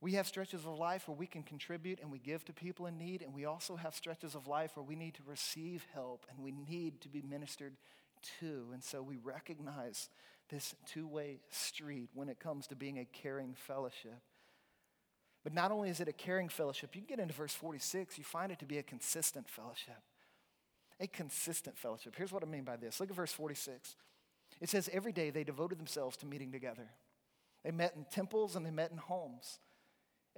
We 0.00 0.12
have 0.12 0.28
stretches 0.28 0.64
of 0.64 0.78
life 0.78 1.08
where 1.08 1.16
we 1.16 1.26
can 1.26 1.42
contribute 1.42 2.00
and 2.00 2.12
we 2.12 2.18
give 2.18 2.44
to 2.44 2.52
people 2.52 2.86
in 2.86 2.98
need, 2.98 3.20
and 3.22 3.34
we 3.34 3.46
also 3.46 3.74
have 3.74 3.94
stretches 3.94 4.36
of 4.36 4.46
life 4.46 4.76
where 4.76 4.84
we 4.84 4.94
need 4.94 5.14
to 5.14 5.22
receive 5.26 5.86
help 5.92 6.24
and 6.30 6.38
we 6.38 6.52
need 6.52 7.00
to 7.00 7.08
be 7.08 7.22
ministered 7.22 7.76
to. 8.40 8.66
And 8.72 8.82
so 8.82 9.02
we 9.02 9.16
recognize 9.16 10.08
this 10.50 10.74
two 10.86 11.06
way 11.06 11.40
street 11.50 12.10
when 12.14 12.28
it 12.28 12.38
comes 12.38 12.66
to 12.68 12.76
being 12.76 12.98
a 12.98 13.04
caring 13.04 13.54
fellowship. 13.54 14.20
But 15.44 15.52
not 15.52 15.72
only 15.72 15.90
is 15.90 16.00
it 16.00 16.08
a 16.08 16.12
caring 16.12 16.48
fellowship, 16.48 16.94
you 16.94 17.02
get 17.02 17.18
into 17.18 17.34
verse 17.34 17.54
46, 17.54 18.18
you 18.18 18.24
find 18.24 18.52
it 18.52 18.58
to 18.60 18.66
be 18.66 18.78
a 18.78 18.82
consistent 18.82 19.48
fellowship. 19.48 20.00
A 21.00 21.06
consistent 21.06 21.78
fellowship. 21.78 22.14
Here's 22.16 22.32
what 22.32 22.42
I 22.42 22.46
mean 22.46 22.64
by 22.64 22.76
this. 22.76 22.98
Look 22.98 23.10
at 23.10 23.16
verse 23.16 23.32
46. 23.32 23.94
It 24.60 24.68
says, 24.68 24.90
Every 24.92 25.12
day 25.12 25.30
they 25.30 25.44
devoted 25.44 25.78
themselves 25.78 26.16
to 26.18 26.26
meeting 26.26 26.50
together. 26.50 26.88
They 27.64 27.70
met 27.70 27.94
in 27.96 28.04
temples 28.10 28.56
and 28.56 28.66
they 28.66 28.70
met 28.70 28.90
in 28.90 28.98
homes. 28.98 29.58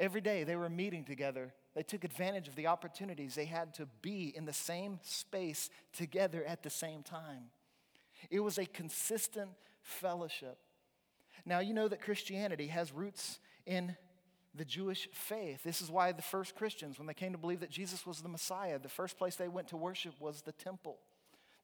Every 0.00 0.22
day 0.22 0.44
they 0.44 0.56
were 0.56 0.70
meeting 0.70 1.04
together. 1.04 1.52
They 1.74 1.82
took 1.82 2.04
advantage 2.04 2.48
of 2.48 2.56
the 2.56 2.68
opportunities 2.68 3.34
they 3.34 3.44
had 3.44 3.74
to 3.74 3.86
be 4.00 4.32
in 4.34 4.46
the 4.46 4.52
same 4.52 4.98
space 5.02 5.68
together 5.92 6.42
at 6.42 6.62
the 6.62 6.70
same 6.70 7.02
time. 7.02 7.50
It 8.30 8.40
was 8.40 8.56
a 8.56 8.64
consistent 8.64 9.50
fellowship. 9.82 10.56
Now, 11.44 11.60
you 11.60 11.74
know 11.74 11.86
that 11.86 12.00
Christianity 12.00 12.68
has 12.68 12.92
roots 12.92 13.40
in 13.66 13.94
the 14.54 14.64
Jewish 14.64 15.06
faith. 15.12 15.62
This 15.62 15.82
is 15.82 15.90
why 15.90 16.12
the 16.12 16.22
first 16.22 16.54
Christians, 16.54 16.98
when 16.98 17.06
they 17.06 17.14
came 17.14 17.32
to 17.32 17.38
believe 17.38 17.60
that 17.60 17.70
Jesus 17.70 18.06
was 18.06 18.22
the 18.22 18.28
Messiah, 18.28 18.78
the 18.78 18.88
first 18.88 19.18
place 19.18 19.36
they 19.36 19.48
went 19.48 19.68
to 19.68 19.76
worship 19.76 20.14
was 20.18 20.40
the 20.40 20.52
temple, 20.52 20.96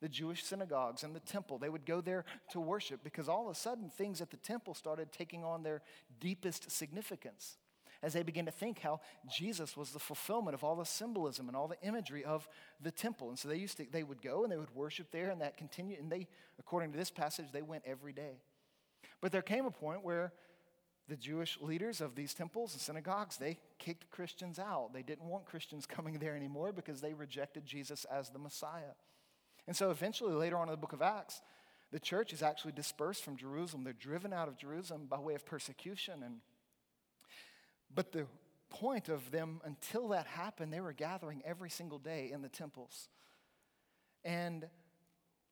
the 0.03 0.11
Jewish 0.11 0.45
synagogues 0.45 1.03
and 1.05 1.17
the 1.17 1.21
temple. 1.21 1.57
They 1.57 1.71
would 1.71 1.87
go 1.87 2.03
there 2.03 2.27
to 2.51 2.61
worship 2.61 3.01
because 3.03 3.31
all 3.31 3.49
of 3.49 3.57
a 3.57 3.59
sudden 3.59 3.89
things 3.89 4.21
at 4.21 4.31
the 4.31 4.37
temple 4.37 4.75
started 4.75 5.11
taking 5.11 5.43
on 5.43 5.63
their 5.63 5.81
deepest 6.21 6.71
significance 6.71 7.57
as 8.07 8.13
they 8.13 8.23
begin 8.23 8.47
to 8.47 8.53
think 8.53 8.79
how 8.79 9.01
Jesus 9.29 9.77
was 9.77 9.91
the 9.91 9.99
fulfillment 9.99 10.55
of 10.55 10.63
all 10.63 10.77
the 10.77 10.85
symbolism 10.85 11.49
and 11.49 11.57
all 11.57 11.67
the 11.67 11.81
imagery 11.83 12.25
of 12.25 12.49
the 12.81 12.93
temple. 12.93 13.31
And 13.31 13.37
so 13.37 13.49
they 13.49 13.57
used 13.57 13.79
to, 13.79 13.87
they 13.91 14.05
would 14.05 14.23
go 14.23 14.45
and 14.45 14.53
they 14.53 14.57
would 14.57 14.73
worship 14.77 15.11
there, 15.11 15.29
and 15.31 15.41
that 15.41 15.57
continued. 15.57 15.99
And 15.99 16.11
they, 16.11 16.29
according 16.61 16.93
to 16.93 16.99
this 16.99 17.11
passage, 17.11 17.47
they 17.53 17.63
went 17.63 17.83
every 17.85 18.13
day. 18.13 18.43
But 19.21 19.33
there 19.33 19.43
came 19.43 19.67
a 19.67 19.73
point 19.73 20.05
where 20.05 20.33
the 21.09 21.17
Jewish 21.17 21.59
leaders 21.61 22.01
of 22.01 22.15
these 22.15 22.33
temples 22.33 22.75
and 22.75 22.81
synagogues, 22.81 23.39
they 23.39 23.59
kicked 23.81 24.09
Christians 24.13 24.61
out. 24.61 24.93
They 24.95 25.03
didn't 25.03 25.27
want 25.27 25.45
Christians 25.45 25.85
coming 25.89 26.21
there 26.21 26.37
anymore 26.37 26.73
because 26.73 27.01
they 27.01 27.13
rejected 27.13 27.67
Jesus 27.67 28.05
as 28.05 28.31
the 28.31 28.39
Messiah. 28.39 28.95
And 29.67 29.75
so 29.75 29.91
eventually, 29.91 30.33
later 30.33 30.57
on 30.59 30.69
in 30.69 30.71
the 30.73 30.77
book 30.77 30.93
of 30.93 31.03
Acts, 31.03 31.41
the 31.91 31.99
church 31.99 32.33
is 32.33 32.41
actually 32.41 32.73
dispersed 32.73 33.25
from 33.25 33.37
Jerusalem. 33.37 33.83
They're 33.83 33.93
driven 33.93 34.33
out 34.33 34.47
of 34.47 34.57
Jerusalem 34.57 35.07
by 35.11 35.19
way 35.19 35.35
of 35.35 35.45
persecution. 35.45 36.23
And 36.23 36.37
But 37.95 38.13
the 38.13 38.27
point 38.69 39.09
of 39.09 39.31
them, 39.31 39.61
until 39.65 40.09
that 40.09 40.27
happened, 40.27 40.73
they 40.73 40.81
were 40.81 40.93
gathering 40.93 41.43
every 41.45 41.71
single 41.71 41.99
day 41.99 42.31
in 42.33 42.43
the 42.43 42.49
temples. 42.49 43.09
And 44.25 44.67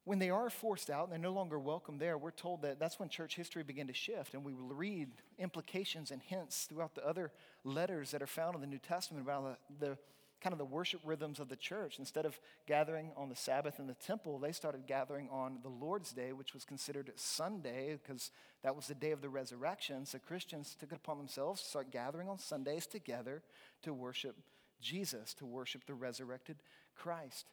when 0.04 0.18
they 0.18 0.30
are 0.30 0.50
forced 0.50 0.90
out 0.90 1.04
and 1.04 1.12
they're 1.12 1.18
no 1.18 1.32
longer 1.32 1.58
welcome 1.58 1.98
there, 1.98 2.18
we're 2.18 2.30
told 2.30 2.62
that 2.62 2.78
that's 2.78 3.00
when 3.00 3.08
church 3.08 3.36
history 3.36 3.62
began 3.62 3.86
to 3.86 3.94
shift. 3.94 4.34
And 4.34 4.44
we 4.44 4.52
read 4.52 5.08
implications 5.38 6.10
and 6.10 6.20
hints 6.22 6.64
throughout 6.64 6.94
the 6.94 7.06
other 7.06 7.32
letters 7.64 8.10
that 8.10 8.20
are 8.20 8.26
found 8.26 8.54
in 8.54 8.60
the 8.60 8.66
New 8.66 8.78
Testament 8.78 9.24
about 9.24 9.58
the, 9.80 9.86
the 9.86 9.98
kind 10.44 10.52
of 10.52 10.58
the 10.58 10.64
worship 10.66 11.00
rhythms 11.04 11.40
of 11.40 11.48
the 11.48 11.56
church. 11.56 11.98
Instead 11.98 12.26
of 12.26 12.38
gathering 12.66 13.12
on 13.16 13.30
the 13.30 13.34
Sabbath 13.34 13.80
in 13.80 13.86
the 13.86 13.94
temple, 13.94 14.38
they 14.38 14.52
started 14.52 14.86
gathering 14.86 15.26
on 15.32 15.58
the 15.62 15.70
Lord's 15.70 16.12
Day, 16.12 16.34
which 16.34 16.52
was 16.52 16.66
considered 16.66 17.10
Sunday 17.16 17.98
because 18.00 18.30
that 18.62 18.76
was 18.76 18.86
the 18.86 18.94
day 18.94 19.12
of 19.12 19.22
the 19.22 19.30
resurrection. 19.30 20.04
So 20.04 20.18
Christians 20.18 20.76
took 20.78 20.92
it 20.92 20.96
upon 20.96 21.16
themselves 21.16 21.62
to 21.62 21.68
start 21.68 21.90
gathering 21.90 22.28
on 22.28 22.38
Sundays 22.38 22.86
together 22.86 23.42
to 23.84 23.94
worship 23.94 24.36
Jesus, 24.82 25.32
to 25.34 25.46
worship 25.46 25.86
the 25.86 25.94
resurrected 25.94 26.58
Christ. 26.94 27.46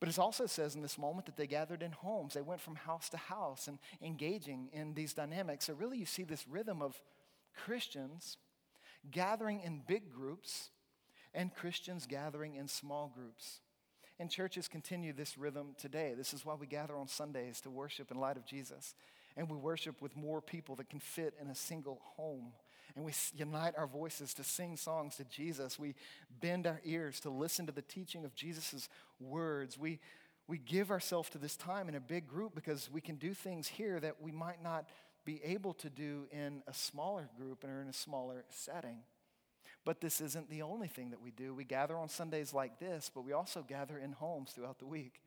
But 0.00 0.08
it 0.08 0.18
also 0.18 0.46
says 0.46 0.74
in 0.74 0.82
this 0.82 0.98
moment 0.98 1.26
that 1.26 1.36
they 1.36 1.46
gathered 1.46 1.84
in 1.84 1.92
homes. 1.92 2.34
They 2.34 2.42
went 2.42 2.60
from 2.60 2.74
house 2.74 3.08
to 3.10 3.16
house 3.16 3.68
and 3.68 3.78
engaging 4.02 4.70
in 4.72 4.94
these 4.94 5.14
dynamics. 5.14 5.66
So, 5.66 5.74
really, 5.74 5.98
you 5.98 6.04
see 6.04 6.24
this 6.24 6.48
rhythm 6.48 6.82
of 6.82 7.00
Christians 7.54 8.38
gathering 9.10 9.60
in 9.60 9.82
big 9.86 10.12
groups 10.12 10.70
and 11.36 11.54
Christians 11.54 12.06
gathering 12.06 12.56
in 12.56 12.66
small 12.66 13.12
groups. 13.14 13.60
And 14.18 14.30
churches 14.30 14.66
continue 14.66 15.12
this 15.12 15.36
rhythm 15.36 15.74
today. 15.78 16.14
This 16.16 16.32
is 16.32 16.44
why 16.44 16.54
we 16.54 16.66
gather 16.66 16.96
on 16.96 17.06
Sundays 17.06 17.60
to 17.60 17.70
worship 17.70 18.10
in 18.10 18.16
light 18.16 18.38
of 18.38 18.46
Jesus. 18.46 18.94
And 19.36 19.50
we 19.50 19.56
worship 19.58 20.00
with 20.00 20.16
more 20.16 20.40
people 20.40 20.74
that 20.76 20.88
can 20.88 20.98
fit 20.98 21.34
in 21.38 21.48
a 21.48 21.54
single 21.54 22.00
home. 22.16 22.52
And 22.96 23.04
we 23.04 23.12
unite 23.34 23.74
our 23.76 23.86
voices 23.86 24.32
to 24.34 24.44
sing 24.44 24.78
songs 24.78 25.16
to 25.16 25.24
Jesus. 25.24 25.78
We 25.78 25.94
bend 26.40 26.66
our 26.66 26.80
ears 26.84 27.20
to 27.20 27.30
listen 27.30 27.66
to 27.66 27.72
the 27.72 27.82
teaching 27.82 28.24
of 28.24 28.34
Jesus' 28.34 28.88
words. 29.20 29.78
We, 29.78 30.00
we 30.48 30.56
give 30.56 30.90
ourselves 30.90 31.28
to 31.30 31.38
this 31.38 31.56
time 31.56 31.90
in 31.90 31.94
a 31.94 32.00
big 32.00 32.26
group 32.26 32.54
because 32.54 32.88
we 32.90 33.02
can 33.02 33.16
do 33.16 33.34
things 33.34 33.68
here 33.68 34.00
that 34.00 34.22
we 34.22 34.32
might 34.32 34.62
not 34.62 34.88
be 35.26 35.42
able 35.44 35.74
to 35.74 35.90
do 35.90 36.26
in 36.32 36.62
a 36.66 36.72
smaller 36.72 37.28
group 37.36 37.64
or 37.64 37.82
in 37.82 37.88
a 37.88 37.92
smaller 37.92 38.46
setting. 38.48 39.00
But 39.86 40.00
this 40.00 40.20
isn't 40.20 40.50
the 40.50 40.62
only 40.62 40.88
thing 40.88 41.10
that 41.10 41.22
we 41.22 41.30
do. 41.30 41.54
We 41.54 41.62
gather 41.64 41.96
on 41.96 42.08
Sundays 42.08 42.52
like 42.52 42.80
this, 42.80 43.08
but 43.14 43.24
we 43.24 43.32
also 43.32 43.62
gather 43.62 43.96
in 43.96 44.10
homes 44.10 44.50
throughout 44.50 44.80
the 44.80 44.84
week. 44.84 45.22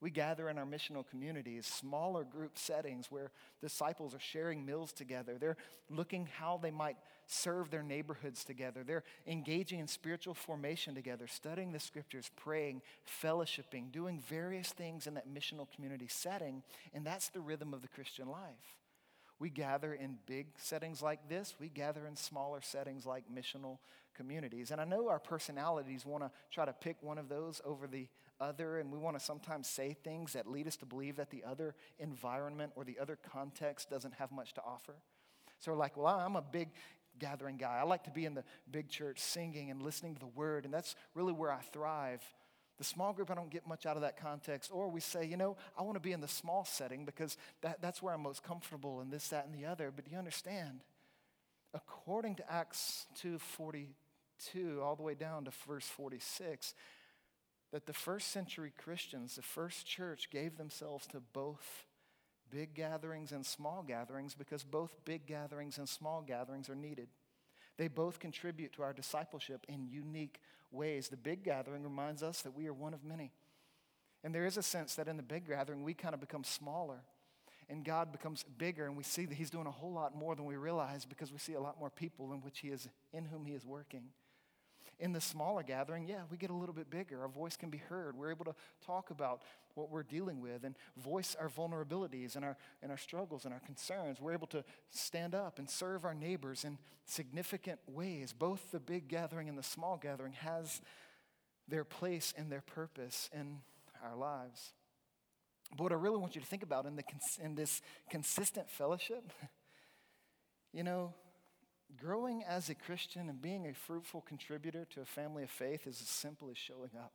We 0.00 0.10
gather 0.10 0.48
in 0.48 0.56
our 0.56 0.64
missional 0.64 1.04
communities, 1.04 1.66
smaller 1.66 2.22
group 2.22 2.56
settings 2.56 3.10
where 3.10 3.32
disciples 3.60 4.14
are 4.14 4.20
sharing 4.20 4.64
meals 4.64 4.92
together. 4.92 5.36
They're 5.36 5.56
looking 5.90 6.26
how 6.26 6.60
they 6.62 6.70
might 6.70 6.96
serve 7.26 7.70
their 7.70 7.82
neighborhoods 7.82 8.44
together. 8.44 8.84
They're 8.84 9.02
engaging 9.26 9.80
in 9.80 9.88
spiritual 9.88 10.34
formation 10.34 10.94
together, 10.94 11.26
studying 11.26 11.72
the 11.72 11.80
scriptures, 11.80 12.30
praying, 12.36 12.82
fellowshipping, 13.20 13.90
doing 13.90 14.20
various 14.28 14.68
things 14.68 15.08
in 15.08 15.14
that 15.14 15.28
missional 15.28 15.66
community 15.74 16.06
setting. 16.08 16.62
And 16.92 17.04
that's 17.04 17.30
the 17.30 17.40
rhythm 17.40 17.74
of 17.74 17.82
the 17.82 17.88
Christian 17.88 18.28
life. 18.28 18.83
We 19.44 19.50
gather 19.50 19.92
in 19.92 20.16
big 20.24 20.46
settings 20.56 21.02
like 21.02 21.28
this, 21.28 21.54
we 21.60 21.68
gather 21.68 22.06
in 22.06 22.16
smaller 22.16 22.60
settings 22.62 23.04
like 23.04 23.24
missional 23.30 23.76
communities. 24.16 24.70
And 24.70 24.80
I 24.80 24.84
know 24.84 25.10
our 25.10 25.18
personalities 25.18 26.06
want 26.06 26.24
to 26.24 26.30
try 26.50 26.64
to 26.64 26.72
pick 26.72 26.96
one 27.02 27.18
of 27.18 27.28
those 27.28 27.60
over 27.62 27.86
the 27.86 28.08
other, 28.40 28.78
and 28.78 28.90
we 28.90 28.96
want 28.96 29.18
to 29.18 29.22
sometimes 29.22 29.68
say 29.68 29.98
things 30.02 30.32
that 30.32 30.50
lead 30.50 30.66
us 30.66 30.78
to 30.78 30.86
believe 30.86 31.16
that 31.16 31.28
the 31.28 31.44
other 31.46 31.74
environment 31.98 32.72
or 32.74 32.84
the 32.84 32.98
other 32.98 33.18
context 33.34 33.90
doesn't 33.90 34.14
have 34.14 34.32
much 34.32 34.54
to 34.54 34.62
offer. 34.62 34.94
So 35.60 35.72
we're 35.72 35.78
like, 35.78 35.98
well, 35.98 36.06
I'm 36.06 36.36
a 36.36 36.42
big 36.42 36.70
gathering 37.18 37.58
guy. 37.58 37.76
I 37.78 37.84
like 37.84 38.04
to 38.04 38.10
be 38.10 38.24
in 38.24 38.32
the 38.32 38.44
big 38.70 38.88
church 38.88 39.20
singing 39.20 39.70
and 39.70 39.82
listening 39.82 40.14
to 40.14 40.20
the 40.20 40.26
word, 40.26 40.64
and 40.64 40.72
that's 40.72 40.96
really 41.14 41.34
where 41.34 41.52
I 41.52 41.60
thrive. 41.70 42.22
The 42.78 42.84
small 42.84 43.12
group, 43.12 43.30
I 43.30 43.34
don't 43.34 43.50
get 43.50 43.66
much 43.66 43.86
out 43.86 43.96
of 43.96 44.02
that 44.02 44.16
context. 44.16 44.70
Or 44.72 44.88
we 44.88 45.00
say, 45.00 45.24
you 45.24 45.36
know, 45.36 45.56
I 45.78 45.82
want 45.82 45.94
to 45.94 46.00
be 46.00 46.12
in 46.12 46.20
the 46.20 46.28
small 46.28 46.64
setting 46.64 47.04
because 47.04 47.36
that, 47.62 47.80
that's 47.80 48.02
where 48.02 48.14
I'm 48.14 48.22
most 48.22 48.42
comfortable 48.42 49.00
and 49.00 49.12
this, 49.12 49.28
that, 49.28 49.46
and 49.46 49.54
the 49.54 49.66
other. 49.66 49.92
But 49.94 50.10
you 50.10 50.18
understand, 50.18 50.80
according 51.72 52.36
to 52.36 52.52
Acts 52.52 53.06
2.42, 53.22 54.82
all 54.82 54.96
the 54.96 55.02
way 55.02 55.14
down 55.14 55.44
to 55.44 55.52
verse 55.68 55.86
46, 55.86 56.74
that 57.72 57.86
the 57.86 57.92
first 57.92 58.32
century 58.32 58.72
Christians, 58.76 59.36
the 59.36 59.42
first 59.42 59.86
church, 59.86 60.30
gave 60.30 60.56
themselves 60.56 61.06
to 61.08 61.20
both 61.32 61.84
big 62.50 62.74
gatherings 62.74 63.32
and 63.32 63.44
small 63.44 63.82
gatherings 63.82 64.34
because 64.34 64.62
both 64.62 64.94
big 65.04 65.26
gatherings 65.26 65.78
and 65.78 65.88
small 65.88 66.22
gatherings 66.22 66.68
are 66.68 66.76
needed. 66.76 67.08
They 67.76 67.88
both 67.88 68.20
contribute 68.20 68.72
to 68.74 68.82
our 68.82 68.92
discipleship 68.92 69.66
in 69.68 69.88
unique 69.88 70.40
ways. 70.74 71.08
The 71.08 71.16
big 71.16 71.44
gathering 71.44 71.82
reminds 71.82 72.22
us 72.22 72.42
that 72.42 72.54
we 72.54 72.66
are 72.66 72.72
one 72.72 72.94
of 72.94 73.04
many. 73.04 73.32
And 74.22 74.34
there 74.34 74.46
is 74.46 74.56
a 74.56 74.62
sense 74.62 74.94
that 74.96 75.08
in 75.08 75.16
the 75.16 75.22
big 75.22 75.46
gathering, 75.48 75.84
we 75.84 75.94
kind 75.94 76.14
of 76.14 76.20
become 76.20 76.44
smaller 76.44 77.00
and 77.68 77.84
God 77.84 78.12
becomes 78.12 78.44
bigger, 78.58 78.86
and 78.86 78.96
we 78.96 79.02
see 79.02 79.24
that 79.26 79.34
He's 79.34 79.50
doing 79.50 79.66
a 79.66 79.70
whole 79.70 79.92
lot 79.92 80.14
more 80.14 80.34
than 80.34 80.44
we 80.44 80.56
realize 80.56 81.04
because 81.04 81.32
we 81.32 81.38
see 81.38 81.54
a 81.54 81.60
lot 81.60 81.78
more 81.78 81.90
people 81.90 82.32
in 82.32 82.40
which 82.40 82.60
He 82.60 82.68
is 82.68 82.88
in 83.12 83.24
whom 83.24 83.46
He 83.46 83.54
is 83.54 83.64
working. 83.64 84.02
In 84.98 85.12
the 85.12 85.20
smaller 85.20 85.62
gathering, 85.62 86.06
yeah, 86.06 86.22
we 86.30 86.36
get 86.36 86.50
a 86.50 86.54
little 86.54 86.74
bit 86.74 86.90
bigger. 86.90 87.22
Our 87.22 87.28
voice 87.28 87.56
can 87.56 87.70
be 87.70 87.78
heard. 87.78 88.16
We're 88.16 88.30
able 88.30 88.44
to 88.44 88.54
talk 88.84 89.10
about 89.10 89.42
what 89.74 89.90
we're 89.90 90.04
dealing 90.04 90.40
with 90.40 90.64
and 90.64 90.76
voice 90.96 91.36
our 91.38 91.48
vulnerabilities 91.48 92.36
and 92.36 92.44
our, 92.44 92.56
and 92.82 92.90
our 92.90 92.98
struggles 92.98 93.44
and 93.44 93.52
our 93.52 93.60
concerns. 93.60 94.20
We're 94.20 94.32
able 94.32 94.46
to 94.48 94.64
stand 94.90 95.34
up 95.34 95.58
and 95.58 95.68
serve 95.68 96.04
our 96.04 96.14
neighbors 96.14 96.64
in 96.64 96.78
significant 97.04 97.80
ways. 97.86 98.32
Both 98.32 98.70
the 98.70 98.80
big 98.80 99.08
gathering 99.08 99.48
and 99.48 99.58
the 99.58 99.62
small 99.62 99.96
gathering 99.96 100.34
has 100.34 100.80
their 101.66 101.84
place 101.84 102.32
and 102.36 102.50
their 102.50 102.60
purpose 102.60 103.28
in 103.32 103.58
our 104.02 104.16
lives. 104.16 104.72
But 105.76 105.84
what 105.84 105.92
I 105.92 105.96
really 105.96 106.18
want 106.18 106.34
you 106.34 106.40
to 106.40 106.46
think 106.46 106.62
about 106.62 106.86
in, 106.86 106.96
the, 106.96 107.02
in 107.42 107.54
this 107.54 107.80
consistent 108.10 108.70
fellowship, 108.70 109.32
you 110.72 110.84
know, 110.84 111.14
growing 112.00 112.42
as 112.44 112.68
a 112.68 112.74
Christian 112.74 113.28
and 113.28 113.40
being 113.40 113.66
a 113.66 113.74
fruitful 113.74 114.22
contributor 114.22 114.86
to 114.90 115.00
a 115.00 115.04
family 115.04 115.42
of 115.42 115.50
faith 115.50 115.86
is 115.86 116.00
as 116.00 116.08
simple 116.08 116.50
as 116.50 116.58
showing 116.58 116.90
up. 116.98 117.12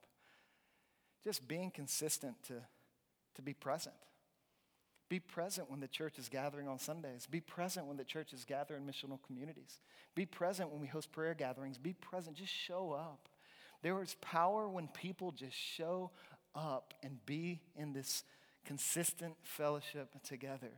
Just 1.23 1.47
being 1.47 1.71
consistent 1.71 2.35
to, 2.47 2.55
to 3.35 3.41
be 3.41 3.53
present. 3.53 3.95
Be 5.09 5.19
present 5.19 5.69
when 5.69 5.79
the 5.79 5.87
church 5.87 6.19
is 6.19 6.29
gathering 6.29 6.67
on 6.67 6.77
Sundays. 6.77 7.25
Be 7.25 7.41
present 7.41 7.87
when 7.87 7.97
the 7.97 8.03
church 8.03 8.31
is 8.31 8.45
gathering 8.45 8.83
missional 8.83 9.19
communities. 9.25 9.79
Be 10.13 10.25
present 10.25 10.71
when 10.71 10.79
we 10.79 10.87
host 10.87 11.11
prayer 11.11 11.33
gatherings. 11.33 11.77
Be 11.77 11.93
present. 11.93 12.37
Just 12.37 12.53
show 12.53 12.91
up. 12.91 13.27
There 13.81 14.01
is 14.03 14.15
power 14.21 14.69
when 14.69 14.87
people 14.87 15.31
just 15.31 15.55
show 15.55 16.11
up 16.53 16.93
and 17.01 17.25
be 17.25 17.61
in 17.75 17.93
this 17.93 18.23
consistent 18.65 19.35
fellowship 19.43 20.09
together. 20.23 20.71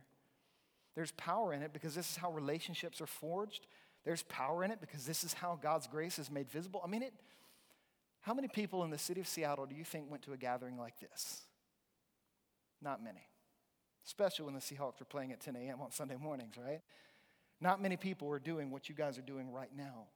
There's 0.94 1.12
power 1.12 1.52
in 1.52 1.62
it 1.62 1.72
because 1.72 1.94
this 1.94 2.10
is 2.10 2.16
how 2.16 2.32
relationships 2.32 3.00
are 3.00 3.06
forged. 3.06 3.66
There's 4.04 4.22
power 4.24 4.64
in 4.64 4.70
it 4.70 4.80
because 4.80 5.06
this 5.06 5.22
is 5.24 5.32
how 5.32 5.58
God's 5.60 5.86
grace 5.86 6.18
is 6.18 6.30
made 6.30 6.50
visible. 6.50 6.80
I 6.84 6.88
mean, 6.88 7.02
it, 7.02 7.14
how 8.20 8.34
many 8.34 8.48
people 8.48 8.84
in 8.84 8.90
the 8.90 8.98
city 8.98 9.20
of 9.20 9.28
Seattle 9.28 9.66
do 9.66 9.74
you 9.74 9.84
think 9.84 10.10
went 10.10 10.22
to 10.24 10.32
a 10.32 10.36
gathering 10.36 10.78
like 10.78 10.98
this? 11.00 11.42
Not 12.80 13.02
many, 13.02 13.28
especially 14.06 14.44
when 14.46 14.54
the 14.54 14.60
Seahawks 14.60 14.98
were 14.98 15.06
playing 15.08 15.32
at 15.32 15.40
10 15.40 15.54
a.m. 15.54 15.80
on 15.80 15.92
Sunday 15.92 16.16
mornings, 16.16 16.54
right? 16.56 16.80
Not 17.60 17.80
many 17.80 17.96
people 17.96 18.28
are 18.30 18.40
doing 18.40 18.70
what 18.70 18.88
you 18.88 18.94
guys 18.94 19.18
are 19.18 19.22
doing 19.22 19.52
right 19.52 19.70
now. 19.76 20.06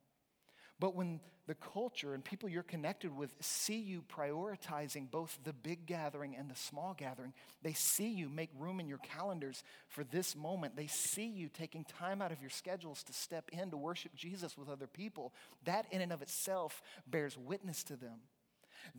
But 0.79 0.95
when 0.95 1.21
the 1.47 1.55
culture 1.55 2.13
and 2.13 2.25
people 2.25 2.49
you're 2.49 2.63
connected 2.63 3.17
with 3.17 3.35
see 3.41 3.79
you 3.79 4.03
prioritizing 4.03 5.11
both 5.11 5.39
the 5.45 5.53
big 5.53 5.87
gathering 5.87 6.35
and 6.37 6.51
the 6.51 6.57
small 6.57 6.95
gathering, 6.95 7.33
they 7.63 7.73
see 7.73 8.09
you 8.09 8.29
make 8.29 8.51
room 8.59 8.81
in 8.81 8.89
your 8.89 8.99
calendars 8.99 9.63
for 9.89 10.05
this 10.05 10.35
moment. 10.35 10.77
They 10.77 10.89
see 10.89 11.27
you 11.27 11.49
taking 11.49 11.85
time 11.85 12.21
out 12.21 12.33
of 12.33 12.41
your 12.41 12.51
schedules 12.51 13.03
to 13.05 13.13
step 13.13 13.49
in 13.53 13.71
to 13.71 13.77
worship 13.77 14.15
Jesus 14.15 14.59
with 14.59 14.69
other 14.69 14.87
people. 14.89 15.33
That, 15.65 15.87
in 15.91 16.01
and 16.01 16.13
of 16.13 16.21
itself, 16.21 16.83
bears 17.07 17.39
witness 17.39 17.85
to 17.85 17.97
them. 17.97 18.21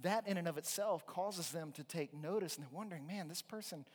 That, 0.02 0.28
in 0.28 0.38
and 0.38 0.48
of 0.48 0.58
itself, 0.58 1.06
causes 1.06 1.52
them 1.52 1.72
to 1.74 1.84
take 1.84 2.14
notice 2.14 2.56
and 2.56 2.64
they're 2.66 2.78
wondering, 2.78 3.06
man, 3.06 3.28
this 3.28 3.42
person 3.42 3.86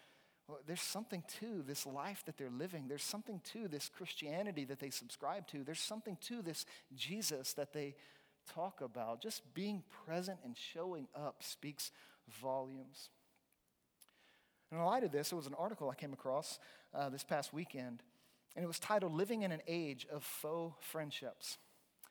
well, 0.52 0.60
there's 0.66 0.82
something 0.82 1.22
to 1.40 1.62
this 1.66 1.86
life 1.86 2.22
that 2.26 2.36
they're 2.36 2.50
living. 2.50 2.84
There's 2.86 3.02
something 3.02 3.40
to 3.54 3.68
this 3.68 3.88
Christianity 3.88 4.66
that 4.66 4.80
they 4.80 4.90
subscribe 4.90 5.46
to. 5.46 5.64
There's 5.64 5.80
something 5.80 6.18
to 6.28 6.42
this 6.42 6.66
Jesus 6.94 7.54
that 7.54 7.72
they 7.72 7.94
talk 8.52 8.82
about. 8.82 9.22
Just 9.22 9.54
being 9.54 9.82
present 10.04 10.40
and 10.44 10.54
showing 10.54 11.08
up 11.14 11.42
speaks 11.42 11.90
volumes. 12.28 13.08
in 14.70 14.78
light 14.78 15.04
of 15.04 15.10
this, 15.10 15.32
it 15.32 15.36
was 15.36 15.46
an 15.46 15.54
article 15.58 15.88
I 15.88 15.94
came 15.94 16.12
across 16.12 16.58
uh, 16.92 17.08
this 17.08 17.24
past 17.24 17.54
weekend, 17.54 18.02
and 18.54 18.62
it 18.62 18.68
was 18.68 18.78
titled 18.78 19.14
Living 19.14 19.40
in 19.40 19.52
an 19.52 19.62
Age 19.66 20.06
of 20.12 20.22
Faux 20.22 20.76
Friendships. 20.84 21.56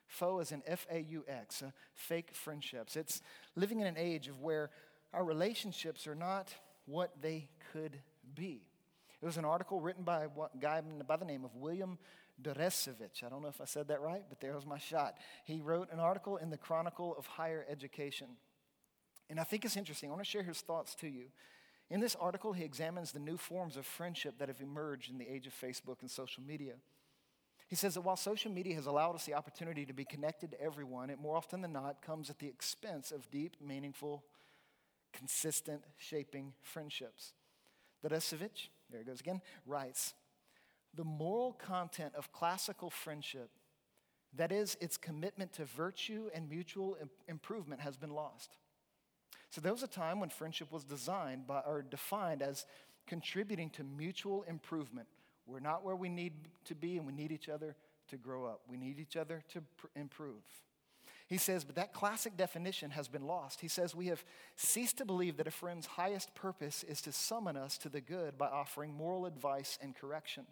Faux 0.08 0.48
is 0.48 0.52
an 0.52 0.64
F 0.66 0.84
A 0.90 0.98
U 0.98 1.24
X, 1.28 1.62
uh, 1.62 1.70
fake 1.94 2.34
friendships. 2.34 2.96
It's 2.96 3.22
living 3.54 3.78
in 3.78 3.86
an 3.86 3.96
age 3.96 4.26
of 4.26 4.40
where 4.40 4.70
our 5.12 5.24
relationships 5.24 6.08
are 6.08 6.16
not 6.16 6.52
what 6.86 7.22
they 7.22 7.48
could 7.72 8.00
be. 8.34 8.62
It 9.20 9.26
was 9.26 9.36
an 9.36 9.44
article 9.44 9.80
written 9.80 10.02
by 10.02 10.24
a 10.24 10.28
guy 10.60 10.80
by 11.06 11.16
the 11.16 11.24
name 11.24 11.44
of 11.44 11.54
William 11.54 11.98
Deresiewicz. 12.42 13.22
I 13.24 13.28
don't 13.28 13.42
know 13.42 13.48
if 13.48 13.60
I 13.60 13.66
said 13.66 13.88
that 13.88 14.00
right, 14.00 14.24
but 14.28 14.40
there 14.40 14.54
was 14.54 14.66
my 14.66 14.78
shot. 14.78 15.16
He 15.44 15.60
wrote 15.60 15.92
an 15.92 16.00
article 16.00 16.38
in 16.38 16.50
the 16.50 16.56
Chronicle 16.56 17.14
of 17.16 17.26
Higher 17.26 17.64
Education. 17.68 18.28
And 19.30 19.38
I 19.38 19.44
think 19.44 19.64
it's 19.64 19.76
interesting. 19.76 20.08
I 20.08 20.12
want 20.12 20.24
to 20.24 20.30
share 20.30 20.42
his 20.42 20.60
thoughts 20.60 20.94
to 20.96 21.08
you. 21.08 21.26
In 21.88 22.00
this 22.00 22.16
article, 22.16 22.52
he 22.52 22.64
examines 22.64 23.12
the 23.12 23.20
new 23.20 23.36
forms 23.36 23.76
of 23.76 23.86
friendship 23.86 24.38
that 24.38 24.48
have 24.48 24.60
emerged 24.60 25.10
in 25.10 25.18
the 25.18 25.28
age 25.28 25.46
of 25.46 25.54
Facebook 25.54 26.00
and 26.00 26.10
social 26.10 26.42
media. 26.42 26.74
He 27.68 27.76
says 27.76 27.94
that 27.94 28.02
while 28.02 28.16
social 28.16 28.50
media 28.50 28.74
has 28.74 28.86
allowed 28.86 29.14
us 29.14 29.24
the 29.24 29.34
opportunity 29.34 29.86
to 29.86 29.92
be 29.92 30.04
connected 30.04 30.50
to 30.50 30.60
everyone, 30.60 31.10
it 31.10 31.20
more 31.20 31.36
often 31.36 31.62
than 31.62 31.72
not 31.72 32.02
comes 32.02 32.28
at 32.28 32.38
the 32.38 32.48
expense 32.48 33.12
of 33.12 33.30
deep, 33.30 33.56
meaningful, 33.66 34.24
consistent, 35.12 35.82
shaping 35.96 36.52
friendships. 36.60 37.32
Deresiewicz, 38.04 38.68
there 38.90 39.00
it 39.00 39.06
goes 39.06 39.20
again, 39.20 39.40
writes 39.66 40.14
The 40.94 41.04
moral 41.04 41.52
content 41.52 42.14
of 42.16 42.32
classical 42.32 42.90
friendship, 42.90 43.50
that 44.34 44.52
is, 44.52 44.76
its 44.80 44.96
commitment 44.96 45.52
to 45.54 45.64
virtue 45.64 46.30
and 46.34 46.48
mutual 46.48 46.96
improvement, 47.28 47.80
has 47.80 47.96
been 47.96 48.14
lost. 48.14 48.56
So 49.50 49.60
there 49.60 49.72
was 49.72 49.82
a 49.82 49.88
time 49.88 50.18
when 50.20 50.30
friendship 50.30 50.72
was 50.72 50.84
designed 50.84 51.46
by, 51.46 51.60
or 51.60 51.82
defined 51.82 52.40
as 52.42 52.64
contributing 53.06 53.68
to 53.70 53.84
mutual 53.84 54.44
improvement. 54.44 55.08
We're 55.46 55.60
not 55.60 55.84
where 55.84 55.96
we 55.96 56.08
need 56.08 56.32
to 56.64 56.74
be, 56.74 56.96
and 56.96 57.06
we 57.06 57.12
need 57.12 57.32
each 57.32 57.48
other 57.48 57.76
to 58.08 58.16
grow 58.16 58.46
up. 58.46 58.60
We 58.68 58.76
need 58.76 58.98
each 58.98 59.16
other 59.16 59.42
to 59.52 59.60
pr- 59.76 59.86
improve. 59.94 60.42
He 61.32 61.38
says, 61.38 61.64
but 61.64 61.76
that 61.76 61.94
classic 61.94 62.36
definition 62.36 62.90
has 62.90 63.08
been 63.08 63.26
lost. 63.26 63.62
He 63.62 63.68
says, 63.68 63.94
we 63.94 64.08
have 64.08 64.22
ceased 64.54 64.98
to 64.98 65.06
believe 65.06 65.38
that 65.38 65.46
a 65.46 65.50
friend's 65.50 65.86
highest 65.86 66.34
purpose 66.34 66.84
is 66.86 67.00
to 67.00 67.10
summon 67.10 67.56
us 67.56 67.78
to 67.78 67.88
the 67.88 68.02
good 68.02 68.36
by 68.36 68.48
offering 68.48 68.92
moral 68.92 69.24
advice 69.24 69.78
and 69.80 69.96
correction. 69.96 70.44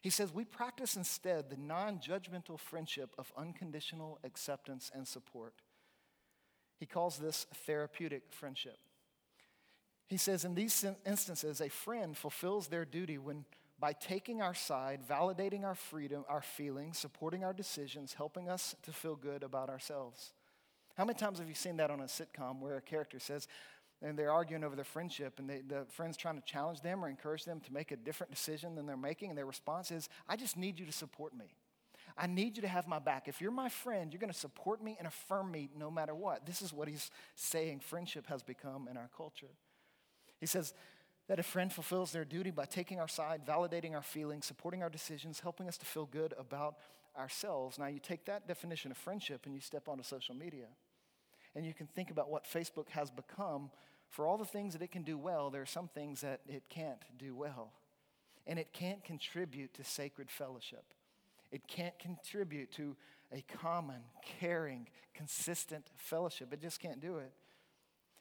He 0.00 0.08
says, 0.08 0.32
we 0.32 0.46
practice 0.46 0.96
instead 0.96 1.50
the 1.50 1.58
non 1.58 1.98
judgmental 1.98 2.58
friendship 2.58 3.10
of 3.18 3.30
unconditional 3.36 4.18
acceptance 4.24 4.90
and 4.94 5.06
support. 5.06 5.52
He 6.80 6.86
calls 6.86 7.18
this 7.18 7.46
therapeutic 7.66 8.22
friendship. 8.30 8.78
He 10.06 10.16
says, 10.16 10.46
in 10.46 10.54
these 10.54 10.86
instances, 11.04 11.60
a 11.60 11.68
friend 11.68 12.16
fulfills 12.16 12.68
their 12.68 12.86
duty 12.86 13.18
when 13.18 13.44
by 13.78 13.92
taking 13.92 14.40
our 14.40 14.54
side, 14.54 15.00
validating 15.08 15.64
our 15.64 15.74
freedom, 15.74 16.24
our 16.28 16.40
feelings, 16.40 16.98
supporting 16.98 17.44
our 17.44 17.52
decisions, 17.52 18.14
helping 18.14 18.48
us 18.48 18.74
to 18.82 18.92
feel 18.92 19.16
good 19.16 19.42
about 19.42 19.68
ourselves. 19.68 20.32
How 20.96 21.04
many 21.04 21.18
times 21.18 21.38
have 21.38 21.48
you 21.48 21.54
seen 21.54 21.76
that 21.76 21.90
on 21.90 22.00
a 22.00 22.04
sitcom 22.04 22.60
where 22.60 22.78
a 22.78 22.80
character 22.80 23.18
says, 23.18 23.48
and 24.02 24.18
they're 24.18 24.32
arguing 24.32 24.64
over 24.64 24.76
their 24.76 24.84
friendship, 24.84 25.38
and 25.38 25.48
they, 25.48 25.60
the 25.66 25.84
friend's 25.90 26.16
trying 26.16 26.36
to 26.36 26.44
challenge 26.44 26.80
them 26.80 27.04
or 27.04 27.08
encourage 27.08 27.44
them 27.44 27.60
to 27.60 27.72
make 27.72 27.92
a 27.92 27.96
different 27.96 28.32
decision 28.32 28.74
than 28.74 28.86
they're 28.86 28.96
making, 28.96 29.30
and 29.30 29.38
their 29.38 29.46
response 29.46 29.90
is, 29.90 30.08
I 30.28 30.36
just 30.36 30.56
need 30.56 30.78
you 30.78 30.86
to 30.86 30.92
support 30.92 31.36
me. 31.36 31.54
I 32.16 32.26
need 32.26 32.56
you 32.56 32.62
to 32.62 32.68
have 32.68 32.88
my 32.88 32.98
back. 32.98 33.28
If 33.28 33.42
you're 33.42 33.50
my 33.50 33.68
friend, 33.68 34.10
you're 34.12 34.20
going 34.20 34.32
to 34.32 34.38
support 34.38 34.82
me 34.82 34.96
and 34.98 35.06
affirm 35.06 35.50
me 35.50 35.68
no 35.78 35.90
matter 35.90 36.14
what. 36.14 36.46
This 36.46 36.62
is 36.62 36.72
what 36.72 36.88
he's 36.88 37.10
saying 37.34 37.80
friendship 37.80 38.26
has 38.28 38.42
become 38.42 38.88
in 38.90 38.96
our 38.96 39.10
culture. 39.14 39.50
He 40.40 40.46
says, 40.46 40.72
that 41.28 41.40
a 41.40 41.42
friend 41.42 41.72
fulfills 41.72 42.12
their 42.12 42.24
duty 42.24 42.50
by 42.50 42.64
taking 42.64 43.00
our 43.00 43.08
side, 43.08 43.42
validating 43.46 43.94
our 43.94 44.02
feelings, 44.02 44.46
supporting 44.46 44.82
our 44.82 44.90
decisions, 44.90 45.40
helping 45.40 45.68
us 45.68 45.76
to 45.78 45.86
feel 45.86 46.06
good 46.06 46.34
about 46.38 46.76
ourselves. 47.18 47.78
Now, 47.78 47.86
you 47.86 47.98
take 47.98 48.26
that 48.26 48.46
definition 48.46 48.90
of 48.90 48.96
friendship 48.96 49.46
and 49.46 49.54
you 49.54 49.60
step 49.60 49.88
onto 49.88 50.04
social 50.04 50.34
media, 50.34 50.66
and 51.54 51.64
you 51.66 51.74
can 51.74 51.86
think 51.86 52.10
about 52.10 52.30
what 52.30 52.44
Facebook 52.44 52.88
has 52.90 53.10
become. 53.10 53.70
For 54.08 54.26
all 54.26 54.38
the 54.38 54.44
things 54.44 54.72
that 54.74 54.82
it 54.82 54.92
can 54.92 55.02
do 55.02 55.18
well, 55.18 55.50
there 55.50 55.62
are 55.62 55.66
some 55.66 55.88
things 55.88 56.20
that 56.20 56.40
it 56.46 56.64
can't 56.68 57.02
do 57.18 57.34
well. 57.34 57.72
And 58.46 58.58
it 58.58 58.72
can't 58.72 59.02
contribute 59.02 59.74
to 59.74 59.82
sacred 59.82 60.30
fellowship. 60.30 60.84
It 61.50 61.66
can't 61.66 61.98
contribute 61.98 62.70
to 62.72 62.96
a 63.32 63.42
common, 63.60 64.02
caring, 64.38 64.86
consistent 65.14 65.86
fellowship. 65.96 66.52
It 66.52 66.60
just 66.60 66.78
can't 66.78 67.00
do 67.00 67.16
it. 67.16 67.32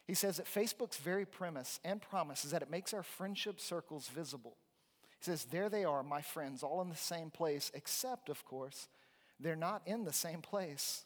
He 0.08 0.14
says 0.14 0.38
that 0.38 0.46
Facebook's 0.46 0.98
very 0.98 1.26
premise 1.26 1.80
and 1.84 2.02
promise 2.02 2.46
is 2.46 2.52
that 2.52 2.62
it 2.62 2.70
makes 2.70 2.94
our 2.94 3.04
friendship 3.04 3.60
circles 3.60 4.08
visible. 4.08 4.58
He 5.20 5.26
says, 5.26 5.46
There 5.46 5.70
they 5.70 5.84
are, 5.84 6.04
my 6.04 6.22
friends, 6.22 6.62
all 6.62 6.82
in 6.82 6.90
the 6.90 6.96
same 6.96 7.32
place, 7.32 7.72
except, 7.74 8.30
of 8.30 8.46
course, 8.46 8.88
they're 9.40 9.56
not 9.56 9.82
in 9.86 10.06
the 10.06 10.14
same 10.14 10.42
place. 10.42 11.06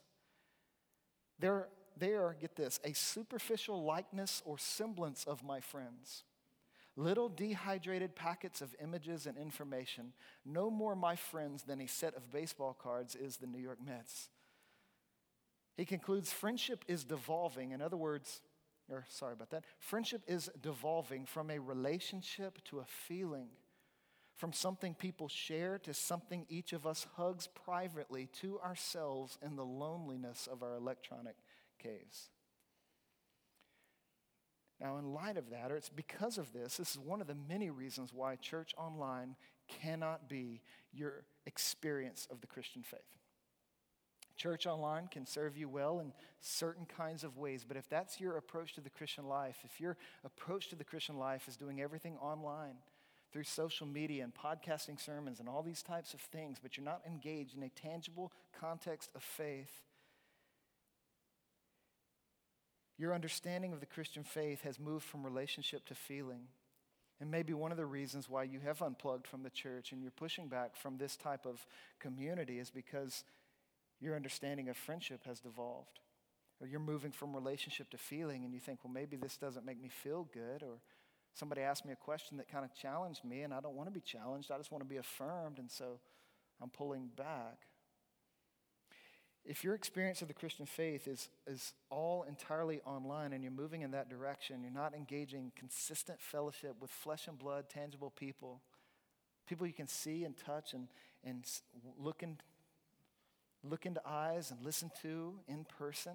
They're, 1.40 1.70
they 1.98 2.14
are, 2.14 2.36
get 2.40 2.56
this, 2.56 2.80
a 2.84 2.94
superficial 2.94 3.84
likeness 3.84 4.42
or 4.46 4.58
semblance 4.58 5.24
of 5.24 5.44
my 5.44 5.62
friends. 5.62 6.24
Little 6.98 7.30
dehydrated 7.30 8.16
packets 8.16 8.62
of 8.62 8.76
images 8.84 9.26
and 9.26 9.38
information, 9.38 10.12
no 10.46 10.70
more 10.70 10.98
my 10.98 11.16
friends 11.16 11.64
than 11.64 11.80
a 11.80 11.88
set 11.88 12.14
of 12.16 12.30
baseball 12.30 12.74
cards 12.78 13.16
is 13.16 13.38
the 13.38 13.48
New 13.48 13.60
York 13.60 13.80
Mets. 13.86 14.28
He 15.78 15.86
concludes 15.86 16.34
friendship 16.34 16.84
is 16.90 17.06
devolving. 17.06 17.72
In 17.72 17.82
other 17.82 17.96
words, 17.96 18.42
or 18.92 19.06
sorry 19.10 19.34
about 19.34 19.50
that. 19.52 19.66
Friendship 19.80 20.22
is 20.28 20.50
devolving 20.62 21.26
from 21.26 21.50
a 21.50 21.60
relationship 21.60 22.64
to 22.66 22.80
a 22.80 22.86
feeling, 22.86 23.50
from 24.36 24.54
something 24.54 24.94
people 24.94 25.28
share 25.28 25.78
to 25.80 25.94
something 25.94 26.46
each 26.50 26.74
of 26.74 26.88
us 26.88 27.08
hugs 27.16 27.48
privately 27.48 28.28
to 28.42 28.60
ourselves 28.60 29.38
in 29.42 29.56
the 29.56 29.66
loneliness 29.66 30.48
of 30.52 30.64
our 30.64 30.76
electronic 30.76 31.36
caves. 31.82 32.30
Now, 34.80 34.98
in 34.98 35.14
light 35.14 35.36
of 35.36 35.50
that, 35.50 35.72
or 35.72 35.76
it's 35.76 35.90
because 35.90 36.38
of 36.38 36.54
this, 36.54 36.78
this 36.78 36.92
is 36.92 37.00
one 37.00 37.20
of 37.20 37.28
the 37.28 37.36
many 37.50 37.70
reasons 37.70 38.14
why 38.14 38.38
church 38.38 38.74
online 38.78 39.36
cannot 39.68 40.30
be 40.30 40.62
your 40.94 41.26
experience 41.46 42.28
of 42.32 42.40
the 42.40 42.48
Christian 42.48 42.82
faith. 42.82 43.19
Church 44.40 44.66
online 44.66 45.10
can 45.12 45.26
serve 45.26 45.58
you 45.58 45.68
well 45.68 46.00
in 46.00 46.14
certain 46.40 46.86
kinds 46.86 47.26
of 47.26 47.38
ways, 47.38 47.66
but 47.68 47.76
if 47.76 47.90
that's 47.90 48.22
your 48.22 48.38
approach 48.38 48.74
to 48.76 48.82
the 48.82 48.90
Christian 48.90 49.28
life, 49.28 49.58
if 49.66 49.82
your 49.82 49.98
approach 50.24 50.70
to 50.70 50.78
the 50.78 50.86
Christian 50.86 51.20
life 51.20 51.50
is 51.50 51.58
doing 51.58 51.82
everything 51.82 52.16
online 52.22 52.76
through 53.34 53.44
social 53.44 53.86
media 53.86 54.24
and 54.24 54.34
podcasting 54.34 54.98
sermons 54.98 55.42
and 55.42 55.50
all 55.50 55.62
these 55.62 55.84
types 55.84 56.14
of 56.14 56.22
things, 56.22 56.58
but 56.64 56.78
you're 56.78 56.86
not 56.86 57.02
engaged 57.06 57.58
in 57.58 57.64
a 57.64 57.70
tangible 57.70 58.32
context 58.58 59.10
of 59.14 59.22
faith, 59.22 59.84
your 62.98 63.14
understanding 63.14 63.74
of 63.74 63.82
the 63.82 63.86
Christian 63.86 64.24
faith 64.24 64.62
has 64.62 64.80
moved 64.80 65.04
from 65.04 65.26
relationship 65.26 65.86
to 65.88 65.96
feeling. 65.96 66.48
And 67.20 67.30
maybe 67.30 67.54
one 67.54 67.72
of 67.72 67.78
the 67.78 67.86
reasons 67.86 68.30
why 68.30 68.44
you 68.44 68.62
have 68.62 68.82
unplugged 68.82 69.28
from 69.28 69.44
the 69.44 69.50
church 69.50 69.92
and 69.92 70.02
you're 70.02 70.12
pushing 70.12 70.48
back 70.48 70.78
from 70.78 70.98
this 70.98 71.18
type 71.18 71.46
of 71.46 71.66
community 72.00 72.60
is 72.60 72.70
because 72.70 73.26
your 74.02 74.16
understanding 74.16 74.70
of 74.70 74.78
friendship 74.78 75.26
has 75.26 75.40
devolved. 75.40 76.00
Or 76.62 76.68
you're 76.68 76.80
moving 76.80 77.12
from 77.12 77.34
relationship 77.34 77.90
to 77.92 77.98
feeling 77.98 78.44
and 78.44 78.54
you 78.54 78.60
think, 78.60 78.80
well, 78.84 78.94
maybe 78.94 79.16
this 79.16 79.38
doesn't 79.38 79.66
make 79.66 79.82
me 79.82 79.90
feel 79.90 80.28
good. 80.34 80.62
Or 80.62 80.80
somebody 81.34 81.62
asked 81.62 81.86
me 81.86 81.94
a 81.94 81.98
question 81.98 82.38
that 82.38 82.50
kind 82.50 82.66
of 82.66 82.74
challenged 82.74 83.24
me 83.24 83.42
and 83.42 83.54
I 83.54 83.62
don't 83.62 83.76
want 83.76 83.88
to 83.88 83.94
be 83.94 84.02
challenged. 84.02 84.52
I 84.52 84.58
just 84.58 84.72
want 84.72 84.84
to 84.84 84.90
be 84.90 84.98
affirmed. 84.98 85.60
And 85.60 85.72
so 85.72 86.00
I'm 86.62 86.70
pulling 86.70 87.10
back. 87.16 87.68
If 89.46 89.64
your 89.64 89.74
experience 89.74 90.22
of 90.22 90.28
the 90.28 90.34
Christian 90.34 90.66
faith 90.66 91.08
is, 91.08 91.30
is 91.48 91.74
all 91.90 92.24
entirely 92.24 92.82
online 92.86 93.32
and 93.32 93.42
you're 93.42 93.54
moving 93.54 93.82
in 93.82 93.92
that 93.92 94.10
direction, 94.10 94.62
you're 94.62 94.72
not 94.72 94.94
engaging 94.94 95.54
consistent 95.56 96.20
fellowship 96.20 96.76
with 96.82 96.92
flesh 96.92 97.28
and 97.28 97.40
blood, 97.40 97.70
tangible 97.70 98.12
people, 98.12 98.62
people 99.48 99.66
you 99.66 99.74
can 99.74 99.88
see 99.88 100.26
and 100.26 100.36
touch 100.38 100.74
and, 100.74 100.88
and 101.24 101.46
look 101.98 102.22
in, 102.22 102.38
look 103.64 103.86
into 103.86 104.02
eyes 104.06 104.52
and 104.52 104.64
listen 104.64 104.92
to 105.02 105.36
in 105.48 105.66
person, 105.66 106.14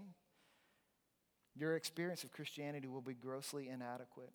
your 1.56 1.76
experience 1.76 2.24
of 2.24 2.32
Christianity 2.32 2.88
will 2.88 3.00
be 3.00 3.14
grossly 3.14 3.68
inadequate. 3.68 4.32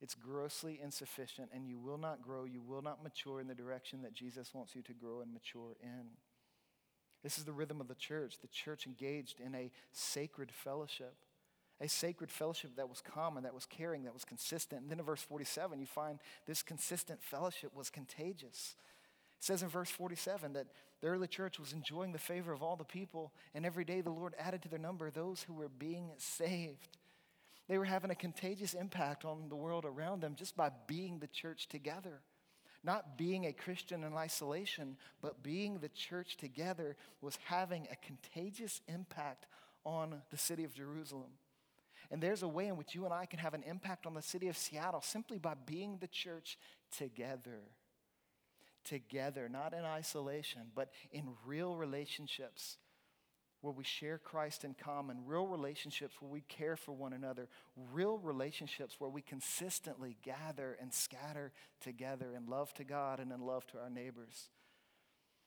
It's 0.00 0.14
grossly 0.14 0.78
insufficient, 0.82 1.50
and 1.52 1.66
you 1.66 1.78
will 1.78 1.98
not 1.98 2.22
grow, 2.22 2.44
you 2.44 2.62
will 2.62 2.82
not 2.82 3.02
mature 3.02 3.40
in 3.40 3.48
the 3.48 3.54
direction 3.54 4.02
that 4.02 4.14
Jesus 4.14 4.54
wants 4.54 4.76
you 4.76 4.82
to 4.82 4.92
grow 4.92 5.20
and 5.20 5.32
mature 5.32 5.76
in. 5.82 6.10
This 7.22 7.36
is 7.38 7.44
the 7.44 7.52
rhythm 7.52 7.80
of 7.80 7.88
the 7.88 7.96
church. 7.96 8.38
The 8.40 8.48
church 8.48 8.86
engaged 8.86 9.40
in 9.40 9.54
a 9.54 9.72
sacred 9.90 10.52
fellowship, 10.52 11.14
a 11.80 11.88
sacred 11.88 12.30
fellowship 12.30 12.76
that 12.76 12.88
was 12.88 13.00
common, 13.00 13.42
that 13.42 13.54
was 13.54 13.66
caring, 13.66 14.04
that 14.04 14.14
was 14.14 14.24
consistent. 14.24 14.82
And 14.82 14.90
then 14.90 15.00
in 15.00 15.04
verse 15.04 15.22
47, 15.22 15.80
you 15.80 15.86
find 15.86 16.20
this 16.46 16.62
consistent 16.62 17.20
fellowship 17.20 17.74
was 17.74 17.90
contagious. 17.90 18.76
It 19.36 19.44
says 19.44 19.62
in 19.62 19.68
verse 19.68 19.90
47 19.90 20.52
that 20.52 20.66
the 21.00 21.08
early 21.08 21.28
church 21.28 21.58
was 21.58 21.72
enjoying 21.72 22.12
the 22.12 22.18
favor 22.18 22.52
of 22.52 22.62
all 22.62 22.76
the 22.76 22.84
people, 22.84 23.32
and 23.54 23.64
every 23.64 23.84
day 23.84 24.00
the 24.00 24.10
Lord 24.10 24.34
added 24.38 24.62
to 24.62 24.68
their 24.68 24.78
number 24.78 25.10
those 25.10 25.42
who 25.42 25.54
were 25.54 25.68
being 25.68 26.10
saved. 26.16 26.98
They 27.68 27.78
were 27.78 27.84
having 27.84 28.10
a 28.10 28.16
contagious 28.16 28.74
impact 28.74 29.24
on 29.24 29.48
the 29.48 29.56
world 29.56 29.84
around 29.84 30.22
them 30.22 30.34
just 30.34 30.56
by 30.56 30.70
being 30.86 31.18
the 31.18 31.28
church 31.28 31.68
together. 31.68 32.20
Not 32.82 33.18
being 33.18 33.46
a 33.46 33.52
Christian 33.52 34.04
in 34.04 34.14
isolation, 34.14 34.96
but 35.20 35.42
being 35.42 35.78
the 35.78 35.90
church 35.90 36.36
together 36.36 36.96
was 37.20 37.38
having 37.44 37.86
a 37.90 38.06
contagious 38.06 38.80
impact 38.88 39.46
on 39.84 40.22
the 40.30 40.38
city 40.38 40.64
of 40.64 40.74
Jerusalem. 40.74 41.30
And 42.10 42.22
there's 42.22 42.42
a 42.42 42.48
way 42.48 42.68
in 42.68 42.76
which 42.76 42.94
you 42.94 43.04
and 43.04 43.12
I 43.12 43.26
can 43.26 43.38
have 43.38 43.54
an 43.54 43.64
impact 43.64 44.06
on 44.06 44.14
the 44.14 44.22
city 44.22 44.48
of 44.48 44.56
Seattle 44.56 45.02
simply 45.02 45.38
by 45.38 45.54
being 45.66 45.98
the 45.98 46.08
church 46.08 46.58
together 46.96 47.60
together, 48.88 49.48
not 49.48 49.74
in 49.74 49.84
isolation, 49.84 50.62
but 50.74 50.90
in 51.12 51.24
real 51.44 51.76
relationships 51.76 52.78
where 53.60 53.72
we 53.72 53.84
share 53.84 54.18
Christ 54.18 54.64
in 54.64 54.74
common, 54.74 55.18
real 55.26 55.46
relationships 55.46 56.14
where 56.20 56.30
we 56.30 56.42
care 56.42 56.76
for 56.76 56.92
one 56.92 57.12
another, 57.12 57.48
real 57.92 58.18
relationships 58.18 58.96
where 58.98 59.10
we 59.10 59.20
consistently 59.20 60.16
gather 60.22 60.76
and 60.80 60.92
scatter 60.94 61.52
together 61.80 62.32
in 62.36 62.46
love 62.46 62.72
to 62.74 62.84
God 62.84 63.18
and 63.18 63.32
in 63.32 63.40
love 63.40 63.66
to 63.68 63.78
our 63.78 63.90
neighbors. 63.90 64.48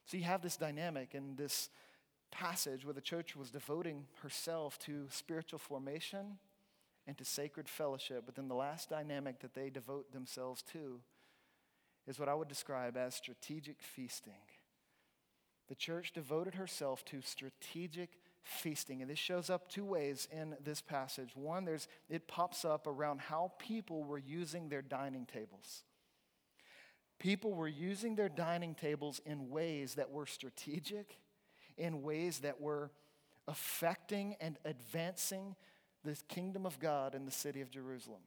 So 0.06 0.18
you 0.18 0.24
have 0.24 0.42
this 0.42 0.58
dynamic 0.58 1.16
in 1.16 1.36
this 1.36 1.70
passage 2.32 2.86
where 2.86 2.94
the 2.94 3.02
church 3.02 3.36
was 3.36 3.50
devoting 3.50 4.06
herself 4.22 4.78
to 4.80 5.08
spiritual 5.10 5.60
formation 5.60 6.38
and 7.08 7.18
to 7.18 7.26
sacred 7.26 7.70
fellowship. 7.70 8.24
But 8.26 8.36
then 8.36 8.50
the 8.50 8.56
last 8.56 8.90
dynamic 8.90 9.40
that 9.40 9.54
they 9.54 9.70
devote 9.70 10.12
themselves 10.12 10.62
to 10.74 11.00
is 12.08 12.20
what 12.20 12.30
I 12.30 12.34
would 12.34 12.48
describe 12.48 12.98
as 12.98 13.16
strategic 13.16 13.82
feasting. 13.82 14.42
The 15.70 15.76
church 15.76 16.12
devoted 16.14 16.56
herself 16.56 17.06
to 17.06 17.22
strategic 17.22 18.20
feasting. 18.44 19.02
And 19.02 19.10
this 19.10 19.20
shows 19.20 19.50
up 19.50 19.70
two 19.70 19.86
ways 19.86 20.28
in 20.32 20.56
this 20.64 20.82
passage. 20.82 21.32
One, 21.36 21.66
there's, 21.66 21.88
it 22.10 22.28
pops 22.28 22.66
up 22.66 22.88
around 22.88 23.22
how 23.22 23.54
people 23.60 24.04
were 24.04 24.18
using 24.18 24.70
their 24.70 24.82
dining 24.82 25.26
tables. 25.26 25.84
People 27.20 27.54
were 27.54 27.68
using 27.68 28.16
their 28.16 28.30
dining 28.30 28.74
tables 28.74 29.22
in 29.26 29.50
ways 29.50 29.96
that 29.96 30.10
were 30.10 30.26
strategic, 30.26 31.18
in 31.78 32.02
ways 32.02 32.40
that 32.40 32.60
were 32.60 32.92
affecting 33.48 34.36
and 34.42 34.58
advancing 34.66 35.56
the 36.04 36.18
kingdom 36.28 36.66
of 36.66 36.80
God 36.80 37.14
in 37.14 37.26
the 37.26 37.32
city 37.32 37.62
of 37.62 37.70
Jerusalem. 37.70 38.22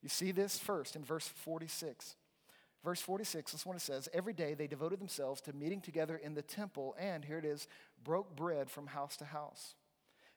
You 0.00 0.08
see 0.08 0.30
this 0.32 0.58
first 0.58 0.96
in 0.96 1.04
verse 1.04 1.26
46. 1.26 2.16
Verse 2.82 3.00
46, 3.00 3.52
this 3.52 3.66
one 3.66 3.76
it 3.76 3.82
says, 3.82 4.08
Every 4.14 4.32
day 4.32 4.54
they 4.54 4.66
devoted 4.66 5.00
themselves 5.00 5.40
to 5.42 5.52
meeting 5.52 5.80
together 5.80 6.16
in 6.16 6.34
the 6.34 6.42
temple, 6.42 6.96
and 6.98 7.24
here 7.24 7.38
it 7.38 7.44
is, 7.44 7.68
broke 8.02 8.34
bread 8.34 8.70
from 8.70 8.86
house 8.86 9.16
to 9.18 9.26
house. 9.26 9.74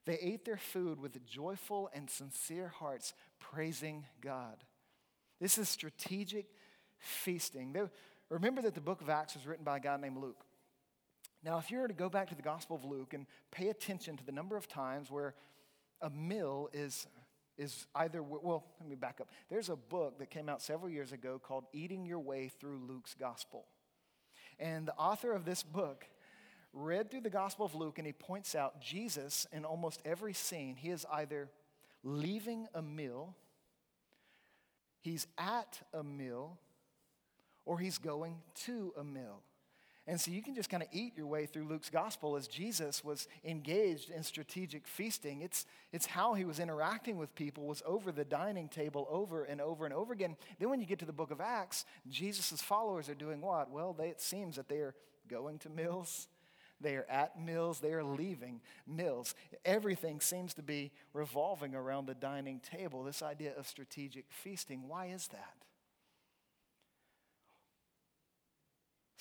They 0.05 0.17
ate 0.19 0.43
their 0.43 0.57
food 0.57 0.99
with 0.99 1.25
joyful 1.25 1.89
and 1.93 2.09
sincere 2.09 2.67
hearts, 2.67 3.13
praising 3.39 4.05
God. 4.19 4.57
This 5.39 5.57
is 5.57 5.69
strategic 5.69 6.47
feasting. 6.99 7.71
They, 7.71 7.83
remember 8.29 8.61
that 8.63 8.75
the 8.75 8.81
book 8.81 8.99
of 9.01 9.09
Acts 9.09 9.35
was 9.35 9.45
written 9.45 9.63
by 9.63 9.77
a 9.77 9.79
guy 9.79 9.95
named 9.95 10.17
Luke. 10.17 10.43
Now, 11.43 11.57
if 11.57 11.71
you 11.71 11.79
were 11.79 11.87
to 11.87 11.93
go 11.93 12.09
back 12.09 12.29
to 12.29 12.35
the 12.35 12.41
Gospel 12.41 12.75
of 12.75 12.83
Luke 12.83 13.13
and 13.13 13.25
pay 13.51 13.69
attention 13.69 14.17
to 14.17 14.25
the 14.25 14.31
number 14.31 14.57
of 14.57 14.67
times 14.67 15.09
where 15.09 15.35
a 16.01 16.09
meal 16.09 16.69
is 16.73 17.07
is 17.57 17.85
either, 17.95 18.23
well, 18.23 18.65
let 18.79 18.89
me 18.89 18.95
back 18.95 19.19
up. 19.21 19.29
There's 19.49 19.69
a 19.69 19.75
book 19.75 20.19
that 20.19 20.29
came 20.29 20.49
out 20.49 20.61
several 20.61 20.89
years 20.89 21.11
ago 21.11 21.39
called 21.41 21.65
Eating 21.73 22.05
Your 22.05 22.19
Way 22.19 22.51
Through 22.59 22.79
Luke's 22.87 23.13
Gospel. 23.13 23.65
And 24.59 24.87
the 24.87 24.95
author 24.95 25.31
of 25.33 25.45
this 25.45 25.63
book 25.63 26.05
read 26.73 27.11
through 27.11 27.21
the 27.21 27.29
Gospel 27.29 27.65
of 27.65 27.75
Luke 27.75 27.97
and 27.99 28.07
he 28.07 28.13
points 28.13 28.55
out 28.55 28.81
Jesus 28.81 29.45
in 29.51 29.65
almost 29.65 30.01
every 30.05 30.33
scene, 30.33 30.75
he 30.75 30.89
is 30.89 31.05
either 31.11 31.49
leaving 32.03 32.67
a 32.73 32.81
meal, 32.81 33.35
he's 35.01 35.27
at 35.37 35.79
a 35.93 36.03
meal, 36.03 36.57
or 37.65 37.79
he's 37.79 37.97
going 37.97 38.41
to 38.65 38.93
a 38.99 39.03
meal. 39.03 39.41
And 40.05 40.19
so 40.19 40.31
you 40.31 40.41
can 40.41 40.53
just 40.53 40.69
kind 40.69 40.83
of 40.83 40.89
eat 40.91 41.13
your 41.15 41.27
way 41.27 41.45
through 41.45 41.67
Luke's 41.67 41.89
gospel 41.89 42.35
as 42.35 42.47
Jesus 42.49 43.05
was 43.05 43.27
engaged 43.45 44.09
in 44.09 44.21
strategic 44.23 44.85
feasting. 44.85 45.41
It's, 45.41 45.65
it's 45.93 46.05
how 46.05 46.33
he 46.33 46.43
was 46.43 46.59
interacting 46.59 47.17
with 47.17 47.33
people 47.35 47.65
was 47.65 47.81
over 47.85 48.11
the 48.11 48.25
dining 48.25 48.67
table 48.67 49.07
over 49.09 49.45
and 49.45 49.61
over 49.61 49.85
and 49.85 49.93
over 49.93 50.11
again. 50.11 50.35
Then 50.59 50.69
when 50.69 50.81
you 50.81 50.85
get 50.85 50.99
to 50.99 51.05
the 51.05 51.13
book 51.13 51.31
of 51.31 51.39
Acts, 51.39 51.85
Jesus' 52.09 52.61
followers 52.61 53.07
are 53.07 53.15
doing 53.15 53.39
what? 53.39 53.71
Well, 53.71 53.93
they, 53.93 54.09
it 54.09 54.19
seems 54.19 54.57
that 54.57 54.67
they 54.67 54.79
are 54.79 54.93
going 55.29 55.57
to 55.59 55.69
meals. 55.69 56.27
They 56.81 56.95
are 56.97 57.05
at 57.09 57.41
meals. 57.41 57.79
They 57.79 57.93
are 57.93 58.03
leaving 58.03 58.59
meals. 58.85 59.35
Everything 59.63 60.19
seems 60.19 60.53
to 60.55 60.61
be 60.61 60.91
revolving 61.13 61.75
around 61.75 62.07
the 62.07 62.13
dining 62.13 62.59
table, 62.59 63.03
this 63.03 63.21
idea 63.21 63.53
of 63.57 63.67
strategic 63.67 64.25
feasting. 64.29 64.89
Why 64.89 65.05
is 65.05 65.29
that? 65.29 65.55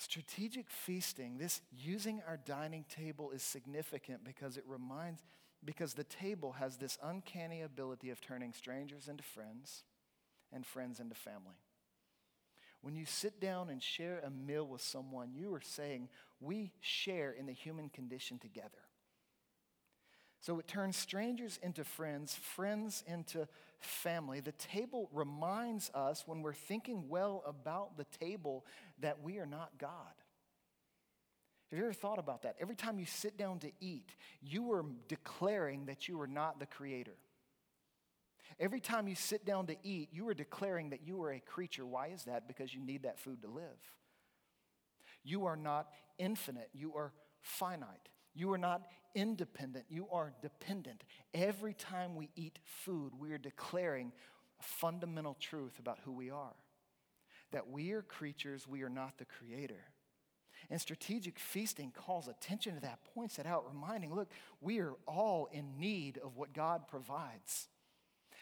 Strategic 0.03 0.69
feasting, 0.69 1.37
this 1.37 1.61
using 1.71 2.21
our 2.27 2.35
dining 2.35 2.83
table 2.93 3.31
is 3.31 3.41
significant 3.41 4.25
because 4.25 4.57
it 4.57 4.65
reminds, 4.67 5.23
because 5.63 5.93
the 5.93 6.03
table 6.03 6.51
has 6.51 6.75
this 6.75 6.97
uncanny 7.01 7.61
ability 7.61 8.09
of 8.09 8.19
turning 8.19 8.51
strangers 8.51 9.07
into 9.07 9.23
friends 9.23 9.85
and 10.51 10.65
friends 10.65 10.99
into 10.99 11.15
family. 11.15 11.55
When 12.81 12.97
you 12.97 13.05
sit 13.05 13.39
down 13.39 13.69
and 13.69 13.81
share 13.81 14.19
a 14.19 14.29
meal 14.29 14.67
with 14.67 14.81
someone, 14.81 15.31
you 15.33 15.53
are 15.53 15.61
saying, 15.63 16.09
We 16.41 16.73
share 16.81 17.31
in 17.31 17.45
the 17.45 17.53
human 17.53 17.87
condition 17.87 18.39
together. 18.39 18.83
So 20.41 20.59
it 20.59 20.67
turns 20.67 20.97
strangers 20.97 21.57
into 21.63 21.85
friends, 21.85 22.35
friends 22.35 23.05
into 23.07 23.47
family. 23.79 24.41
The 24.41 24.51
table 24.51 25.09
reminds 25.13 25.89
us 25.91 26.23
when 26.25 26.41
we're 26.41 26.51
thinking 26.51 27.07
well 27.07 27.43
about 27.47 27.95
the 27.95 28.05
table 28.19 28.65
that 29.03 29.21
we 29.21 29.37
are 29.37 29.45
not 29.45 29.77
God. 29.77 29.89
Have 31.69 31.79
you 31.79 31.85
ever 31.85 31.93
thought 31.93 32.19
about 32.19 32.43
that? 32.43 32.55
Every 32.59 32.75
time 32.75 32.99
you 32.99 33.05
sit 33.05 33.37
down 33.37 33.59
to 33.59 33.71
eat, 33.79 34.09
you 34.41 34.71
are 34.73 34.85
declaring 35.07 35.85
that 35.85 36.07
you 36.07 36.19
are 36.21 36.27
not 36.27 36.59
the 36.59 36.65
creator. 36.65 37.15
Every 38.59 38.79
time 38.79 39.07
you 39.07 39.15
sit 39.15 39.45
down 39.45 39.67
to 39.67 39.75
eat, 39.83 40.09
you 40.11 40.27
are 40.27 40.33
declaring 40.33 40.91
that 40.91 40.99
you 41.05 41.21
are 41.23 41.31
a 41.31 41.39
creature. 41.39 41.85
Why 41.85 42.07
is 42.07 42.25
that? 42.25 42.47
Because 42.47 42.73
you 42.73 42.81
need 42.81 43.03
that 43.03 43.19
food 43.19 43.41
to 43.41 43.47
live. 43.47 43.63
You 45.23 45.45
are 45.45 45.55
not 45.55 45.87
infinite, 46.17 46.69
you 46.73 46.93
are 46.95 47.11
finite. 47.41 48.09
You 48.35 48.51
are 48.51 48.57
not 48.57 48.83
independent, 49.15 49.85
you 49.89 50.07
are 50.11 50.33
dependent. 50.41 51.03
Every 51.33 51.73
time 51.73 52.15
we 52.15 52.29
eat 52.35 52.59
food, 52.65 53.13
we 53.17 53.31
are 53.31 53.37
declaring 53.37 54.11
a 54.59 54.63
fundamental 54.63 55.35
truth 55.39 55.79
about 55.79 55.99
who 56.03 56.11
we 56.11 56.29
are 56.29 56.53
that 57.53 57.69
we 57.69 57.91
are 57.91 58.01
creatures, 58.01 58.67
we 58.67 58.83
are 58.83 58.89
not 58.89 59.17
the 59.17 59.25
creator. 59.25 59.85
And 60.69 60.79
strategic 60.79 61.39
feasting 61.39 61.91
calls 61.91 62.27
attention 62.27 62.75
to 62.75 62.81
that, 62.81 62.99
points 63.13 63.39
it 63.39 63.45
out, 63.45 63.65
reminding 63.67 64.13
look, 64.13 64.29
we 64.61 64.79
are 64.79 64.93
all 65.07 65.49
in 65.51 65.77
need 65.79 66.19
of 66.23 66.37
what 66.37 66.53
God 66.53 66.87
provides. 66.87 67.67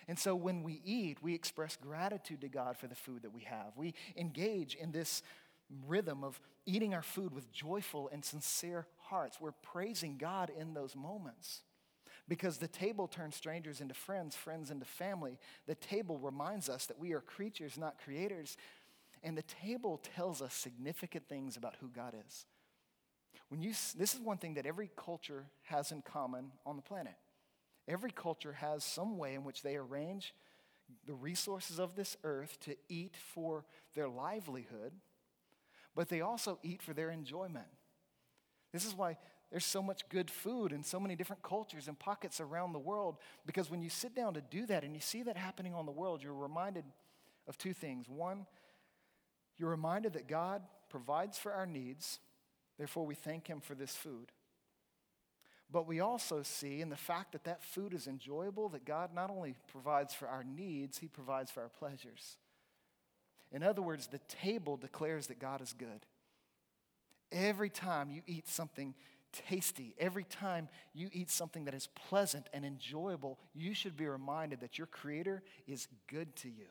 And 0.08 0.18
so 0.18 0.36
when 0.36 0.64
we 0.64 0.82
eat, 0.84 1.20
we 1.22 1.34
express 1.34 1.78
gratitude 1.78 2.42
to 2.42 2.50
God 2.50 2.78
for 2.78 2.88
the 2.88 2.96
food 2.96 3.22
that 3.24 3.34
we 3.34 3.42
have. 3.42 3.74
We 3.76 3.94
engage 4.16 4.76
in 4.76 4.92
this 4.92 5.22
rhythm 5.88 6.24
of 6.24 6.40
eating 6.66 6.94
our 6.94 7.02
food 7.02 7.34
with 7.34 7.52
joyful 7.52 8.10
and 8.12 8.24
sincere 8.24 8.88
hearts. 8.98 9.40
We're 9.40 9.52
praising 9.52 10.18
God 10.18 10.52
in 10.58 10.74
those 10.74 10.96
moments. 10.96 11.62
Because 12.28 12.58
the 12.58 12.68
table 12.68 13.08
turns 13.08 13.36
strangers 13.36 13.82
into 13.82 13.94
friends, 13.94 14.36
friends 14.36 14.72
into 14.72 14.86
family. 14.86 15.38
The 15.68 15.76
table 15.76 16.18
reminds 16.18 16.70
us 16.70 16.86
that 16.86 17.00
we 17.00 17.14
are 17.14 17.20
creatures, 17.20 17.78
not 17.78 18.00
creators. 18.04 18.58
And 19.24 19.38
the 19.38 19.44
table 19.44 20.02
tells 20.16 20.42
us 20.42 20.54
significant 20.54 21.28
things 21.30 21.58
about 21.58 21.76
who 21.80 21.88
God 21.90 22.16
is. 22.28 22.46
When 23.50 23.62
you, 23.62 23.72
this 23.98 24.14
is 24.14 24.20
one 24.20 24.38
thing 24.38 24.56
that 24.56 24.66
every 24.66 24.90
culture 24.96 25.46
has 25.64 25.92
in 25.92 26.02
common 26.02 26.52
on 26.66 26.76
the 26.76 26.82
planet. 26.82 27.16
Every 27.88 28.12
culture 28.12 28.54
has 28.54 28.84
some 28.84 29.18
way 29.18 29.34
in 29.34 29.44
which 29.44 29.62
they 29.62 29.76
arrange 29.76 30.34
the 31.06 31.14
resources 31.14 31.80
of 31.80 31.96
this 31.96 32.18
earth 32.24 32.60
to 32.62 32.76
eat 32.90 33.16
for 33.34 33.66
their 33.96 34.08
livelihood, 34.08 34.94
but 35.96 36.10
they 36.10 36.22
also 36.22 36.60
eat 36.64 36.82
for 36.82 36.94
their 36.94 37.10
enjoyment. 37.10 37.68
This 38.72 38.86
is 38.86 38.96
why 38.96 39.18
there's 39.50 39.66
so 39.66 39.82
much 39.82 40.08
good 40.10 40.32
food 40.32 40.72
in 40.72 40.84
so 40.84 41.00
many 41.00 41.16
different 41.16 41.44
cultures 41.44 41.88
and 41.88 42.00
pockets 42.00 42.40
around 42.40 42.72
the 42.72 42.80
world, 42.80 43.18
because 43.46 43.70
when 43.70 43.82
you 43.82 43.90
sit 43.90 44.16
down 44.16 44.34
to 44.34 44.42
do 44.42 44.66
that 44.68 44.84
and 44.84 44.96
you 44.96 45.02
see 45.02 45.24
that 45.24 45.36
happening 45.36 45.74
on 45.74 45.86
the 45.86 45.92
world, 45.92 46.24
you're 46.24 46.34
reminded 46.34 46.86
of 47.48 47.58
two 47.58 47.74
things. 47.74 48.08
One, 48.08 48.46
you're 49.62 49.70
reminded 49.70 50.14
that 50.14 50.28
God 50.28 50.64
provides 50.90 51.38
for 51.38 51.54
our 51.54 51.68
needs, 51.68 52.18
therefore, 52.80 53.06
we 53.06 53.14
thank 53.14 53.46
Him 53.46 53.62
for 53.62 53.76
this 53.76 53.96
food. 53.96 54.32
But 55.72 55.88
we 55.88 56.00
also 56.00 56.42
see 56.42 56.82
in 56.82 56.90
the 56.90 56.98
fact 56.98 57.32
that 57.32 57.44
that 57.44 57.64
food 57.64 57.94
is 57.94 58.08
enjoyable, 58.08 58.70
that 58.70 58.86
God 58.86 59.14
not 59.14 59.30
only 59.30 59.54
provides 59.72 60.16
for 60.16 60.28
our 60.28 60.44
needs, 60.44 60.98
He 60.98 61.08
provides 61.08 61.52
for 61.52 61.62
our 61.62 61.70
pleasures. 61.70 62.38
In 63.52 63.62
other 63.62 63.84
words, 63.84 64.08
the 64.08 64.20
table 64.28 64.78
declares 64.78 65.28
that 65.28 65.40
God 65.40 65.62
is 65.62 65.74
good. 65.74 66.08
Every 67.32 67.70
time 67.70 68.10
you 68.10 68.24
eat 68.26 68.48
something 68.48 68.96
tasty, 69.32 69.94
every 70.00 70.24
time 70.24 70.70
you 70.96 71.10
eat 71.14 71.30
something 71.30 71.66
that 71.66 71.76
is 71.76 71.88
pleasant 72.10 72.48
and 72.52 72.66
enjoyable, 72.66 73.38
you 73.54 73.76
should 73.76 73.96
be 73.96 74.08
reminded 74.08 74.62
that 74.62 74.80
your 74.80 74.88
Creator 74.88 75.44
is 75.68 75.88
good 76.08 76.36
to 76.38 76.50
you. 76.50 76.68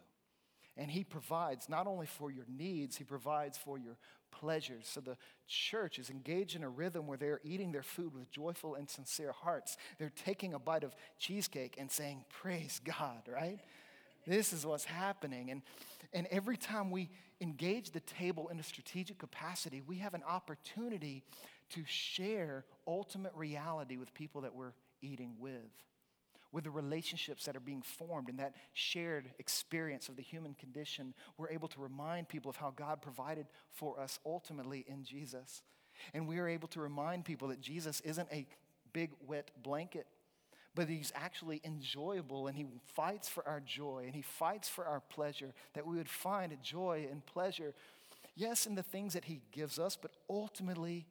And 0.81 0.91
He 0.91 1.05
provides 1.05 1.69
not 1.69 1.87
only 1.87 2.07
for 2.07 2.31
your 2.31 2.47
needs, 2.49 2.97
He 2.97 3.05
provides 3.05 3.59
for 3.59 3.79
your 3.79 3.99
pleasures. 4.33 4.89
So 4.91 5.01
the 5.01 5.19
church 5.47 5.99
is 5.99 6.09
engaged 6.09 6.57
in 6.57 6.63
a 6.63 6.71
rhythm 6.71 7.07
where 7.07 7.19
they're 7.19 7.41
eating 7.45 7.71
their 7.71 7.83
food 7.83 8.15
with 8.15 8.31
joyful 8.31 8.77
and 8.77 8.89
sincere 8.89 9.33
hearts. 9.33 9.77
They're 9.99 10.13
taking 10.25 10.55
a 10.55 10.59
bite 10.59 10.83
of 10.83 10.95
cheesecake 11.19 11.77
and 11.79 11.91
saying, 11.91 12.25
Praise 12.31 12.81
God, 12.83 13.29
right? 13.31 13.61
This 14.27 14.55
is 14.55 14.65
what's 14.65 14.85
happening. 14.85 15.51
And, 15.51 15.63
and 16.15 16.27
every 16.31 16.57
time 16.57 16.91
we 16.91 17.11
engage 17.43 17.91
the 17.91 18.01
table 18.01 18.49
in 18.49 18.59
a 18.59 18.63
strategic 18.63 19.19
capacity, 19.19 19.83
we 19.87 19.97
have 19.97 20.15
an 20.15 20.23
opportunity 20.27 21.23
to 21.71 21.85
share 21.87 22.65
ultimate 22.87 23.33
reality 23.35 23.99
with 23.99 24.15
people 24.15 24.41
that 24.43 24.55
we're 24.55 24.73
eating 25.03 25.35
with, 25.39 25.55
with 26.53 26.65
the 26.65 26.71
relationships 26.71 27.45
that 27.45 27.57
are 27.57 27.61
being 27.61 27.83
formed 27.83 28.29
in 28.29 28.37
that 28.37 28.55
shared 28.73 29.31
experience 29.39 30.09
of 30.09 30.17
the 30.17 30.23
human 30.23 30.55
condition. 30.55 31.15
We're 31.39 31.51
able 31.51 31.69
to 31.69 31.81
remind 31.81 32.29
people 32.29 32.51
of 32.51 32.57
how 32.57 32.73
God 32.75 33.03
provided 33.03 33.47
for 33.73 34.01
us 34.01 34.19
ultimately 34.27 34.85
in 34.89 35.05
Jesus. 35.05 35.63
And 36.15 36.27
we 36.27 36.39
are 36.39 36.49
able 36.49 36.69
to 36.69 36.81
remind 36.81 37.25
people 37.25 37.49
that 37.49 37.61
Jesus 37.61 38.01
isn't 38.01 38.29
a 38.33 38.47
big 38.93 39.11
wet 39.27 39.51
blanket 39.63 40.07
but 40.75 40.89
he's 40.89 41.13
actually 41.15 41.61
enjoyable 41.65 42.47
and 42.47 42.57
he 42.57 42.67
fights 42.95 43.29
for 43.29 43.47
our 43.47 43.61
joy 43.61 44.05
and 44.07 44.15
he 44.15 44.23
fights 44.23 44.69
for 44.69 44.87
our 44.87 45.01
pleasure, 45.01 45.53
that 45.75 45.87
we 45.87 45.97
would 45.97 46.09
find 46.09 46.57
joy 46.63 47.07
and 47.11 47.27
pleasure, 47.27 47.75
yes, 48.37 48.67
in 48.67 48.75
the 48.75 48.83
things 48.83 49.15
that 49.15 49.25
he 49.25 49.41
gives 49.53 49.79
us, 49.79 49.97
but 50.01 50.13
ultimately 50.29 51.07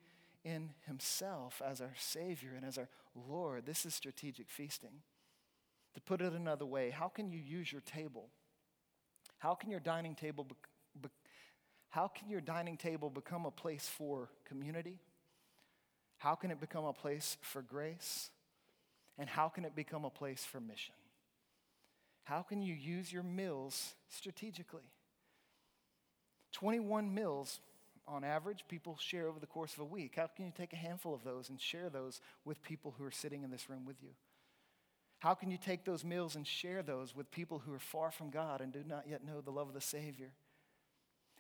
in 0.46 0.70
himself 0.88 1.62
as 1.66 1.82
our 1.82 1.94
Savior 1.98 2.52
and 2.56 2.66
as 2.66 2.78
our 2.78 2.88
Lord. 3.28 3.66
This 3.66 3.86
is 3.86 3.94
strategic 3.94 4.50
feasting. 4.50 5.02
To 5.96 6.02
put 6.02 6.22
it 6.22 6.34
another 6.34 6.66
way, 6.66 6.92
how 6.92 7.08
can 7.08 7.32
you 7.32 7.40
use 7.40 7.72
your 7.72 7.82
table? 7.82 8.30
How 9.40 9.56
can 9.56 9.72
your 9.72 9.80
dining 9.80 10.16
table 10.16 10.44
be, 10.44 10.56
be, 11.02 11.10
how 11.90 12.08
can 12.08 12.30
your 12.30 12.42
dining 12.42 12.78
table 12.78 13.10
become 13.10 13.46
a 13.46 13.52
place 13.52 13.88
for 13.88 14.30
community? 14.46 15.00
How 16.18 16.36
can 16.36 16.52
it 16.52 16.60
become 16.60 16.86
a 16.86 16.94
place 16.94 17.38
for 17.42 17.62
grace? 17.62 18.30
And 19.18 19.28
how 19.28 19.50
can 19.50 19.66
it 19.66 19.76
become 19.76 20.06
a 20.06 20.10
place 20.10 20.46
for 20.46 20.60
mission? 20.60 20.96
How 22.24 22.42
can 22.44 22.62
you 22.62 22.76
use 22.76 23.12
your 23.12 23.24
meals 23.24 23.96
strategically? 24.10 24.84
21 26.52 27.14
meals 27.14 27.60
on 28.08 28.24
average 28.24 28.66
people 28.68 28.98
share 29.00 29.28
over 29.28 29.40
the 29.40 29.48
course 29.48 29.74
of 29.74 29.80
a 29.80 29.86
week. 29.86 30.14
How 30.16 30.28
can 30.28 30.46
you 30.46 30.52
take 30.56 30.74
a 30.74 30.78
handful 30.78 31.14
of 31.14 31.24
those 31.24 31.50
and 31.50 31.60
share 31.60 31.90
those 31.90 32.22
with 32.46 32.62
people 32.62 32.94
who 32.98 33.06
are 33.06 33.12
sitting 33.12 33.44
in 33.44 33.52
this 33.52 33.70
room 33.70 33.86
with 33.86 33.98
you? 34.02 34.10
How 35.20 35.34
can 35.34 35.52
you 35.52 35.58
take 35.58 35.84
those 35.84 36.06
meals 36.06 36.36
and 36.36 36.48
share 36.48 36.82
those 36.82 37.16
with 37.16 37.30
people 37.30 37.60
who 37.60 37.74
are 37.74 37.80
far 37.80 38.10
from 38.10 38.30
God 38.30 38.62
and 38.62 38.72
do 38.72 38.84
not 38.88 39.06
yet 39.08 39.26
know 39.26 39.42
the 39.42 39.52
love 39.52 39.68
of 39.68 39.74
the 39.74 39.82
Savior? 39.82 40.32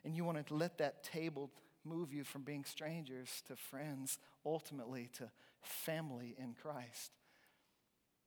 And 0.03 0.15
you 0.15 0.23
want 0.23 0.45
to 0.45 0.53
let 0.53 0.77
that 0.77 1.03
table 1.03 1.49
move 1.85 2.13
you 2.13 2.23
from 2.23 2.43
being 2.43 2.65
strangers 2.65 3.41
to 3.47 3.55
friends, 3.55 4.19
ultimately 4.45 5.09
to 5.17 5.31
family 5.61 6.35
in 6.37 6.55
Christ. 6.61 7.13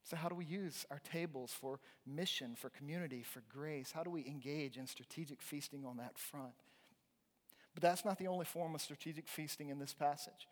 So, 0.05 0.16
how 0.16 0.28
do 0.28 0.34
we 0.34 0.44
use 0.44 0.84
our 0.90 1.00
tables 1.12 1.53
for 1.53 1.78
mission, 2.07 2.57
for 2.57 2.70
community, 2.70 3.22
for 3.22 3.42
grace? 3.53 3.92
How 3.92 4.03
do 4.03 4.11
we 4.11 4.26
engage 4.26 4.76
in 4.76 4.86
strategic 4.86 5.40
feasting 5.40 5.84
on 5.84 5.98
that 5.98 6.18
front? 6.18 6.55
But 7.74 7.82
that's 7.82 8.05
not 8.05 8.18
the 8.18 8.26
only 8.26 8.44
form 8.44 8.74
of 8.74 8.80
strategic 8.80 9.28
feasting 9.28 9.68
in 9.68 9.78
this 9.78 9.94
passage. 9.94 10.48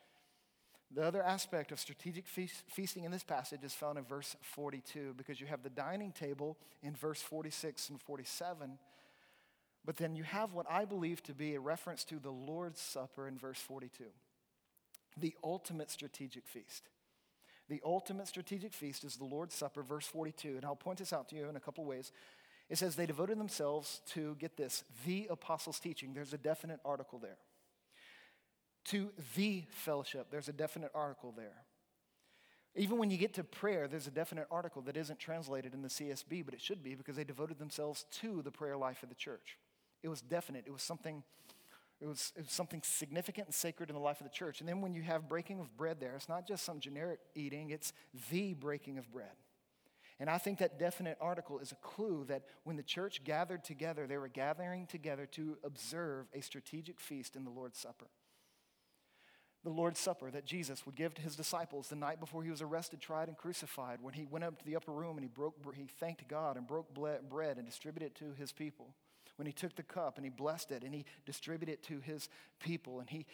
The 0.93 1.07
other 1.07 1.23
aspect 1.23 1.71
of 1.71 1.79
strategic 1.79 2.27
feast, 2.27 2.65
feasting 2.69 3.05
in 3.05 3.13
this 3.13 3.23
passage 3.23 3.63
is 3.63 3.73
found 3.73 3.97
in 3.97 4.05
verse 4.05 4.35
42 4.43 5.15
because 5.17 5.41
you 5.41 5.47
have 5.47 5.63
the 5.63 5.71
dining 5.71 6.11
table 6.11 6.57
in 6.83 6.97
verse 6.97 7.23
46 7.23 7.91
and 7.91 8.01
47. 8.01 8.79
But 9.85 9.97
then 9.97 10.17
you 10.17 10.25
have 10.25 10.53
what 10.53 10.67
I 10.69 10.85
believe 10.85 11.23
to 11.25 11.33
be 11.33 11.55
a 11.55 11.61
reference 11.61 12.03
to 12.05 12.19
the 12.19 12.31
Lord's 12.31 12.81
Supper 12.81 13.29
in 13.29 13.39
verse 13.39 13.61
42, 13.61 14.05
the 15.17 15.35
ultimate 15.45 15.91
strategic 15.91 16.47
feast. 16.47 16.89
The 17.69 17.81
ultimate 17.85 18.27
strategic 18.27 18.75
feast 18.75 19.05
is 19.05 19.17
the 19.17 19.25
Lord's 19.25 19.55
Supper, 19.55 19.85
verse 19.85 20.07
42. 20.07 20.57
And 20.57 20.65
I'll 20.65 20.75
point 20.75 20.99
this 20.99 21.13
out 21.13 21.29
to 21.29 21.37
you 21.37 21.49
in 21.49 21.55
a 21.55 21.61
couple 21.61 21.85
ways. 21.85 22.11
It 22.69 22.79
says 22.79 22.97
they 22.97 23.07
devoted 23.07 23.39
themselves 23.39 24.01
to, 24.11 24.35
get 24.41 24.57
this, 24.57 24.83
the 25.07 25.29
apostles' 25.31 25.79
teaching. 25.79 26.13
There's 26.13 26.33
a 26.33 26.39
definite 26.39 26.81
article 26.85 27.21
there. 27.21 27.37
To 28.87 29.11
the 29.37 29.65
fellowship, 29.71 30.29
there's 30.31 30.49
a 30.49 30.53
definite 30.53 30.91
article 30.95 31.33
there. 31.37 31.65
Even 32.77 32.99
when 32.99 33.11
you 33.11 33.19
get 33.19 33.35
to 33.35 33.45
prayer, 33.45 33.89
there's 33.89 34.07
a 34.07 34.13
definite 34.13 34.47
article 34.51 34.81
that 34.83 34.97
isn't 34.97 35.19
translated 35.19 35.75
in 35.75 35.83
the 35.83 35.89
CSB, 35.89 36.45
but 36.45 36.55
it 36.55 36.61
should 36.61 36.83
be 36.83 36.95
because 36.95 37.17
they 37.17 37.25
devoted 37.25 37.59
themselves 37.59 38.07
to 38.21 38.43
the 38.43 38.51
prayer 38.51 38.77
life 38.77 39.03
of 39.03 39.09
the 39.09 39.15
church. 39.15 39.59
It 40.03 40.09
was 40.09 40.21
definite, 40.21 40.65
it 40.67 40.73
was 40.73 40.83
something 40.83 41.23
it 42.01 42.07
was, 42.07 42.33
it 42.35 42.45
was 42.45 42.53
something 42.53 42.81
significant 42.83 43.49
and 43.49 43.55
sacred 43.55 43.91
in 43.91 43.95
the 43.95 44.01
life 44.01 44.21
of 44.21 44.25
the 44.25 44.33
church. 44.33 44.61
And 44.61 44.69
then 44.69 44.81
when 44.81 44.95
you 44.95 45.03
have 45.03 45.29
breaking 45.29 45.61
of 45.61 45.77
bread 45.77 46.01
there, 46.01 46.15
it's 46.17 46.31
not 46.31 46.49
just 46.49 46.65
some 46.65 46.81
generic 46.81 47.21
eating, 47.35 47.71
it's 47.71 47.93
the 48.31 48.55
breaking 48.55 48.97
of 48.97 49.13
bread. 49.13 49.37
And 50.19 50.29
I 50.29 50.39
think 50.39 50.59
that 50.59 50.79
definite 50.79 51.19
article 51.21 51.59
is 51.59 51.73
a 51.73 51.77
clue 51.77 52.25
that 52.29 52.45
when 52.65 52.77
the 52.77 52.83
church 52.83 53.23
gathered 53.23 53.65
together, 53.65 54.07
they 54.07 54.17
were 54.17 54.29
gathering 54.29 54.87
together 54.87 55.27
to 55.33 55.59
observe 55.63 56.27
a 56.35 56.41
strategic 56.41 57.01
feast 57.01 57.37
in 57.37 57.45
the 57.45 57.51
Lord's 57.51 57.79
Supper. 57.79 58.07
The 59.63 59.71
Lord's 59.71 60.01
Supper 60.01 60.31
that 60.31 60.47
Jesus 60.47 60.87
would 60.87 60.95
give 60.95 61.15
to 61.15 61.23
his 61.23 61.37
disciples 61.37 61.89
the 61.89 61.97
night 61.97 62.19
before 62.19 62.43
he 62.43 62.51
was 62.51 62.63
arrested, 62.63 63.01
tried, 63.01 63.29
and 63.29 63.37
crucified, 63.37 63.99
when 64.01 64.15
he 64.15 64.25
went 64.25 64.45
up 64.45 64.59
to 64.59 64.65
the 64.65 64.77
upper 64.77 64.93
room 64.93 65.19
and 65.19 65.25
he, 65.25 65.29
broke, 65.29 65.55
he 65.75 65.87
thanked 65.87 66.27
God 66.29 66.57
and 66.57 66.67
broke 66.67 66.95
bread 66.95 67.57
and 67.59 67.67
distributed 67.67 68.07
it 68.07 68.15
to 68.17 68.33
his 68.39 68.53
people 68.53 68.95
when 69.37 69.47
he 69.47 69.53
took 69.53 69.75
the 69.75 69.83
cup 69.83 70.17
and 70.17 70.25
he 70.25 70.31
blessed 70.31 70.71
it 70.71 70.83
and 70.83 70.95
he 70.95 71.05
distributed 71.25 71.73
it 71.73 71.83
to 71.83 72.01
his 72.01 72.29
people 72.59 73.01
and 73.01 73.09
he 73.09 73.27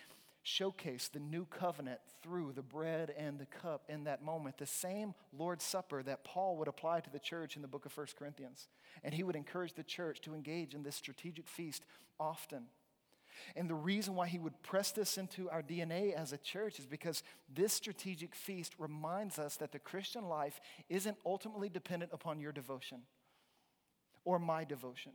showcased 0.45 1.11
the 1.11 1.19
new 1.19 1.45
covenant 1.47 1.99
through 2.23 2.53
the 2.53 2.63
bread 2.63 3.13
and 3.19 3.39
the 3.39 3.47
cup 3.47 3.83
in 3.89 4.05
that 4.05 4.23
moment. 4.23 4.57
The 4.59 4.67
same 4.67 5.15
Lord's 5.37 5.65
Supper 5.65 6.05
that 6.05 6.23
Paul 6.23 6.57
would 6.59 6.69
apply 6.69 7.01
to 7.01 7.11
the 7.11 7.19
church 7.19 7.57
in 7.57 7.63
the 7.63 7.69
book 7.69 7.85
of 7.85 7.97
1 7.97 8.07
Corinthians. 8.17 8.69
And 9.03 9.13
he 9.13 9.25
would 9.25 9.35
encourage 9.35 9.75
the 9.75 9.83
church 9.83 10.21
to 10.21 10.35
engage 10.35 10.75
in 10.75 10.85
this 10.85 10.95
strategic 10.95 11.49
feast 11.49 11.85
often. 12.21 12.67
And 13.55 13.69
the 13.69 13.75
reason 13.75 14.15
why 14.15 14.27
he 14.27 14.39
would 14.39 14.63
press 14.63 14.91
this 14.91 15.19
into 15.19 15.49
our 15.51 15.63
DNA 15.63 16.13
as 16.15 16.33
a 16.33 16.39
church 16.39 16.79
is 16.79 16.87
because 16.87 17.23
this 17.53 17.73
strategic 17.73 18.35
feast 18.35 18.75
reminds 18.79 19.39
us 19.39 19.57
that 19.57 19.73
the 19.73 19.79
Christian 19.79 20.29
life 20.29 20.61
isn't 20.89 21.17
ultimately 21.25 21.69
dependent 21.69 22.13
upon 22.13 22.41
your 22.41 22.53
devotion 22.53 23.03
or 24.25 24.39
my 24.39 24.65
devotion. 24.65 25.13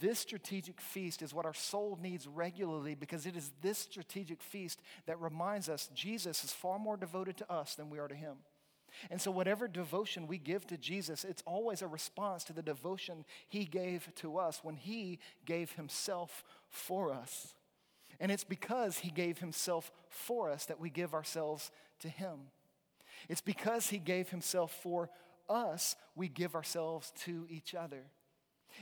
This 0.00 0.18
strategic 0.18 0.80
feast 0.80 1.22
is 1.22 1.34
what 1.34 1.46
our 1.46 1.54
soul 1.54 1.98
needs 2.00 2.26
regularly 2.26 2.94
because 2.94 3.26
it 3.26 3.36
is 3.36 3.52
this 3.60 3.78
strategic 3.78 4.42
feast 4.42 4.80
that 5.06 5.20
reminds 5.20 5.68
us 5.68 5.90
Jesus 5.94 6.44
is 6.44 6.52
far 6.52 6.78
more 6.78 6.96
devoted 6.96 7.36
to 7.38 7.52
us 7.52 7.74
than 7.74 7.90
we 7.90 7.98
are 7.98 8.08
to 8.08 8.14
him. 8.14 8.36
And 9.10 9.20
so, 9.20 9.30
whatever 9.30 9.68
devotion 9.68 10.26
we 10.26 10.38
give 10.38 10.66
to 10.68 10.76
Jesus, 10.76 11.24
it's 11.24 11.42
always 11.46 11.82
a 11.82 11.86
response 11.86 12.44
to 12.44 12.52
the 12.52 12.62
devotion 12.62 13.24
he 13.48 13.64
gave 13.64 14.08
to 14.16 14.38
us 14.38 14.60
when 14.62 14.76
he 14.76 15.18
gave 15.44 15.72
himself 15.72 16.44
for 16.68 17.12
us. 17.12 17.54
And 18.20 18.30
it's 18.30 18.44
because 18.44 18.98
he 18.98 19.10
gave 19.10 19.38
himself 19.38 19.90
for 20.08 20.50
us 20.50 20.66
that 20.66 20.80
we 20.80 20.90
give 20.90 21.14
ourselves 21.14 21.70
to 22.00 22.08
him. 22.08 22.50
It's 23.28 23.40
because 23.40 23.88
he 23.88 23.98
gave 23.98 24.30
himself 24.30 24.72
for 24.82 25.10
us, 25.48 25.96
we 26.14 26.28
give 26.28 26.54
ourselves 26.54 27.12
to 27.24 27.46
each 27.50 27.74
other. 27.74 28.04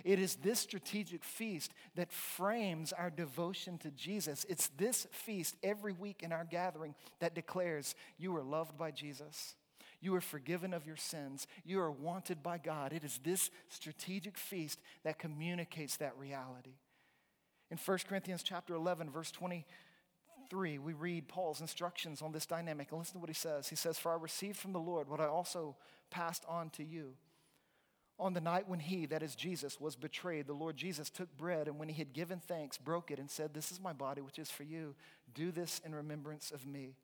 It 0.04 0.18
is 0.18 0.36
this 0.36 0.58
strategic 0.58 1.22
feast 1.22 1.72
that 1.96 2.12
frames 2.12 2.92
our 2.92 3.10
devotion 3.10 3.78
to 3.78 3.90
Jesus. 3.90 4.46
It's 4.48 4.68
this 4.78 5.06
feast 5.10 5.56
every 5.62 5.92
week 5.92 6.22
in 6.22 6.32
our 6.32 6.44
gathering 6.44 6.94
that 7.20 7.34
declares 7.34 7.94
you 8.18 8.34
are 8.36 8.42
loved 8.42 8.78
by 8.78 8.90
Jesus. 8.90 9.54
You 10.02 10.14
are 10.16 10.20
forgiven 10.20 10.74
of 10.74 10.84
your 10.84 10.96
sins. 10.96 11.46
You 11.64 11.80
are 11.80 11.90
wanted 11.90 12.42
by 12.42 12.58
God. 12.58 12.92
It 12.92 13.04
is 13.04 13.20
this 13.24 13.50
strategic 13.68 14.36
feast 14.36 14.80
that 15.04 15.18
communicates 15.18 15.96
that 15.98 16.18
reality. 16.18 16.74
In 17.70 17.78
1 17.78 17.98
Corinthians 18.08 18.42
chapter 18.42 18.74
11 18.74 19.10
verse 19.10 19.30
23, 19.30 20.78
we 20.78 20.92
read 20.92 21.28
Paul's 21.28 21.60
instructions 21.60 22.20
on 22.20 22.32
this 22.32 22.46
dynamic. 22.46 22.90
And 22.90 22.98
listen 22.98 23.14
to 23.14 23.20
what 23.20 23.30
he 23.30 23.34
says. 23.34 23.68
He 23.68 23.76
says, 23.76 23.96
"For 23.96 24.12
I 24.12 24.16
received 24.16 24.58
from 24.58 24.72
the 24.72 24.80
Lord 24.80 25.08
what 25.08 25.20
I 25.20 25.26
also 25.26 25.76
passed 26.10 26.44
on 26.46 26.68
to 26.70 26.84
you." 26.84 27.16
On 28.18 28.34
the 28.34 28.40
night 28.40 28.68
when 28.68 28.80
he, 28.80 29.06
that 29.06 29.22
is 29.22 29.34
Jesus, 29.34 29.80
was 29.80 29.96
betrayed, 29.96 30.46
the 30.46 30.52
Lord 30.52 30.76
Jesus 30.76 31.10
took 31.10 31.36
bread 31.36 31.66
and 31.66 31.78
when 31.78 31.88
he 31.88 31.94
had 31.94 32.12
given 32.12 32.40
thanks, 32.40 32.76
broke 32.76 33.10
it 33.10 33.18
and 33.18 33.30
said, 33.30 33.54
This 33.54 33.72
is 33.72 33.80
my 33.80 33.92
body, 33.92 34.20
which 34.20 34.38
is 34.38 34.50
for 34.50 34.62
you. 34.62 34.94
Do 35.34 35.50
this 35.50 35.80
in 35.84 35.94
remembrance 35.94 36.50
of 36.50 36.66
me. 36.66 36.96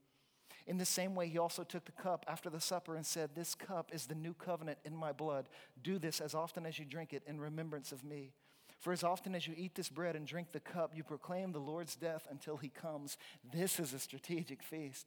In 0.68 0.76
the 0.76 0.84
same 0.84 1.14
way, 1.14 1.28
he 1.28 1.38
also 1.38 1.64
took 1.64 1.86
the 1.86 1.92
cup 1.92 2.26
after 2.28 2.50
the 2.50 2.60
supper 2.60 2.94
and 2.94 3.04
said, 3.04 3.30
This 3.34 3.54
cup 3.54 3.90
is 3.90 4.06
the 4.06 4.14
new 4.14 4.34
covenant 4.34 4.78
in 4.84 4.94
my 4.94 5.12
blood. 5.12 5.48
Do 5.82 5.98
this 5.98 6.20
as 6.20 6.34
often 6.34 6.66
as 6.66 6.78
you 6.78 6.84
drink 6.84 7.14
it 7.14 7.22
in 7.26 7.40
remembrance 7.40 7.90
of 7.90 8.04
me. 8.04 8.34
For 8.78 8.92
as 8.92 9.02
often 9.02 9.34
as 9.34 9.48
you 9.48 9.54
eat 9.56 9.74
this 9.74 9.88
bread 9.88 10.14
and 10.14 10.26
drink 10.26 10.52
the 10.52 10.60
cup, 10.60 10.92
you 10.94 11.02
proclaim 11.02 11.52
the 11.52 11.58
Lord's 11.58 11.96
death 11.96 12.28
until 12.30 12.58
he 12.58 12.68
comes. 12.68 13.16
This 13.50 13.80
is 13.80 13.94
a 13.94 13.98
strategic 13.98 14.62
feast. 14.62 15.06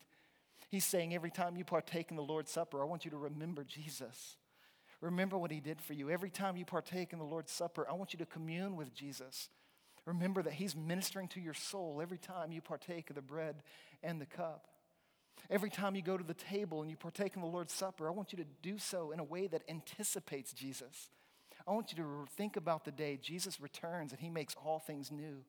He's 0.72 0.86
saying 0.86 1.14
every 1.14 1.30
time 1.30 1.55
you 1.55 1.64
partake 1.64 2.09
in 2.09 2.18
the 2.18 2.24
Lord's 2.24 2.51
Supper, 2.51 2.82
I 2.82 2.86
want 2.86 3.05
you 3.05 3.12
to 3.12 3.18
remember 3.18 3.64
Jesus. 3.64 4.38
Remember 4.99 5.38
what 5.38 5.51
he 5.51 5.59
did 5.59 5.80
for 5.80 5.93
you. 5.93 6.09
Every 6.09 6.32
time 6.32 6.57
you 6.57 6.66
partake 6.66 7.14
in 7.14 7.20
the 7.20 7.26
Lord's 7.26 7.51
Supper, 7.51 7.88
I 7.88 7.93
want 7.93 8.14
you 8.14 8.20
to 8.20 8.26
commune 8.26 8.76
with 8.76 8.95
Jesus. 8.95 9.49
Remember 10.05 10.41
that 10.41 10.53
he's 10.53 10.76
ministering 10.76 11.28
to 11.30 11.39
your 11.39 11.53
soul 11.53 11.99
every 12.01 12.18
time 12.18 12.51
you 12.51 12.62
partake 12.62 13.12
of 13.12 13.16
the 13.16 13.22
bread 13.22 13.62
and 14.01 14.20
the 14.20 14.26
cup. 14.26 14.68
Every 15.49 15.69
time 15.69 15.95
you 15.95 16.01
go 16.01 16.17
to 16.17 16.23
the 16.23 16.34
table 16.34 16.82
and 16.82 16.89
you 16.89 16.95
partake 16.95 17.36
in 17.36 17.41
the 17.41 17.47
Lord's 17.47 17.73
Supper, 17.73 18.07
I 18.07 18.11
want 18.11 18.32
you 18.32 18.38
to 18.38 18.49
do 18.61 18.77
so 18.77 19.11
in 19.11 19.19
a 19.19 19.23
way 19.23 19.47
that 19.47 19.63
anticipates 19.67 20.53
Jesus. 20.53 21.09
I 21.67 21.71
want 21.71 21.91
you 21.91 21.97
to 21.97 22.25
think 22.38 22.55
about 22.55 22.86
the 22.86 22.91
day 22.91 23.19
Jesus 23.21 23.59
returns 23.59 24.11
and 24.11 24.21
he 24.21 24.29
makes 24.29 24.55
all 24.63 24.79
things 24.79 25.11
new. 25.11 25.43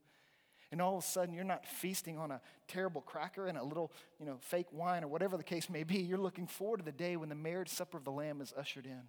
And 0.73 0.81
all 0.81 0.97
of 0.97 1.05
a 1.05 1.07
sudden, 1.07 1.35
you're 1.35 1.45
not 1.45 1.67
feasting 1.67 2.19
on 2.19 2.31
a 2.31 2.41
terrible 2.67 3.03
cracker 3.03 3.47
and 3.47 3.59
a 3.59 3.63
little, 3.63 3.93
you 4.19 4.25
know, 4.25 4.39
fake 4.41 4.69
wine 4.73 5.05
or 5.05 5.09
whatever 5.09 5.37
the 5.37 5.45
case 5.45 5.69
may 5.69 5.85
be. 5.85 5.99
You're 5.99 6.19
looking 6.19 6.47
forward 6.47 6.79
to 6.79 6.85
the 6.85 6.93
day 6.93 7.17
when 7.17 7.29
the 7.29 7.35
marriage 7.35 7.69
supper 7.69 7.99
of 7.99 8.05
the 8.05 8.11
Lamb 8.11 8.41
is 8.41 8.55
ushered 8.57 8.87
in. 8.87 9.03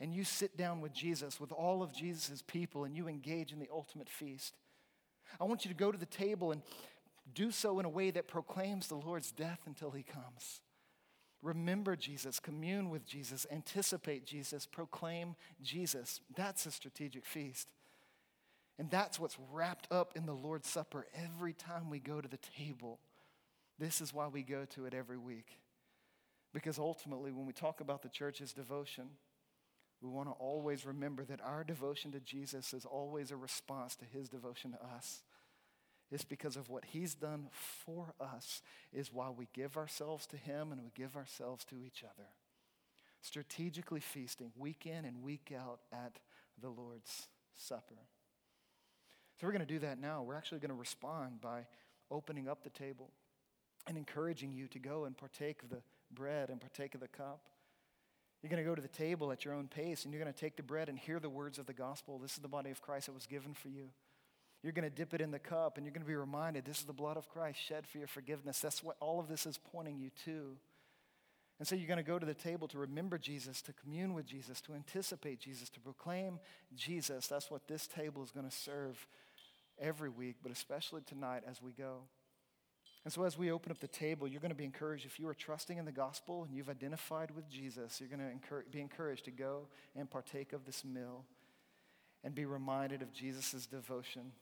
And 0.00 0.14
you 0.14 0.22
sit 0.22 0.56
down 0.56 0.82
with 0.82 0.92
Jesus, 0.92 1.40
with 1.40 1.50
all 1.50 1.82
of 1.82 1.94
Jesus' 1.94 2.42
people, 2.46 2.84
and 2.84 2.94
you 2.94 3.08
engage 3.08 3.52
in 3.52 3.58
the 3.58 3.68
ultimate 3.72 4.08
feast. 4.08 4.54
I 5.40 5.44
want 5.44 5.64
you 5.64 5.70
to 5.70 5.76
go 5.76 5.90
to 5.90 5.98
the 5.98 6.06
table 6.06 6.52
and 6.52 6.62
do 7.34 7.50
so 7.50 7.78
in 7.78 7.84
a 7.84 7.90
way 7.90 8.10
that 8.10 8.28
proclaims 8.28 8.88
the 8.88 8.96
Lord's 8.96 9.32
death 9.32 9.60
until 9.66 9.90
he 9.90 10.02
comes. 10.02 10.60
Remember 11.42 11.96
Jesus, 11.96 12.38
commune 12.38 12.88
with 12.88 13.04
Jesus, 13.04 13.46
anticipate 13.50 14.24
Jesus, 14.24 14.64
proclaim 14.64 15.34
Jesus. 15.60 16.20
That's 16.36 16.66
a 16.66 16.70
strategic 16.70 17.26
feast. 17.26 17.68
And 18.78 18.90
that's 18.90 19.18
what's 19.18 19.36
wrapped 19.52 19.88
up 19.90 20.12
in 20.16 20.26
the 20.26 20.32
Lord's 20.32 20.68
Supper 20.68 21.06
every 21.14 21.52
time 21.52 21.90
we 21.90 21.98
go 21.98 22.20
to 22.20 22.28
the 22.28 22.38
table. 22.58 23.00
This 23.78 24.00
is 24.00 24.14
why 24.14 24.28
we 24.28 24.42
go 24.42 24.64
to 24.66 24.86
it 24.86 24.94
every 24.94 25.18
week. 25.18 25.58
Because 26.54 26.78
ultimately, 26.78 27.32
when 27.32 27.46
we 27.46 27.52
talk 27.52 27.80
about 27.80 28.02
the 28.02 28.08
church's 28.08 28.52
devotion, 28.52 29.08
we 30.00 30.08
want 30.08 30.28
to 30.28 30.32
always 30.32 30.84
remember 30.84 31.24
that 31.24 31.40
our 31.40 31.64
devotion 31.64 32.12
to 32.12 32.20
Jesus 32.20 32.74
is 32.74 32.84
always 32.84 33.30
a 33.30 33.36
response 33.36 33.96
to 33.96 34.04
his 34.04 34.28
devotion 34.28 34.72
to 34.72 34.82
us. 34.96 35.22
It's 36.12 36.24
because 36.24 36.56
of 36.56 36.68
what 36.68 36.84
he's 36.84 37.14
done 37.14 37.48
for 37.52 38.14
us, 38.20 38.60
is 38.92 39.12
why 39.12 39.30
we 39.30 39.48
give 39.54 39.78
ourselves 39.78 40.26
to 40.26 40.36
him 40.36 40.70
and 40.70 40.82
we 40.82 40.90
give 40.94 41.16
ourselves 41.16 41.64
to 41.66 41.76
each 41.84 42.04
other. 42.04 42.28
Strategically 43.22 44.00
feasting 44.00 44.52
week 44.58 44.84
in 44.84 45.06
and 45.06 45.22
week 45.22 45.52
out 45.56 45.80
at 45.90 46.18
the 46.60 46.68
Lord's 46.68 47.28
Supper. 47.56 47.94
So 49.40 49.46
we're 49.46 49.52
going 49.52 49.66
to 49.66 49.72
do 49.72 49.78
that 49.80 49.98
now. 49.98 50.22
We're 50.22 50.34
actually 50.34 50.58
going 50.58 50.70
to 50.70 50.74
respond 50.74 51.40
by 51.40 51.66
opening 52.10 52.46
up 52.46 52.62
the 52.62 52.70
table 52.70 53.10
and 53.86 53.96
encouraging 53.96 54.52
you 54.52 54.68
to 54.68 54.78
go 54.78 55.06
and 55.06 55.16
partake 55.16 55.62
of 55.62 55.70
the 55.70 55.82
bread 56.12 56.50
and 56.50 56.60
partake 56.60 56.94
of 56.94 57.00
the 57.00 57.08
cup. 57.08 57.46
You're 58.42 58.50
going 58.50 58.62
to 58.62 58.68
go 58.68 58.74
to 58.74 58.82
the 58.82 58.88
table 58.88 59.32
at 59.32 59.44
your 59.44 59.54
own 59.54 59.68
pace 59.68 60.04
and 60.04 60.12
you're 60.12 60.22
going 60.22 60.32
to 60.32 60.38
take 60.38 60.56
the 60.56 60.62
bread 60.62 60.88
and 60.88 60.98
hear 60.98 61.18
the 61.18 61.30
words 61.30 61.58
of 61.58 61.66
the 61.66 61.72
gospel. 61.72 62.18
This 62.18 62.32
is 62.32 62.38
the 62.38 62.48
body 62.48 62.70
of 62.70 62.82
Christ 62.82 63.06
that 63.06 63.12
was 63.12 63.26
given 63.26 63.54
for 63.54 63.68
you. 63.68 63.88
You're 64.62 64.72
going 64.72 64.88
to 64.88 64.94
dip 64.94 65.12
it 65.12 65.20
in 65.20 65.32
the 65.32 65.38
cup 65.38 65.76
and 65.76 65.84
you're 65.84 65.92
going 65.92 66.04
to 66.04 66.08
be 66.08 66.14
reminded 66.14 66.64
this 66.64 66.78
is 66.78 66.84
the 66.84 66.92
blood 66.92 67.16
of 67.16 67.28
Christ 67.28 67.58
shed 67.60 67.86
for 67.86 67.98
your 67.98 68.06
forgiveness. 68.06 68.60
That's 68.60 68.82
what 68.82 68.96
all 69.00 69.18
of 69.18 69.28
this 69.28 69.44
is 69.44 69.58
pointing 69.58 69.98
you 69.98 70.10
to. 70.24 70.56
And 71.58 71.66
so 71.66 71.74
you're 71.74 71.88
going 71.88 71.98
to 71.98 72.02
go 72.02 72.18
to 72.18 72.26
the 72.26 72.34
table 72.34 72.68
to 72.68 72.78
remember 72.78 73.18
Jesus, 73.18 73.62
to 73.62 73.72
commune 73.72 74.14
with 74.14 74.26
Jesus, 74.26 74.60
to 74.62 74.74
anticipate 74.74 75.40
Jesus, 75.40 75.68
to 75.70 75.80
proclaim 75.80 76.38
Jesus. 76.74 77.26
That's 77.26 77.50
what 77.50 77.68
this 77.68 77.86
table 77.86 78.22
is 78.22 78.30
going 78.30 78.48
to 78.48 78.56
serve 78.56 79.06
every 79.80 80.08
week, 80.08 80.36
but 80.42 80.50
especially 80.50 81.02
tonight 81.02 81.42
as 81.48 81.62
we 81.62 81.72
go. 81.72 81.98
And 83.04 83.12
so, 83.12 83.24
as 83.24 83.36
we 83.36 83.50
open 83.50 83.72
up 83.72 83.80
the 83.80 83.88
table, 83.88 84.28
you're 84.28 84.40
going 84.40 84.50
to 84.50 84.56
be 84.56 84.64
encouraged. 84.64 85.06
If 85.06 85.18
you 85.18 85.28
are 85.28 85.34
trusting 85.34 85.76
in 85.76 85.84
the 85.84 85.92
gospel 85.92 86.44
and 86.44 86.54
you've 86.54 86.68
identified 86.68 87.32
with 87.32 87.48
Jesus, 87.48 88.00
you're 88.00 88.08
going 88.08 88.20
to 88.20 88.62
be 88.70 88.80
encouraged 88.80 89.24
to 89.24 89.32
go 89.32 89.66
and 89.96 90.08
partake 90.08 90.52
of 90.52 90.64
this 90.64 90.84
meal 90.84 91.24
and 92.22 92.34
be 92.34 92.44
reminded 92.44 93.02
of 93.02 93.12
Jesus' 93.12 93.66
devotion 93.66 94.32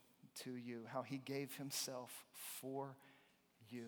to 0.43 0.55
you, 0.55 0.81
how 0.91 1.01
he 1.01 1.17
gave 1.17 1.55
himself 1.55 2.25
for 2.33 2.95
you. 3.69 3.85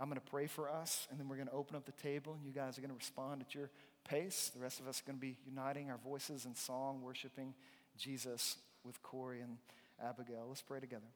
I'm 0.00 0.08
going 0.08 0.20
to 0.20 0.30
pray 0.30 0.46
for 0.46 0.68
us, 0.68 1.06
and 1.10 1.20
then 1.20 1.28
we're 1.28 1.36
going 1.36 1.48
to 1.48 1.54
open 1.54 1.76
up 1.76 1.84
the 1.84 1.92
table, 1.92 2.34
and 2.34 2.44
you 2.44 2.52
guys 2.52 2.76
are 2.76 2.80
going 2.80 2.90
to 2.90 2.96
respond 2.96 3.42
at 3.42 3.54
your 3.54 3.70
pace. 4.08 4.50
The 4.54 4.60
rest 4.60 4.80
of 4.80 4.88
us 4.88 5.00
are 5.00 5.04
going 5.06 5.18
to 5.18 5.20
be 5.20 5.36
uniting 5.46 5.90
our 5.90 5.98
voices 5.98 6.44
in 6.44 6.54
song, 6.54 7.02
worshiping 7.02 7.54
Jesus 7.96 8.56
with 8.84 9.02
Corey 9.02 9.40
and 9.40 9.58
Abigail. 10.02 10.46
Let's 10.48 10.62
pray 10.62 10.80
together. 10.80 11.06